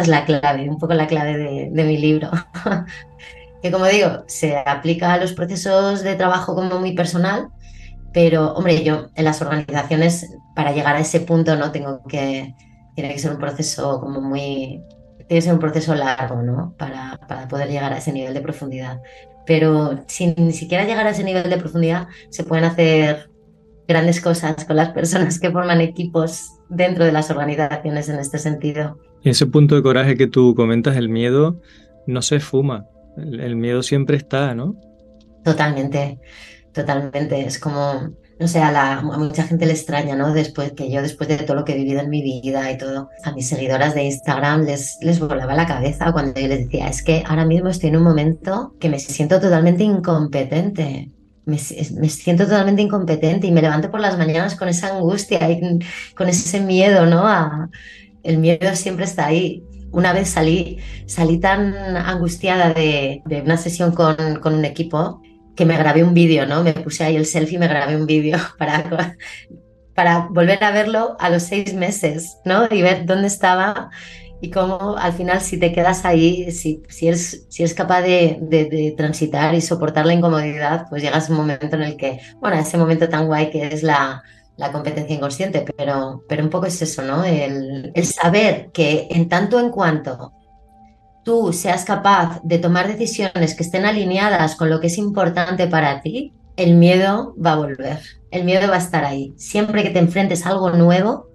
es 0.00 0.08
la 0.08 0.24
clave, 0.24 0.68
un 0.68 0.78
poco 0.78 0.94
la 0.94 1.06
clave 1.06 1.36
de, 1.70 1.84
mi 1.84 1.98
libro. 1.98 2.30
que 3.62 3.70
como 3.70 3.86
digo, 3.86 4.24
se 4.26 4.56
aplica 4.56 5.12
a 5.12 5.18
los 5.18 5.32
procesos 5.32 6.02
de 6.02 6.14
trabajo 6.14 6.54
como 6.54 6.78
muy 6.80 6.92
personal, 6.92 7.48
pero 8.12 8.52
hombre, 8.54 8.82
yo 8.82 9.08
en 9.14 9.24
las 9.24 9.40
organizaciones 9.42 10.26
para 10.54 10.72
llegar 10.72 10.96
a 10.96 11.00
ese 11.00 11.20
punto 11.20 11.56
no 11.56 11.70
tengo 11.72 12.02
que, 12.08 12.54
tiene 12.94 13.12
que 13.12 13.18
ser 13.18 13.32
un 13.32 13.38
proceso 13.38 14.00
como 14.00 14.20
muy, 14.20 14.82
tiene 15.18 15.26
que 15.28 15.42
ser 15.42 15.54
un 15.54 15.60
proceso 15.60 15.94
largo, 15.94 16.42
¿no? 16.42 16.74
Para, 16.76 17.18
para 17.28 17.48
poder 17.48 17.68
llegar 17.68 17.92
a 17.92 17.98
ese 17.98 18.12
nivel 18.12 18.34
de 18.34 18.40
profundidad. 18.40 19.00
Pero 19.46 20.04
sin 20.06 20.34
ni 20.36 20.52
siquiera 20.52 20.84
llegar 20.84 21.06
a 21.06 21.10
ese 21.10 21.24
nivel 21.24 21.48
de 21.48 21.56
profundidad, 21.56 22.08
se 22.30 22.44
pueden 22.44 22.64
hacer 22.64 23.30
grandes 23.90 24.20
cosas 24.20 24.64
con 24.64 24.76
las 24.76 24.90
personas 24.90 25.40
que 25.40 25.50
forman 25.50 25.80
equipos 25.80 26.52
dentro 26.68 27.04
de 27.04 27.12
las 27.12 27.30
organizaciones 27.30 28.08
en 28.08 28.18
este 28.20 28.38
sentido. 28.38 28.98
Y 29.22 29.30
ese 29.30 29.46
punto 29.46 29.74
de 29.74 29.82
coraje 29.82 30.16
que 30.16 30.26
tú 30.26 30.54
comentas, 30.54 30.96
el 30.96 31.08
miedo, 31.08 31.60
no 32.06 32.22
se 32.22 32.40
fuma. 32.40 32.86
El, 33.16 33.56
miedo 33.56 33.82
siempre 33.82 34.16
está, 34.16 34.54
¿no? 34.54 34.76
Totalmente, 35.44 36.20
totalmente. 36.72 37.40
Es 37.46 37.58
como, 37.58 38.10
no 38.38 38.48
sé, 38.48 38.60
a, 38.60 38.72
la, 38.72 38.98
a, 38.98 39.02
mucha 39.02 39.44
gente 39.44 39.66
le 39.66 39.72
extraña, 39.72 40.16
¿no? 40.16 40.32
Después 40.32 40.72
que 40.72 40.90
yo, 40.90 41.02
después 41.02 41.28
de 41.28 41.38
todo 41.38 41.56
lo 41.56 41.64
que 41.64 41.72
he 41.72 41.76
vivido 41.76 42.00
en 42.00 42.10
mi 42.10 42.22
vida 42.22 42.70
y 42.70 42.78
todo, 42.78 43.10
a 43.24 43.32
mis 43.32 43.48
seguidoras 43.48 43.94
de 43.94 44.04
Instagram 44.04 44.64
les, 44.64 44.98
les 45.00 45.20
volaba 45.20 45.54
la 45.54 45.66
cabeza 45.66 46.12
cuando 46.12 46.40
yo 46.40 46.48
les 46.48 46.64
decía, 46.66 46.88
es 46.88 47.02
que 47.02 47.22
ahora 47.26 47.44
mismo 47.44 47.68
estoy 47.68 47.90
en 47.90 47.96
un 47.96 48.04
momento 48.04 48.74
que 48.80 48.88
me 48.88 48.98
siento 48.98 49.40
totalmente 49.40 49.84
incompetente 49.84 51.10
me, 51.44 51.58
siento 51.58 52.44
totalmente 52.44 52.82
incompetente 52.82 53.46
y 53.46 53.52
me 53.52 53.62
levanto 53.62 53.90
por 53.90 54.00
las 54.00 54.16
mañanas 54.16 54.56
con 54.56 54.68
esa 54.68 54.96
angustia 54.96 55.50
y 55.50 55.78
con 56.14 56.28
ese 56.28 56.60
miedo, 56.60 57.06
¿no? 57.06 57.26
el 58.22 58.38
miedo 58.38 58.74
siempre 58.74 59.04
está 59.04 59.26
ahí. 59.26 59.62
Una 59.92 60.12
vez 60.12 60.28
salí, 60.28 60.78
salí 61.06 61.38
tan 61.38 61.74
angustiada 61.96 62.72
de, 62.72 63.22
una 63.44 63.56
sesión 63.56 63.92
con, 63.92 64.16
un 64.44 64.64
equipo 64.64 65.20
que 65.56 65.66
me 65.66 65.76
grabé 65.76 66.04
un 66.04 66.14
vídeo, 66.14 66.46
¿no? 66.46 66.62
Me 66.62 66.72
puse 66.72 67.04
ahí 67.04 67.16
el 67.16 67.26
selfie 67.26 67.56
y 67.56 67.58
me 67.58 67.68
grabé 67.68 67.96
un 67.96 68.06
vídeo 68.06 68.38
para, 68.58 69.16
para 69.94 70.28
volver 70.30 70.62
a 70.64 70.70
verlo 70.70 71.16
a 71.18 71.30
los 71.30 71.42
seis 71.44 71.74
meses, 71.74 72.38
¿no? 72.44 72.66
Y 72.70 72.82
ver 72.82 73.06
dónde 73.06 73.26
estaba 73.26 73.90
y 74.40 74.50
cómo 74.50 74.96
al 74.96 75.12
final 75.12 75.40
si 75.40 75.58
te 75.58 75.72
quedas 75.72 76.04
ahí, 76.04 76.50
si, 76.50 76.82
si, 76.88 77.08
eres, 77.08 77.46
si 77.48 77.62
eres 77.62 77.74
capaz 77.74 78.02
de, 78.02 78.38
de, 78.40 78.94
transitar 78.96 79.54
y 79.54 79.60
soportar 79.60 80.06
la 80.06 80.14
incomodidad, 80.14 80.86
pues 80.88 81.02
llegas 81.02 81.28
a 81.28 81.32
un 81.32 81.38
momento 81.38 81.76
en 81.76 81.82
el 81.82 81.96
que, 81.96 82.20
bueno, 82.40 82.56
ese 82.56 82.78
momento 82.78 83.08
tan 83.08 83.26
guay 83.26 83.50
que 83.50 83.66
es 83.66 83.82
la, 83.82 84.22
la 84.56 84.72
competencia 84.72 85.14
inconsciente, 85.14 85.64
pero, 85.76 86.24
pero 86.28 86.42
un 86.42 86.50
poco 86.50 86.66
es 86.66 86.80
eso, 86.80 87.02
¿no? 87.02 87.24
El, 87.24 87.92
el 87.94 88.06
saber 88.06 88.70
que 88.72 89.08
en 89.10 89.28
tanto 89.28 89.60
en 89.60 89.70
cuanto 89.70 90.32
tú 91.24 91.52
seas 91.52 91.84
capaz 91.84 92.40
de 92.42 92.58
tomar 92.58 92.88
decisiones 92.88 93.54
que 93.54 93.62
estén 93.62 93.84
alineadas 93.84 94.56
con 94.56 94.70
lo 94.70 94.80
que 94.80 94.86
es 94.88 94.98
importante 94.98 95.66
para 95.66 96.00
ti, 96.02 96.32
el 96.56 96.74
miedo 96.76 97.34
va 97.44 97.52
a 97.52 97.56
volver, 97.56 98.00
el 98.30 98.44
miedo 98.44 98.68
va 98.68 98.76
a 98.76 98.78
estar 98.78 99.04
ahí. 99.04 99.32
Siempre 99.36 99.82
que 99.82 99.90
te 99.90 99.98
enfrentes 99.98 100.44
a 100.44 100.50
algo 100.50 100.70
nuevo, 100.70 101.30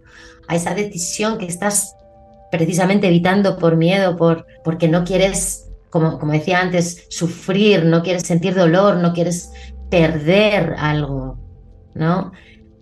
a 0.47 0.55
esa 0.55 0.75
decisión 0.75 1.37
que 1.37 1.45
estás 1.45 1.95
precisamente 2.51 3.07
evitando 3.07 3.57
por 3.57 3.75
miedo, 3.75 4.15
por, 4.15 4.45
porque 4.63 4.87
no 4.87 5.03
quieres, 5.03 5.67
como, 5.89 6.19
como 6.19 6.33
decía 6.33 6.61
antes, 6.61 7.05
sufrir, 7.09 7.85
no 7.85 8.03
quieres 8.03 8.23
sentir 8.23 8.55
dolor, 8.55 8.97
no 8.97 9.13
quieres 9.13 9.51
perder 9.89 10.75
algo, 10.77 11.37
¿no? 11.93 12.31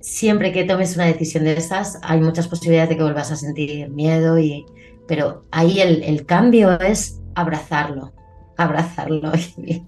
Siempre 0.02 0.52
que 0.52 0.66
tomes 0.66 0.96
una 0.96 1.06
decisión 1.06 1.46
de 1.46 1.54
esas, 1.54 1.98
hay 2.02 2.20
muchas 2.20 2.48
posibilidades 2.48 2.90
de 2.90 2.98
que 2.98 3.04
vuelvas 3.04 3.32
a 3.32 3.38
sentir 3.38 3.90
miedo, 3.90 4.38
y, 4.38 4.66
pero 5.08 5.46
ahí 5.52 5.80
el, 5.80 6.04
el 6.04 6.26
cambio 6.26 6.80
es 6.80 7.22
abrazarlo, 7.36 8.14
abrazarlo 8.58 9.32
y, 9.58 9.84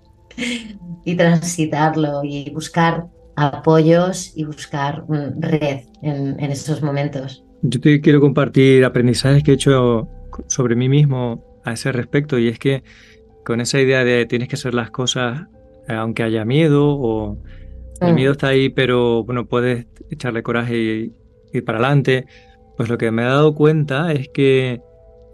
y, 1.05 1.15
transitarlo 1.15 2.23
y 2.23 2.49
buscar 2.51 3.07
apoyos 3.35 4.31
y 4.35 4.45
buscar 4.45 5.05
red 5.07 5.81
en, 6.01 6.39
en 6.39 6.51
esos 6.51 6.81
momentos. 6.81 7.43
Yo 7.61 7.79
te 7.79 8.01
quiero 8.01 8.21
compartir 8.21 8.85
aprendizajes 8.85 9.43
que 9.43 9.51
he 9.51 9.55
hecho 9.55 10.07
sobre 10.47 10.75
mí 10.75 10.89
mismo 10.89 11.43
a 11.63 11.73
ese 11.73 11.91
respecto 11.91 12.37
y 12.37 12.47
es 12.47 12.59
que 12.59 12.83
con 13.43 13.61
esa 13.61 13.79
idea 13.79 14.03
de 14.03 14.25
tienes 14.25 14.47
que 14.47 14.55
hacer 14.55 14.73
las 14.73 14.91
cosas 14.91 15.47
eh, 15.87 15.93
aunque 15.93 16.23
haya 16.23 16.45
miedo 16.45 16.87
o 16.87 17.37
el 18.01 18.11
mm. 18.11 18.15
miedo 18.15 18.31
está 18.33 18.49
ahí 18.49 18.69
pero 18.69 19.23
bueno 19.23 19.45
puedes 19.45 19.87
echarle 20.09 20.43
coraje 20.43 20.77
y 20.77 21.13
ir 21.53 21.65
para 21.65 21.79
adelante 21.79 22.25
pues 22.77 22.89
lo 22.89 22.97
que 22.97 23.11
me 23.11 23.23
he 23.23 23.25
dado 23.25 23.55
cuenta 23.55 24.11
es 24.11 24.29
que 24.29 24.81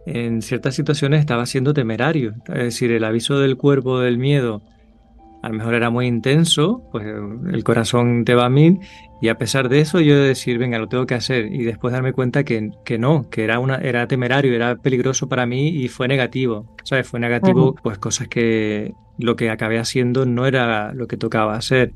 en 0.06 0.42
ciertas 0.42 0.76
situaciones 0.76 1.20
estaba 1.20 1.46
siendo 1.46 1.74
temerario 1.74 2.34
es 2.48 2.64
decir 2.64 2.92
el 2.92 3.04
aviso 3.04 3.40
del 3.40 3.58
cuerpo 3.58 4.00
del 4.00 4.18
miedo 4.18 4.64
a 5.42 5.50
lo 5.50 5.56
mejor 5.56 5.74
era 5.74 5.90
muy 5.90 6.06
intenso, 6.06 6.84
pues 6.92 7.06
el 7.06 7.64
corazón 7.64 8.26
te 8.26 8.36
va 8.36 8.46
a 8.46 8.50
mil 8.50 8.80
y 9.22 9.30
a 9.30 9.38
pesar 9.38 9.70
de 9.70 9.80
eso 9.80 10.00
yo 10.00 10.16
de 10.16 10.28
decir, 10.28 10.58
venga, 10.60 10.78
lo 10.78 10.88
tengo 10.88 11.08
que 11.08 11.16
hacer 11.16 11.48
y 11.52 11.64
después 11.64 11.94
darme 11.94 12.14
cuenta 12.14 12.44
que, 12.44 12.70
que 12.86 13.00
no, 13.00 13.28
que 13.30 13.44
era, 13.44 13.60
una, 13.60 13.78
era 13.78 14.08
temerario, 14.08 14.54
era 14.54 14.76
peligroso 14.76 15.28
para 15.28 15.46
mí 15.48 15.70
y 15.70 15.88
fue 15.88 16.08
negativo, 16.08 16.76
¿sabes? 16.84 17.08
Fue 17.08 17.20
negativo, 17.20 17.76
pues 17.82 17.98
cosas 17.98 18.28
que 18.28 18.94
lo 19.18 19.36
que 19.36 19.50
acabé 19.50 19.80
haciendo 19.80 20.26
no 20.26 20.46
era 20.46 20.94
lo 20.94 21.08
que 21.08 21.18
tocaba 21.18 21.56
hacer. 21.56 21.94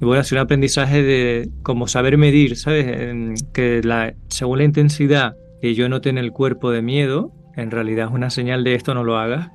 Y 0.00 0.04
bueno, 0.04 0.20
hacer 0.20 0.38
un 0.38 0.44
aprendizaje 0.44 1.02
de 1.02 1.48
como 1.62 1.86
saber 1.86 2.18
medir, 2.18 2.56
¿sabes? 2.56 3.44
Que 3.52 3.82
la, 3.84 4.14
según 4.28 4.58
la 4.58 4.64
intensidad 4.64 5.36
que 5.60 5.74
yo 5.74 5.88
note 5.88 6.08
en 6.08 6.18
el 6.18 6.32
cuerpo 6.32 6.72
de 6.72 6.82
miedo, 6.82 7.32
en 7.60 7.70
realidad 7.70 8.08
es 8.08 8.14
una 8.14 8.30
señal 8.30 8.64
de 8.64 8.74
esto 8.74 8.94
no 8.94 9.04
lo 9.04 9.18
hagas. 9.18 9.48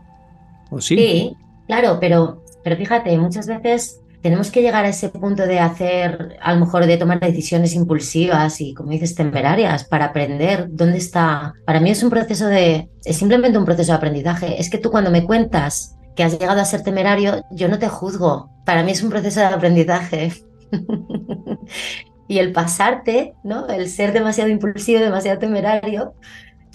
¿O 0.69 0.81
sí? 0.81 0.95
Sí, 0.95 1.37
claro, 1.67 1.97
pero 1.99 2.45
pero 2.65 2.77
fíjate, 2.77 3.15
muchas 3.19 3.45
veces 3.45 4.01
tenemos 4.23 4.49
que 4.49 4.63
llegar 4.63 4.85
a 4.85 4.89
ese 4.89 5.09
punto 5.09 5.45
de 5.45 5.59
hacer, 5.59 6.35
a 6.41 6.55
lo 6.55 6.61
mejor 6.61 6.87
de 6.87 6.97
tomar 6.97 7.19
decisiones 7.19 7.75
impulsivas 7.75 8.59
y, 8.59 8.73
como 8.73 8.89
dices, 8.89 9.13
temerarias 9.13 9.83
para 9.83 10.05
aprender 10.05 10.69
dónde 10.71 10.97
está. 10.97 11.53
Para 11.63 11.79
mí 11.79 11.91
es 11.91 12.01
un 12.01 12.09
proceso 12.09 12.47
de, 12.47 12.89
es 13.03 13.17
simplemente 13.17 13.59
un 13.59 13.65
proceso 13.65 13.91
de 13.91 13.97
aprendizaje. 13.97 14.59
Es 14.59 14.71
que 14.71 14.79
tú 14.79 14.89
cuando 14.89 15.11
me 15.11 15.25
cuentas 15.25 15.95
que 16.15 16.23
has 16.23 16.39
llegado 16.39 16.59
a 16.59 16.65
ser 16.65 16.81
temerario, 16.81 17.43
yo 17.51 17.67
no 17.67 17.77
te 17.77 17.87
juzgo. 17.87 18.49
Para 18.65 18.81
mí 18.81 18.93
es 18.93 19.03
un 19.03 19.11
proceso 19.11 19.41
de 19.41 19.45
aprendizaje. 19.45 20.33
y 22.27 22.39
el 22.39 22.51
pasarte, 22.51 23.35
¿no? 23.43 23.67
El 23.67 23.87
ser 23.89 24.11
demasiado 24.11 24.49
impulsivo, 24.49 25.01
demasiado 25.01 25.37
temerario, 25.37 26.15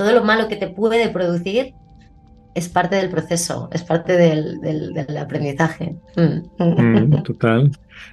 todo 0.00 0.14
lo 0.14 0.24
malo 0.24 0.48
que 0.48 0.56
te 0.56 0.66
puede 0.66 1.10
producir, 1.10 1.74
es 2.54 2.70
parte 2.70 2.96
del 2.96 3.10
proceso, 3.10 3.68
es 3.70 3.82
parte 3.82 4.16
del, 4.16 4.58
del, 4.62 5.16
aprendizaje. 5.18 5.94
Mm. 6.16 6.64
Mm, 6.64 7.22
total. 7.22 7.70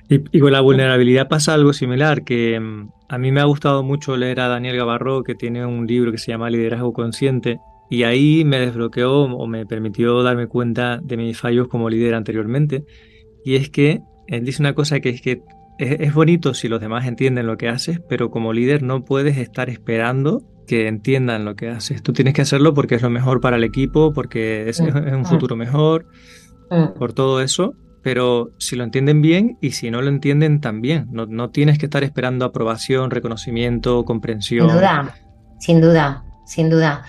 Y, 0.09 0.39
con 0.41 0.51
la 0.51 0.59
vulnerabilidad 0.59 1.29
pasa 1.29 1.53
algo 1.53 1.71
similar, 1.71 2.25
que 2.25 2.59
mm, 2.59 2.89
a 3.07 3.17
mí 3.17 3.31
me 3.31 3.39
ha 3.39 3.45
gustado 3.45 3.83
mucho 3.83 4.17
leer 4.17 4.41
a 4.41 4.49
Daniel 4.49 4.75
Gavarro, 4.75 5.23
que 5.23 5.33
tiene 5.33 5.65
un 5.65 5.87
libro 5.87 6.11
que 6.11 6.17
se 6.17 6.29
llama 6.29 6.49
Liderazgo 6.49 6.91
Consciente, 6.91 7.61
y 7.89 8.03
ahí 8.03 8.43
me 8.43 8.59
desbloqueó 8.59 9.21
o 9.21 9.47
me 9.47 9.65
permitió 9.65 10.21
darme 10.23 10.47
cuenta 10.47 10.99
de 11.01 11.15
mis 11.15 11.39
fallos 11.39 11.69
como 11.69 11.89
líder 11.89 12.15
anteriormente. 12.15 12.83
Y 13.45 13.55
es 13.55 13.69
que 13.69 14.01
él 14.27 14.43
dice 14.43 14.61
una 14.61 14.73
cosa 14.73 14.99
que 14.99 15.07
es 15.07 15.21
que 15.21 15.41
es, 15.77 16.13
bonito 16.13 16.53
si 16.53 16.67
los 16.67 16.81
demás 16.81 17.07
entienden 17.07 17.47
lo 17.47 17.55
que 17.55 17.69
haces, 17.69 18.01
pero 18.09 18.29
como 18.29 18.51
líder 18.51 18.83
no 18.83 19.05
puedes 19.05 19.37
estar 19.37 19.69
esperando 19.69 20.43
que 20.67 20.87
entiendan 20.87 21.45
lo 21.45 21.55
que 21.55 21.69
haces. 21.69 22.03
Tú 22.03 22.13
tienes 22.13 22.33
que 22.33 22.41
hacerlo 22.41 22.73
porque 22.73 22.95
es 22.95 23.01
lo 23.01 23.09
mejor 23.09 23.41
para 23.41 23.55
el 23.55 23.63
equipo, 23.63 24.13
porque 24.13 24.69
es, 24.69 24.81
mm, 24.81 24.85
un 24.85 25.21
mm. 25.21 25.25
futuro 25.25 25.55
mejor, 25.55 26.05
mm. 26.69 26.99
por 26.99 27.13
todo 27.13 27.41
eso. 27.41 27.73
Pero 28.03 28.51
si 28.57 28.75
lo 28.75 28.83
entienden 28.83 29.21
bien 29.21 29.57
y 29.61 29.71
si 29.71 29.89
no 29.89 30.01
lo 30.01 30.09
entienden 30.09 30.61
también, 30.61 31.07
no, 31.11 31.25
no 31.25 31.49
tienes 31.49 31.79
que 31.79 31.87
estar 31.87 32.03
esperando 32.03 32.45
aprobación, 32.45 33.09
reconocimiento, 33.09 34.05
comprensión. 34.05 34.69
Sin 34.69 34.77
duda, 34.77 35.15
sin 35.59 35.81
duda, 35.81 36.23
sin 36.45 36.69
duda. 36.69 37.03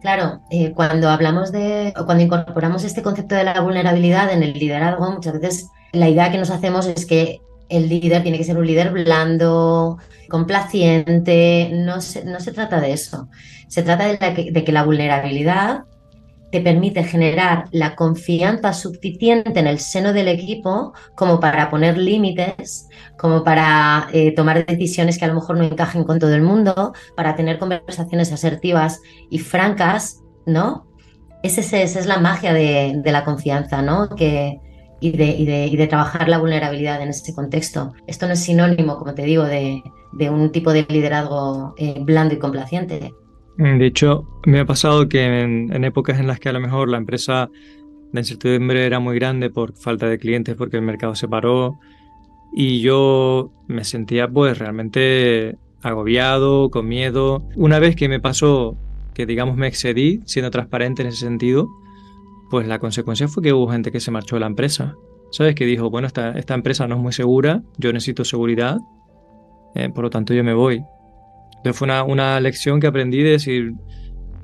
Claro, 0.00 0.40
eh, 0.50 0.72
cuando 0.74 1.08
hablamos 1.10 1.50
de, 1.50 1.92
cuando 2.06 2.22
incorporamos 2.22 2.84
este 2.84 3.02
concepto 3.02 3.34
de 3.34 3.44
la 3.44 3.60
vulnerabilidad 3.60 4.32
en 4.32 4.42
el 4.42 4.52
liderazgo, 4.52 5.10
muchas 5.10 5.34
veces 5.34 5.68
la 5.92 6.08
idea 6.08 6.30
que 6.30 6.38
nos 6.38 6.50
hacemos 6.50 6.86
es 6.86 7.04
que 7.04 7.40
el 7.68 7.88
líder 7.88 8.22
tiene 8.22 8.38
que 8.38 8.44
ser 8.44 8.58
un 8.58 8.66
líder 8.66 8.90
blando, 8.92 9.98
complaciente. 10.28 11.70
No 11.72 12.00
se, 12.00 12.24
no 12.24 12.40
se 12.40 12.52
trata 12.52 12.80
de 12.80 12.92
eso. 12.92 13.28
Se 13.68 13.82
trata 13.82 14.08
de, 14.08 14.64
que 14.64 14.72
la 14.72 14.84
vulnerabilidad 14.84 15.84
te 16.50 16.62
permite 16.62 17.04
generar 17.04 17.66
la 17.72 17.94
confianza 17.94 18.72
suficiente 18.72 19.60
en 19.60 19.66
el 19.66 19.78
seno 19.78 20.14
del 20.14 20.28
equipo 20.28 20.94
como 21.14 21.40
para 21.40 21.68
poner 21.68 21.98
límites, 21.98 22.88
como 23.18 23.44
para 23.44 24.08
eh, 24.14 24.32
tomar 24.34 24.64
decisiones 24.64 25.18
que 25.18 25.26
a 25.26 25.28
lo 25.28 25.34
mejor 25.34 25.58
no 25.58 25.64
encajen 25.64 26.04
con 26.04 26.18
todo 26.18 26.34
el 26.34 26.40
mundo, 26.40 26.94
para 27.14 27.36
tener 27.36 27.58
conversaciones 27.58 28.32
asertivas 28.32 29.02
y 29.28 29.40
francas, 29.40 30.22
¿no? 30.46 30.86
Ese, 31.42 31.60
esa 31.60 31.98
es 31.98 32.06
la 32.06 32.18
magia 32.18 32.54
de, 32.54 32.94
de 32.96 33.12
la 33.12 33.24
confianza, 33.24 33.82
¿no? 33.82 34.08
Que, 34.16 34.58
y 35.00 35.12
de, 35.12 35.86
trabajar 35.88 36.28
la 36.28 36.38
vulnerabilidad 36.38 37.02
en 37.02 37.08
ese 37.08 37.34
contexto. 37.34 37.92
Esto 38.06 38.26
no 38.26 38.32
es 38.32 38.40
sinónimo, 38.40 38.98
como 38.98 39.14
te 39.14 39.22
digo, 39.22 39.44
de, 39.44 39.82
un 40.30 40.50
tipo 40.52 40.72
de 40.72 40.86
liderazgo 40.88 41.74
eh, 41.76 42.00
blando 42.00 42.34
y 42.34 42.38
complaciente. 42.38 43.12
Mm, 43.56 43.78
de 43.78 43.86
hecho, 43.86 44.26
me 44.46 44.60
ha 44.60 44.64
pasado 44.64 45.08
que 45.08 45.24
en, 45.24 45.84
épocas 45.84 46.18
en 46.18 46.26
las 46.26 46.40
que 46.40 46.48
a 46.48 46.52
lo 46.52 46.60
mejor 46.60 46.88
la 46.88 46.98
empresa 46.98 47.50
de 48.12 48.20
incertidumbre 48.20 48.86
era 48.86 49.00
muy 49.00 49.18
grande 49.18 49.50
por 49.50 49.74
falta 49.74 50.06
de 50.06 50.18
clientes, 50.18 50.54
porque 50.56 50.76
el 50.76 50.82
mercado 50.82 51.14
se 51.14 51.28
paró, 51.28 51.78
y 52.52 52.80
yo 52.80 53.50
me 53.66 53.84
sentía 53.84 54.28
pues 54.28 54.58
realmente 54.58 55.56
agobiado, 55.82 56.70
con 56.70 56.88
miedo. 56.88 57.46
Una 57.56 57.78
vez 57.78 57.94
que 57.94 58.08
me 58.08 58.20
pasó 58.20 58.76
que 59.18 59.26
digamos 59.26 59.56
me 59.56 59.66
excedí, 59.66 60.20
siendo 60.26 60.52
transparente 60.52 61.02
en 61.02 61.08
ese 61.08 61.18
sentido, 61.26 61.68
pues 62.50 62.66
la 62.66 62.78
consecuencia 62.78 63.28
fue 63.28 63.42
que 63.42 63.52
hubo 63.52 63.68
gente 63.70 63.90
que 63.90 64.00
se 64.00 64.10
marchó 64.10 64.36
de 64.36 64.40
la 64.40 64.46
empresa. 64.46 64.94
¿Sabes? 65.30 65.54
Que 65.54 65.66
dijo, 65.66 65.90
bueno, 65.90 66.06
esta, 66.06 66.30
esta 66.32 66.54
empresa 66.54 66.86
no 66.86 66.94
es 66.94 67.02
muy 67.02 67.12
segura, 67.12 67.62
yo 67.76 67.92
necesito 67.92 68.24
seguridad, 68.24 68.78
eh, 69.74 69.90
por 69.90 70.04
lo 70.04 70.10
tanto 70.10 70.32
yo 70.32 70.42
me 70.42 70.54
voy. 70.54 70.82
Entonces 71.56 71.76
fue 71.76 71.86
una, 71.86 72.02
una 72.02 72.40
lección 72.40 72.80
que 72.80 72.86
aprendí 72.86 73.22
de 73.22 73.32
decir, 73.32 73.74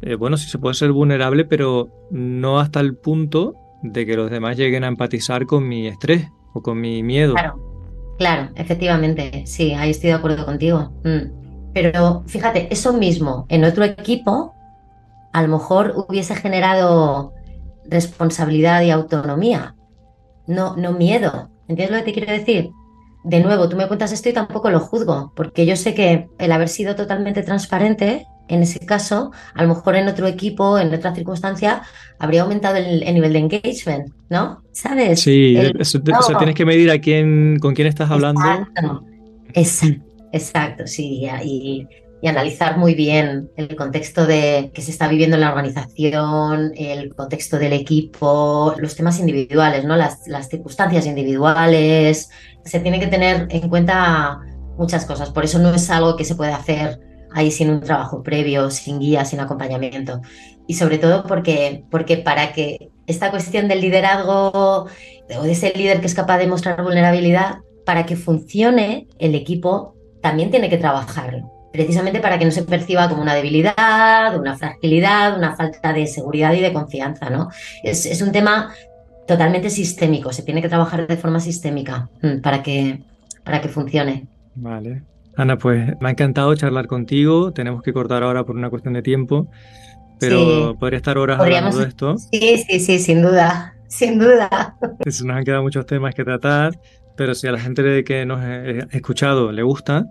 eh, 0.03 0.17
bueno, 0.17 0.37
sí 0.37 0.51
se 0.51 0.59
puede 0.59 0.75
ser 0.75 0.93
vulnerable, 0.93 1.47
pero 1.47 1.89
no 2.11 2.61
hasta 2.61 2.81
el 2.81 2.97
punto 2.97 3.55
de 3.83 4.05
que 4.05 4.17
los 4.17 4.31
demás 4.31 4.57
lleguen 4.57 4.85
a 4.85 4.89
empatizar 4.89 5.47
con 5.47 5.67
mi 5.67 5.87
estrés 5.87 6.29
o 6.53 6.61
con 6.61 6.81
mi 6.81 7.03
miedo. 7.03 7.33
Claro, 7.33 8.15
claro, 8.19 8.51
efectivamente, 8.55 9.45
sí, 9.47 9.73
ahí 9.73 9.91
estoy 9.91 10.09
de 10.09 10.17
acuerdo 10.17 10.45
contigo. 10.45 10.93
Mm. 11.05 11.73
Pero 11.73 12.23
fíjate, 12.27 12.69
eso 12.71 12.93
mismo 12.93 13.47
en 13.49 13.65
otro 13.65 13.85
equipo 13.85 14.55
a 15.33 15.43
lo 15.43 15.49
mejor 15.49 15.95
hubiese 16.09 16.35
generado 16.37 17.33
responsabilidad 17.87 18.83
y 18.83 18.91
autonomía, 18.91 19.75
no, 20.47 20.77
no 20.77 20.93
miedo. 20.93 21.51
¿Entiendes 21.69 21.99
lo 21.99 22.05
que 22.05 22.13
te 22.13 22.19
quiero 22.19 22.33
decir? 22.33 22.71
De 23.25 23.41
nuevo, 23.41 23.69
tú 23.69 23.77
me 23.77 23.87
cuentas 23.87 24.13
esto 24.13 24.29
y 24.29 24.35
tampoco 24.35 24.71
lo 24.71 24.81
juzgo, 24.81 25.33
porque 25.35 25.65
yo 25.65 25.77
sé 25.77 25.95
que 25.95 26.29
el 26.39 26.53
haber 26.53 26.69
sido 26.69 26.95
totalmente 26.95 27.43
transparente, 27.43 28.27
en 28.49 28.63
ese 28.63 28.81
caso, 28.81 29.33
a 29.55 29.63
lo 29.63 29.71
mejor 29.71 29.97
en 29.97 30.09
otro 30.09 30.27
equipo, 30.27 30.79
en 30.79 30.93
otra 30.93 31.15
circunstancia, 31.15 31.83
habría 32.19 32.43
aumentado 32.43 32.77
el, 32.77 33.01
nivel 33.15 33.33
de 33.33 33.39
engagement, 33.39 34.13
¿no? 34.29 34.63
¿Sabes? 34.73 35.21
Sí, 35.21 35.57
eso, 35.79 36.03
tienes 36.03 36.55
que 36.55 36.67
medir 36.67 36.91
a 36.91 36.99
quién, 37.01 37.59
con 37.61 37.75
quién 37.75 37.89
estás 37.89 38.11
hablando. 38.11 38.43
Exacto, 39.55 40.05
exacto, 40.33 40.87
sí, 40.87 41.27
y, 41.43 41.87
y 42.25 42.29
analizar 42.29 42.79
muy 42.79 42.95
bien 42.95 43.51
el 43.55 43.77
contexto 43.77 44.25
de 44.25 44.71
que 44.73 44.81
se 44.81 44.91
está 44.91 45.09
viviendo 45.09 45.37
en 45.37 45.43
la 45.43 45.51
organización, 45.51 46.73
el 46.75 47.15
contexto 47.15 47.59
del 47.59 47.75
equipo, 47.75 48.75
los 48.79 48.97
temas 48.97 49.21
individuales, 49.21 49.85
¿no? 49.85 49.95
Las, 49.95 50.27
las 50.27 50.49
circunstancias 50.49 51.05
individuales. 51.05 52.31
Se 52.65 52.81
tiene 52.81 52.99
que 52.99 53.09
tener 53.09 53.47
en 53.51 53.69
cuenta 53.69 54.41
muchas 54.79 55.05
cosas. 55.05 55.29
Por 55.33 55.45
eso 55.45 55.59
no 55.59 55.75
es 55.75 55.91
algo 55.91 56.17
que 56.17 56.25
se 56.25 56.35
puede 56.35 56.53
hacer 56.55 56.99
ahí 57.35 57.51
sin 57.51 57.69
un 57.69 57.83
trabajo 57.83 58.23
previo, 58.23 58.71
sin 58.71 59.01
guía, 59.01 59.27
sin 59.27 59.41
acompañamiento. 59.41 60.23
Y 60.67 60.77
sobre 60.77 60.97
todo 60.97 61.25
porque, 61.25 61.85
porque 61.91 62.17
para 62.17 62.55
que 62.55 62.89
esta 63.07 63.31
cuestión 63.31 63.69
del 63.69 63.83
liderazgo 63.83 64.51
o 64.55 65.43
de 65.43 65.53
ese 65.53 65.75
líder 65.77 66.01
que 66.01 66.07
es 66.07 66.15
capaz 66.15 66.39
de 66.39 66.47
mostrar 66.47 66.83
vulnerabilidad, 66.83 67.59
para 67.85 68.07
que 68.07 68.17
funcione 68.17 69.09
el 69.19 69.35
equipo 69.35 69.95
también 70.23 70.51
tiene 70.51 70.71
que 70.71 70.79
trabajarlo 70.79 71.54
precisamente 71.75 72.21
para 72.21 72.39
que 72.39 72.45
no 72.45 72.53
se 72.53 72.63
perciba 72.63 73.09
como 73.09 73.21
una 73.21 73.35
debilidad, 73.35 74.39
una 74.39 74.57
fragilidad, 74.57 75.37
una 75.37 75.57
falta 75.57 75.93
de 75.93 76.07
seguridad 76.07 76.53
y 76.53 76.61
de 76.61 76.73
confianza, 76.73 77.31
¿no? 77.31 77.51
Es, 77.83 78.23
un 78.23 78.31
tema 78.31 78.73
totalmente 79.27 79.71
sistémico, 79.71 80.33
se 80.33 80.45
tiene 80.45 80.63
que 80.63 80.69
trabajar 80.69 81.09
de 81.09 81.17
forma 81.17 81.41
sistémica 81.41 82.09
mm, 82.23 82.43
para 82.43 82.63
que, 82.63 83.01
para 83.43 83.61
que 83.61 83.69
funcione. 83.69 84.29
Vale. 84.55 85.03
Ana, 85.37 85.59
pues 85.59 86.01
me 86.01 86.09
ha 86.09 86.13
encantado 86.13 86.55
charlar 86.55 86.87
contigo, 86.87 87.53
tenemos 87.53 87.83
que 87.83 87.93
cortar 87.93 88.23
ahora 88.23 88.45
por 88.45 88.55
una 88.55 88.71
cuestión 88.71 88.95
de 88.95 89.03
tiempo, 89.03 89.49
pero 90.21 90.77
podría 90.79 90.99
estar 90.99 91.19
horas 91.19 91.41
hablando 91.41 91.77
de 91.77 91.89
esto. 91.89 92.17
Sí, 92.19 92.65
sí, 92.69 92.79
sí, 92.79 93.01
sin 93.01 93.21
duda, 93.21 93.75
sin 93.89 94.21
duda. 94.21 94.77
Nos 95.05 95.23
han 95.23 95.43
quedado 95.43 95.65
muchos 95.65 95.87
temas 95.87 96.15
que 96.15 96.23
tratar, 96.23 96.79
pero 97.17 97.35
si 97.35 97.49
a 97.49 97.53
la 97.53 97.59
gente 97.59 98.05
que 98.05 98.25
nos 98.25 98.39
ha 98.41 98.65
escuchado 98.93 99.51
le 99.51 99.65
gusta, 99.65 100.07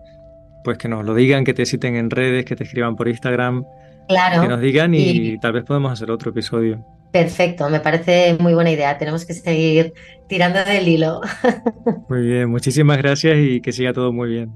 pues 0.64 0.78
que 0.78 0.88
nos 0.88 1.06
lo 1.06 1.14
digan, 1.14 1.44
que 1.44 1.54
te 1.54 1.66
citen 1.66 1.96
en 1.96 2.10
redes, 2.10 2.46
que 2.46 2.56
te 2.56 2.64
escriban 2.64 2.96
por 2.96 3.08
Instagram. 3.08 3.66
Claro. 4.08 4.42
Que 4.42 4.48
nos 4.48 4.62
digan 4.62 4.94
y, 4.94 5.38
tal 5.40 5.54
vez 5.54 5.64
podemos 5.64 5.92
hacer 5.92 6.12
otro 6.12 6.32
episodio. 6.32 6.86
Perfecto, 7.12 7.70
me 7.70 7.80
parece 7.80 8.36
muy 8.40 8.54
buena 8.54 8.72
idea. 8.72 8.98
Tenemos 8.98 9.26
que 9.26 9.34
seguir 9.34 9.94
tirando 10.28 10.64
del 10.64 10.88
hilo. 10.88 11.22
Muy 12.10 12.22
bien, 12.26 12.50
muchísimas 12.50 12.98
gracias 12.98 13.38
y 13.38 13.62
que 13.62 13.72
siga 13.72 13.94
todo 13.94 14.12
muy 14.12 14.30
bien. 14.30 14.52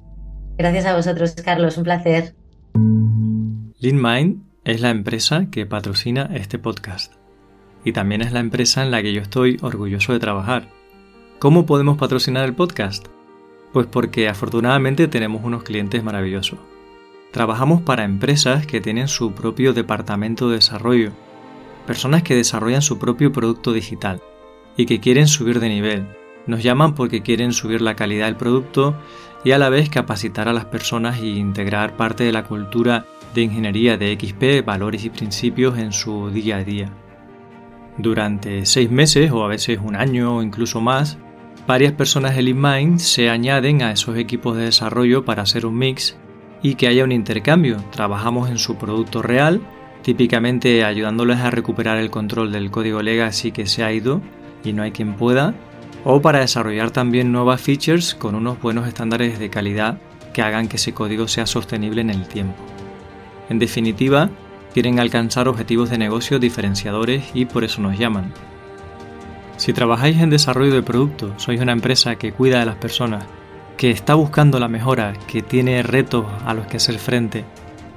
Gracias 0.58 0.86
a 0.86 0.95
vosotros, 0.95 1.36
Carlos, 1.36 1.78
un 1.78 1.84
placer. 1.84 2.34
LeanMind 3.80 4.43
es 4.66 4.82
la 4.82 4.89
empresa 4.89 5.47
que 5.51 5.66
patrocina 5.66 6.30
este 6.34 6.58
podcast 6.58 7.14
y 7.86 7.93
también 7.93 8.22
es 8.22 8.32
la 8.32 8.39
empresa 8.39 8.84
en 8.84 8.91
la 8.91 9.01
que 9.01 9.14
yo 9.14 9.22
estoy 9.22 9.58
orgulloso 9.62 10.14
de 10.14 10.20
trabajar. 10.20 10.68
¿Cómo 11.39 11.66
podemos 11.66 11.97
patrocinar 11.97 12.43
el 12.45 12.55
podcast? 12.55 13.08
Pues 13.74 13.88
porque 13.88 14.30
afortunadamente 14.30 15.07
tenemos 15.07 15.43
unos 15.43 15.63
clientes 15.63 16.03
maravillosos. 16.03 16.59
Trabajamos 17.32 17.82
para 17.82 18.05
empresas 18.05 18.65
que 18.65 18.82
tienen 18.82 19.07
su 19.07 19.34
propio 19.34 19.74
departamento 19.74 20.49
de 20.49 20.55
desarrollo, 20.55 21.11
personas 21.86 22.24
que 22.24 22.36
desarrollan 22.36 22.82
su 22.82 22.97
propio 22.97 23.32
producto 23.32 23.74
digital 23.74 24.22
y 24.78 24.86
que 24.86 24.99
quieren 24.99 25.28
subir 25.28 25.59
de 25.59 25.70
nivel. 25.70 26.07
Nos 26.45 26.63
llaman 26.63 26.95
porque 26.95 27.22
quieren 27.22 27.51
subir 27.51 27.82
la 27.82 27.95
calidad 27.95 28.28
del 28.28 28.38
producto 28.38 28.95
y 29.43 29.51
a 29.51 29.57
la 29.57 29.70
vez 29.70 29.89
capacitar 29.89 30.47
a 30.47 30.53
las 30.53 30.65
personas 30.65 31.20
e 31.20 31.28
integrar 31.28 31.97
parte 31.97 32.24
de 32.24 32.32
la 32.32 32.43
cultura 32.43 33.05
de 33.34 33.41
ingeniería 33.41 33.97
de 33.97 34.18
XP, 34.20 34.65
valores 34.65 35.03
y 35.03 35.09
principios 35.09 35.78
en 35.78 35.91
su 35.91 36.30
día 36.30 36.57
a 36.57 36.63
día. 36.63 36.93
Durante 37.97 38.65
seis 38.65 38.89
meses 38.89 39.32
o 39.32 39.43
a 39.43 39.47
veces 39.47 39.80
un 39.84 39.95
año 39.95 40.38
o 40.38 40.41
incluso 40.41 40.82
más, 40.82 41.18
varias 41.68 41.91
personas 41.91 42.36
de 42.36 42.41
LeanMind 42.43 42.99
se 42.99 43.30
añaden 43.30 43.82
a 43.82 43.91
esos 43.91 44.18
equipos 44.18 44.55
de 44.55 44.63
desarrollo 44.63 45.26
para 45.26 45.43
hacer 45.43 45.65
un 45.65 45.78
mix 45.78 46.18
y 46.63 46.76
que 46.76 46.88
haya 46.88 47.03
un 47.03 47.11
intercambio. 47.11 47.84
Trabajamos 47.91 48.49
en 48.49 48.57
su 48.57 48.78
producto 48.78 49.22
real, 49.22 49.61
típicamente 50.01 50.86
ayudándoles 50.86 51.39
a 51.39 51.51
recuperar 51.51 51.97
el 51.97 52.09
control 52.09 52.53
del 52.53 52.72
código 52.72 53.01
legacy 53.01 53.51
que 53.51 53.68
se 53.68 53.84
ha 53.84 53.91
ido 53.91 54.22
y 54.63 54.72
no 54.72 54.82
hay 54.82 54.91
quien 54.91 55.15
pueda, 55.15 55.53
o 56.05 56.22
para 56.22 56.39
desarrollar 56.39 56.91
también 56.91 57.34
nuevas 57.34 57.59
features 57.59 58.15
con 58.15 58.34
unos 58.34 58.61
buenos 58.61 58.88
estándares 58.88 59.38
de 59.38 59.49
calidad 59.49 59.99
que 60.34 60.41
hagan 60.41 60.70
que 60.70 60.78
ese 60.78 60.93
código 60.93 61.28
sea 61.28 61.45
sostenible 61.45 61.99
en 61.99 62.11
el 62.11 62.28
tiempo. 62.28 62.55
En 63.49 63.59
definitiva, 63.59 64.30
quieren 64.74 64.99
alcanzar 64.99 65.49
objetivos 65.49 65.89
de 65.89 65.97
negocio 65.97 66.39
diferenciadores 66.39 67.26
y 67.34 67.45
por 67.45 67.65
eso 67.65 67.82
nos 67.82 67.97
llaman. 67.99 68.32
Si 69.58 69.74
trabajáis 69.74 70.18
en 70.18 70.30
desarrollo 70.30 70.74
de 70.74 70.84
producto, 70.84 71.34
sois 71.38 71.60
una 71.60 71.72
empresa 71.72 72.16
que 72.16 72.32
cuida 72.32 72.60
de 72.60 72.66
las 72.66 72.76
personas, 72.76 73.26
que 73.76 73.91
está 73.91 74.14
buscando 74.14 74.60
la 74.60 74.68
mejora, 74.68 75.14
que 75.28 75.41
tiene 75.41 75.84
retos 75.84 76.26
a 76.45 76.53
los 76.53 76.68
que 76.68 76.78
hacer 76.78 76.99
frente, 76.99 77.43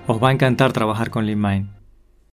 os 0.06 0.22
va 0.22 0.30
a 0.30 0.32
encantar 0.32 0.72
trabajar 0.72 1.10
con 1.10 1.26
LeanMind. 1.26 1.79